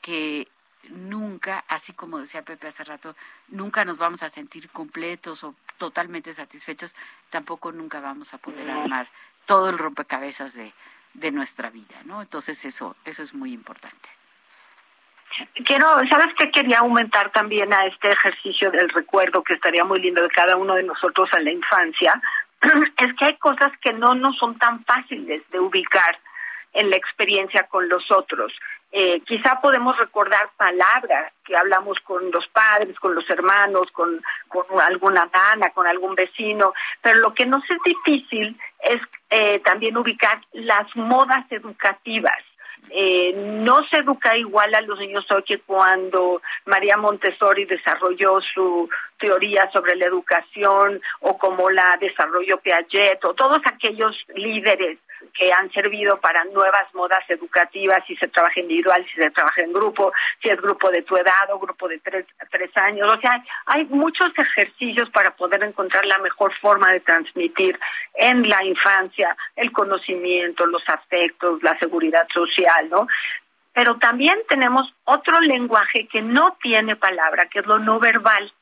que 0.00 0.48
nunca, 0.90 1.64
así 1.68 1.92
como 1.92 2.18
decía 2.18 2.42
Pepe 2.42 2.66
hace 2.66 2.82
rato, 2.82 3.14
nunca 3.46 3.84
nos 3.84 3.98
vamos 3.98 4.24
a 4.24 4.30
sentir 4.30 4.68
completos 4.70 5.44
o 5.44 5.54
totalmente 5.78 6.34
satisfechos, 6.34 6.96
tampoco 7.30 7.70
nunca 7.70 8.00
vamos 8.00 8.34
a 8.34 8.38
poder 8.38 8.68
armar 8.68 9.08
todo 9.46 9.68
el 9.68 9.78
rompecabezas 9.78 10.54
de, 10.54 10.74
de 11.14 11.30
nuestra 11.30 11.70
vida, 11.70 11.96
¿no? 12.04 12.20
Entonces 12.20 12.64
eso, 12.64 12.96
eso 13.04 13.22
es 13.22 13.34
muy 13.34 13.52
importante. 13.52 14.08
Quiero, 15.64 15.86
¿sabes 16.08 16.28
qué? 16.38 16.50
Quería 16.50 16.78
aumentar 16.78 17.30
también 17.32 17.72
a 17.72 17.86
este 17.86 18.10
ejercicio 18.10 18.70
del 18.70 18.88
recuerdo 18.90 19.42
que 19.42 19.54
estaría 19.54 19.84
muy 19.84 20.00
lindo 20.00 20.22
de 20.22 20.28
cada 20.28 20.56
uno 20.56 20.74
de 20.74 20.84
nosotros 20.84 21.28
en 21.36 21.44
la 21.44 21.50
infancia. 21.50 22.20
Es 22.98 23.14
que 23.14 23.24
hay 23.24 23.36
cosas 23.36 23.72
que 23.80 23.92
no 23.92 24.14
nos 24.14 24.36
son 24.38 24.58
tan 24.58 24.84
fáciles 24.84 25.42
de 25.50 25.58
ubicar 25.58 26.18
en 26.72 26.90
la 26.90 26.96
experiencia 26.96 27.64
con 27.68 27.88
los 27.88 28.10
otros. 28.10 28.52
Eh, 28.92 29.20
quizá 29.26 29.60
podemos 29.60 29.96
recordar 29.98 30.50
palabras 30.56 31.32
que 31.44 31.56
hablamos 31.56 31.98
con 32.04 32.30
los 32.30 32.46
padres, 32.48 32.98
con 33.00 33.14
los 33.14 33.28
hermanos, 33.28 33.90
con, 33.92 34.22
con 34.48 34.64
alguna 34.80 35.28
nana, 35.34 35.70
con 35.70 35.86
algún 35.86 36.14
vecino, 36.14 36.74
pero 37.02 37.18
lo 37.18 37.34
que 37.34 37.44
nos 37.44 37.62
es 37.68 37.78
difícil 37.84 38.56
es 38.82 39.00
eh, 39.36 39.58
también 39.64 39.96
ubicar 39.96 40.40
las 40.52 40.86
modas 40.94 41.44
educativas. 41.50 42.38
Eh, 42.90 43.32
no 43.34 43.84
se 43.90 43.96
educa 43.96 44.36
igual 44.36 44.72
a 44.76 44.80
los 44.82 44.96
niños 45.00 45.26
hoy 45.32 45.42
que 45.42 45.58
cuando 45.58 46.40
María 46.66 46.96
Montessori 46.96 47.64
desarrolló 47.64 48.40
su 48.54 48.88
teoría 49.18 49.68
sobre 49.72 49.96
la 49.96 50.06
educación 50.06 51.00
o 51.18 51.36
como 51.36 51.68
la 51.70 51.96
desarrolló 52.00 52.58
Piaget 52.58 53.24
o 53.24 53.34
todos 53.34 53.60
aquellos 53.64 54.14
líderes 54.36 54.98
que 55.32 55.50
han 55.52 55.70
servido 55.72 56.20
para 56.20 56.44
nuevas 56.44 56.92
modas 56.94 57.24
educativas, 57.28 58.04
si 58.06 58.16
se 58.16 58.28
trabaja 58.28 58.60
individual, 58.60 59.04
si 59.06 59.20
se 59.20 59.30
trabaja 59.30 59.62
en 59.62 59.72
grupo, 59.72 60.12
si 60.42 60.48
es 60.48 60.60
grupo 60.60 60.90
de 60.90 61.02
tu 61.02 61.16
edad 61.16 61.50
o 61.50 61.58
grupo 61.58 61.88
de 61.88 61.98
tres, 61.98 62.26
tres 62.50 62.70
años. 62.76 63.12
O 63.12 63.20
sea, 63.20 63.42
hay 63.66 63.84
muchos 63.86 64.32
ejercicios 64.36 65.10
para 65.10 65.30
poder 65.36 65.62
encontrar 65.62 66.04
la 66.06 66.18
mejor 66.18 66.52
forma 66.60 66.90
de 66.90 67.00
transmitir 67.00 67.78
en 68.14 68.48
la 68.48 68.62
infancia 68.64 69.36
el 69.56 69.72
conocimiento, 69.72 70.66
los 70.66 70.82
afectos, 70.88 71.62
la 71.62 71.78
seguridad 71.78 72.26
social, 72.32 72.88
¿no? 72.90 73.06
Pero 73.72 73.96
también 73.98 74.38
tenemos 74.48 74.94
otro 75.04 75.40
lenguaje 75.40 76.06
que 76.06 76.22
no 76.22 76.56
tiene 76.62 76.94
palabra, 76.94 77.46
que 77.46 77.58
es 77.58 77.66
lo 77.66 77.78
no 77.80 77.98
verbal 77.98 78.52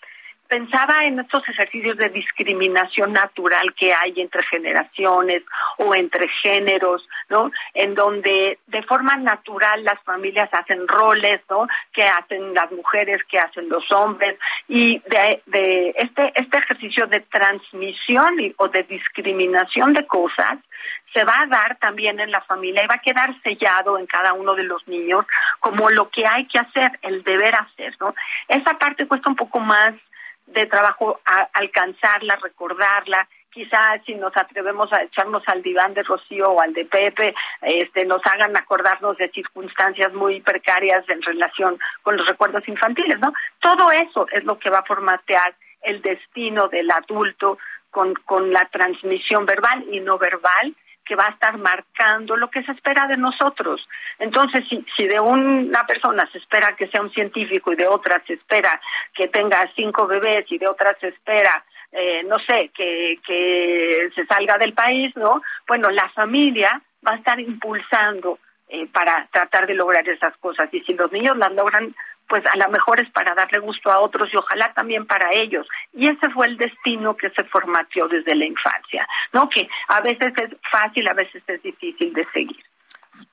pensaba 0.52 1.06
en 1.06 1.18
estos 1.18 1.48
ejercicios 1.48 1.96
de 1.96 2.10
discriminación 2.10 3.14
natural 3.14 3.72
que 3.74 3.94
hay 3.94 4.12
entre 4.20 4.42
generaciones 4.44 5.42
o 5.78 5.94
entre 5.94 6.28
géneros, 6.42 7.08
¿no? 7.30 7.50
En 7.72 7.94
donde 7.94 8.58
de 8.66 8.82
forma 8.82 9.16
natural 9.16 9.82
las 9.82 9.98
familias 10.02 10.50
hacen 10.52 10.86
roles, 10.86 11.40
¿no? 11.48 11.66
Que 11.94 12.04
hacen 12.04 12.52
las 12.52 12.70
mujeres, 12.70 13.22
que 13.30 13.38
hacen 13.38 13.70
los 13.70 13.90
hombres 13.92 14.38
y 14.68 14.98
de, 15.08 15.42
de 15.46 15.94
este 15.96 16.34
este 16.34 16.58
ejercicio 16.58 17.06
de 17.06 17.20
transmisión 17.20 18.34
o 18.58 18.68
de 18.68 18.82
discriminación 18.82 19.94
de 19.94 20.06
cosas 20.06 20.58
se 21.14 21.24
va 21.24 21.40
a 21.40 21.46
dar 21.46 21.78
también 21.78 22.20
en 22.20 22.30
la 22.30 22.42
familia 22.42 22.84
y 22.84 22.88
va 22.88 22.96
a 22.96 23.06
quedar 23.06 23.30
sellado 23.42 23.98
en 23.98 24.06
cada 24.06 24.34
uno 24.34 24.54
de 24.54 24.64
los 24.64 24.86
niños 24.86 25.24
como 25.60 25.88
lo 25.88 26.10
que 26.10 26.26
hay 26.26 26.46
que 26.46 26.58
hacer, 26.58 26.98
el 27.00 27.22
deber 27.22 27.54
hacer, 27.54 27.96
¿no? 28.00 28.14
Esa 28.48 28.78
parte 28.78 29.06
cuesta 29.06 29.30
un 29.30 29.36
poco 29.36 29.58
más 29.60 29.94
de 30.52 30.66
trabajo 30.66 31.20
a 31.24 31.48
alcanzarla, 31.52 32.38
recordarla. 32.42 33.28
Quizás 33.50 34.00
si 34.06 34.14
nos 34.14 34.34
atrevemos 34.36 34.90
a 34.92 35.02
echarnos 35.02 35.42
al 35.46 35.62
diván 35.62 35.92
de 35.92 36.02
Rocío 36.02 36.52
o 36.52 36.60
al 36.60 36.72
de 36.72 36.86
Pepe, 36.86 37.34
este, 37.60 38.06
nos 38.06 38.22
hagan 38.24 38.56
acordarnos 38.56 39.18
de 39.18 39.30
circunstancias 39.30 40.12
muy 40.14 40.40
precarias 40.40 41.06
en 41.08 41.20
relación 41.20 41.78
con 42.02 42.16
los 42.16 42.26
recuerdos 42.26 42.66
infantiles, 42.66 43.18
¿no? 43.20 43.32
Todo 43.60 43.90
eso 43.90 44.26
es 44.32 44.44
lo 44.44 44.58
que 44.58 44.70
va 44.70 44.78
a 44.78 44.84
formatear 44.84 45.54
el 45.82 46.00
destino 46.00 46.68
del 46.68 46.90
adulto 46.90 47.58
con, 47.90 48.14
con 48.14 48.52
la 48.52 48.64
transmisión 48.66 49.44
verbal 49.44 49.84
y 49.90 50.00
no 50.00 50.16
verbal 50.16 50.74
que 51.04 51.16
va 51.16 51.26
a 51.26 51.30
estar 51.30 51.56
marcando 51.58 52.36
lo 52.36 52.50
que 52.50 52.62
se 52.62 52.72
espera 52.72 53.06
de 53.06 53.16
nosotros. 53.16 53.86
Entonces, 54.18 54.64
si, 54.68 54.84
si 54.96 55.06
de 55.06 55.18
una 55.20 55.86
persona 55.86 56.28
se 56.30 56.38
espera 56.38 56.76
que 56.76 56.88
sea 56.88 57.02
un 57.02 57.12
científico 57.12 57.72
y 57.72 57.76
de 57.76 57.86
otra 57.86 58.22
se 58.26 58.34
espera 58.34 58.80
que 59.14 59.28
tenga 59.28 59.70
cinco 59.74 60.06
bebés 60.06 60.44
y 60.50 60.58
de 60.58 60.68
otra 60.68 60.96
se 61.00 61.08
espera 61.08 61.64
eh, 61.92 62.22
no 62.24 62.38
sé, 62.38 62.70
que, 62.74 63.18
que 63.26 64.08
se 64.14 64.24
salga 64.24 64.56
del 64.56 64.72
país, 64.72 65.14
¿no? 65.14 65.42
Bueno, 65.68 65.90
la 65.90 66.08
familia 66.10 66.80
va 67.06 67.12
a 67.12 67.16
estar 67.16 67.38
impulsando 67.38 68.38
eh, 68.68 68.86
para 68.86 69.28
tratar 69.30 69.66
de 69.66 69.74
lograr 69.74 70.08
esas 70.08 70.34
cosas. 70.38 70.72
Y 70.72 70.80
si 70.80 70.94
los 70.94 71.12
niños 71.12 71.36
las 71.36 71.52
logran 71.52 71.94
pues 72.28 72.42
a 72.46 72.56
lo 72.56 72.68
mejor 72.70 73.00
es 73.00 73.10
para 73.10 73.34
darle 73.34 73.58
gusto 73.58 73.90
a 73.90 74.00
otros 74.00 74.28
y 74.32 74.36
ojalá 74.36 74.72
también 74.72 75.06
para 75.06 75.30
ellos. 75.32 75.66
Y 75.92 76.08
ese 76.08 76.30
fue 76.30 76.46
el 76.46 76.56
destino 76.56 77.16
que 77.16 77.30
se 77.30 77.44
formateó 77.44 78.08
desde 78.08 78.34
la 78.34 78.46
infancia, 78.46 79.06
¿no? 79.32 79.48
Que 79.48 79.68
a 79.88 80.00
veces 80.00 80.32
es 80.36 80.56
fácil, 80.70 81.08
a 81.08 81.14
veces 81.14 81.42
es 81.46 81.62
difícil 81.62 82.12
de 82.12 82.26
seguir. 82.32 82.64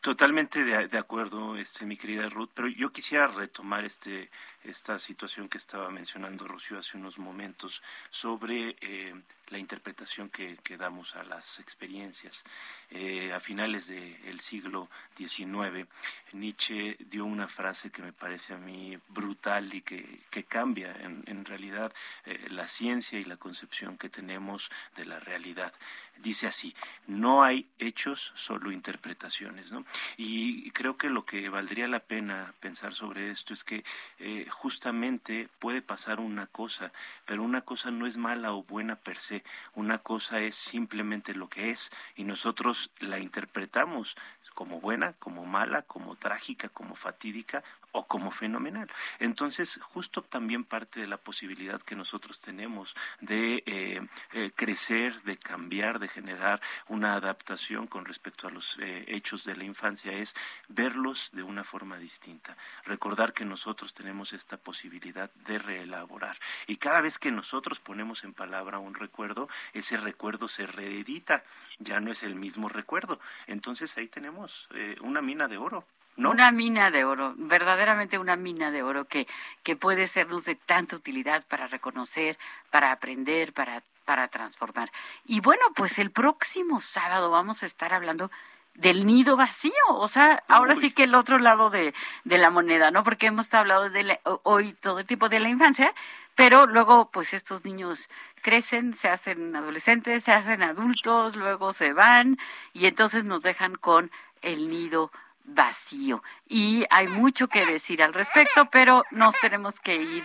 Totalmente 0.10 0.64
de, 0.64 0.98
acuerdo, 0.98 1.56
este, 1.56 1.86
mi 1.86 1.96
querida 1.96 2.28
Ruth, 2.30 2.50
pero 2.56 2.68
yo 2.68 2.92
quisiera 2.92 3.28
retomar 3.28 3.86
este, 3.86 4.32
esta 4.64 4.98
situación 4.98 5.48
que 5.48 5.60
estaba 5.60 5.92
mencionando 5.92 6.48
Rocío 6.48 6.80
hace 6.80 6.98
unos 6.98 7.20
momentos 7.20 7.84
sobre 8.10 8.76
eh, 8.82 9.14
la 9.50 9.60
interpretación 9.60 10.30
que, 10.30 10.58
damos 10.80 11.16
a 11.16 11.24
las 11.24 11.60
experiencias. 11.60 12.44
Eh, 12.90 13.34
a 13.34 13.40
finales 13.40 13.88
del 13.88 14.40
siglo 14.40 14.90
XIX, 15.16 15.88
Nietzsche 16.34 16.98
dio 17.00 17.26
una 17.26 17.48
frase 17.48 17.92
que 17.92 18.02
me 18.02 18.14
parece 18.14 18.54
a 18.54 18.58
mí 18.58 18.98
brutal 19.10 19.74
y 19.74 19.82
que, 19.82 20.20
cambia 20.48 20.96
en, 21.02 21.46
realidad 21.46 21.94
eh, 22.26 22.48
la 22.50 22.68
ciencia 22.68 23.20
y 23.20 23.26
la 23.26 23.38
concepción 23.38 23.98
que 23.98 24.10
tenemos 24.10 24.72
de 24.96 25.06
la 25.06 25.20
realidad. 25.20 25.74
Dice 26.18 26.48
así, 26.48 26.76
no 27.08 27.44
hay 27.44 27.68
hechos, 27.78 28.32
solo 28.36 28.72
interpretaciones. 28.72 29.72
¿no? 29.72 29.86
Y 30.18 30.72
creo 30.72 30.98
que 30.98 31.10
lo 31.10 31.26
que 31.26 31.50
valdría 31.50 31.88
la 31.88 32.00
pena 32.00 32.54
pensar 32.60 32.94
sobre 32.94 33.32
esto 33.32 33.54
es 33.54 33.64
que 33.64 33.84
eh, 34.20 34.46
justamente 34.50 35.50
puede 35.60 35.82
pasar 35.82 36.20
una 36.20 36.48
cosa, 36.48 36.92
pero 37.26 37.44
una 37.44 37.62
cosa 37.62 37.92
no 37.92 38.08
es 38.08 38.18
mala 38.18 38.54
o 38.54 38.64
buena 38.64 38.96
per 38.96 39.20
se 39.20 39.44
una 39.74 40.00
cosa 40.00 40.40
es 40.40 40.56
simplemente 40.56 41.34
lo 41.34 41.50
que 41.50 41.70
es 41.72 41.92
y 42.16 42.24
nosotros 42.24 42.92
la 43.00 43.20
interpretamos 43.20 44.16
como 44.60 44.82
buena, 44.82 45.14
como 45.20 45.46
mala, 45.46 45.84
como 45.84 46.18
trágica, 46.18 46.68
como 46.68 46.96
fatídica 46.96 47.64
o 47.92 48.06
como 48.08 48.32
fenomenal. 48.32 48.90
Entonces, 49.20 49.80
justo 49.82 50.22
también 50.22 50.64
parte 50.64 51.00
de 51.00 51.08
la 51.08 51.18
posibilidad 51.18 51.82
que 51.82 51.96
nosotros 51.96 52.40
tenemos 52.40 52.96
de 53.22 53.64
eh, 53.66 54.08
eh, 54.34 54.52
crecer, 54.56 55.22
de 55.24 55.38
cambiar, 55.38 56.00
de 56.00 56.08
generar 56.08 56.62
una 56.88 57.16
adaptación 57.16 57.88
con 57.88 58.06
respecto 58.06 58.48
a 58.48 58.52
los 58.52 58.78
eh, 58.80 59.06
hechos 59.08 59.44
de 59.44 59.56
la 59.56 59.64
infancia 59.64 60.12
es 60.12 60.36
verlos 60.68 61.32
de 61.34 61.44
una 61.44 61.64
forma 61.64 61.98
distinta. 61.98 62.56
Recordar 62.86 63.34
que 63.34 63.46
nosotros 63.46 63.94
tenemos 63.94 64.34
esta 64.34 64.58
posibilidad 64.58 65.32
de 65.46 65.58
reelaborar. 65.58 66.38
Y 66.68 66.78
cada 66.78 67.02
vez 67.02 67.18
que 67.18 67.32
nosotros 67.32 67.80
ponemos 67.80 68.24
en 68.24 68.34
palabra 68.34 68.80
un 68.80 68.94
recuerdo, 68.94 69.50
ese 69.74 69.98
recuerdo 69.98 70.48
se 70.48 70.66
reedita, 70.66 71.44
ya 71.80 72.00
no 72.00 72.12
es 72.12 72.24
el 72.24 72.36
mismo 72.36 72.70
recuerdo. 72.70 73.20
Entonces 73.48 73.98
ahí 73.98 74.08
tenemos 74.08 74.68
una 75.02 75.22
mina 75.22 75.48
de 75.48 75.58
oro. 75.58 75.86
Una 76.28 76.52
mina 76.52 76.92
de 76.92 77.06
oro, 77.06 77.34
verdaderamente 77.38 78.18
una 78.18 78.36
mina 78.36 78.72
de 78.72 78.84
oro 78.84 79.06
que, 79.06 79.28
que 79.64 79.76
puede 79.76 80.06
sernos 80.06 80.44
de 80.46 80.56
tanta 80.56 80.98
utilidad 80.98 81.46
para 81.48 81.68
reconocer, 81.68 82.38
para 82.70 82.92
aprender, 82.92 83.54
para, 83.54 83.84
para 84.04 84.28
transformar. 84.28 84.92
Y 85.24 85.40
bueno, 85.40 85.62
pues 85.76 85.98
el 85.98 86.12
próximo 86.12 86.82
sábado 86.82 87.32
vamos 87.32 87.64
a 87.64 87.66
estar 87.66 87.94
hablando 87.94 88.30
del 88.74 89.06
nido 89.06 89.36
vacío, 89.36 89.74
o 89.88 90.08
sea, 90.08 90.44
ahora 90.48 90.76
sí 90.76 90.92
que 90.92 91.04
el 91.04 91.16
otro 91.16 91.38
lado 91.38 91.70
de, 91.70 91.94
de 92.24 92.38
la 92.38 92.50
moneda, 92.50 92.92
¿no? 92.92 93.04
Porque 93.04 93.28
hemos 93.28 93.54
hablado 93.54 93.90
de 93.90 94.20
hoy 94.44 94.74
todo 94.74 95.00
el 95.00 95.06
tipo 95.06 95.28
de 95.28 95.40
la 95.40 95.50
infancia, 95.50 95.94
pero 96.36 96.66
luego 96.66 97.10
pues 97.12 97.34
estos 97.34 97.66
niños 97.66 98.10
crecen, 98.42 98.94
se 98.94 99.10
hacen 99.10 99.54
adolescentes, 99.56 100.24
se 100.24 100.32
hacen 100.32 100.64
adultos, 100.64 101.36
luego 101.36 101.74
se 101.74 101.92
van 101.92 102.38
y 102.74 102.86
entonces 102.86 103.26
nos 103.26 103.42
dejan 103.42 103.76
con 103.76 104.12
el 104.42 104.70
nido 104.70 105.12
vacío. 105.54 106.24
Y 106.48 106.86
hay 106.90 107.08
mucho 107.08 107.48
que 107.48 107.66
decir 107.66 108.02
al 108.04 108.14
respecto, 108.14 108.66
pero 108.72 109.04
nos 109.12 109.40
tenemos 109.40 109.80
que 109.80 109.96
ir. 109.96 110.24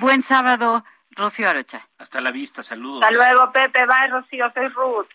Buen 0.00 0.22
sábado, 0.22 0.84
Rocío 1.10 1.48
Arocha. 1.48 1.88
Hasta 1.98 2.20
la 2.20 2.30
vista, 2.30 2.62
saludos. 2.62 3.02
Hasta 3.02 3.14
luego, 3.14 3.52
Pepe. 3.52 3.86
Bye, 3.86 4.08
Rocío. 4.08 4.50
Soy 4.52 4.68
Ruth. 4.68 5.08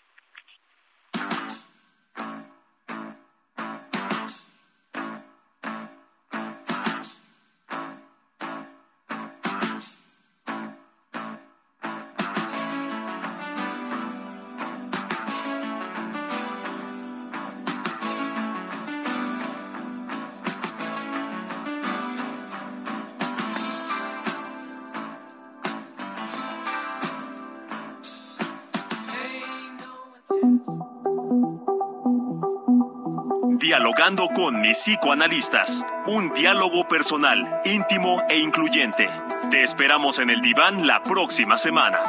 Dialogando 33.72 34.28
con 34.28 34.60
mis 34.60 34.76
psicoanalistas. 34.76 35.82
Un 36.06 36.30
diálogo 36.34 36.86
personal, 36.86 37.62
íntimo 37.64 38.22
e 38.28 38.36
incluyente. 38.36 39.08
Te 39.50 39.62
esperamos 39.62 40.18
en 40.18 40.28
el 40.28 40.42
diván 40.42 40.86
la 40.86 41.02
próxima 41.02 41.56
semana. 41.56 42.00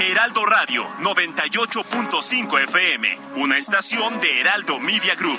Heraldo 0.00 0.46
Radio 0.46 0.86
98.5 1.02 2.62
FM, 2.62 3.18
una 3.36 3.58
estación 3.58 4.18
de 4.18 4.40
Heraldo 4.40 4.80
Media 4.80 5.14
Group. 5.14 5.38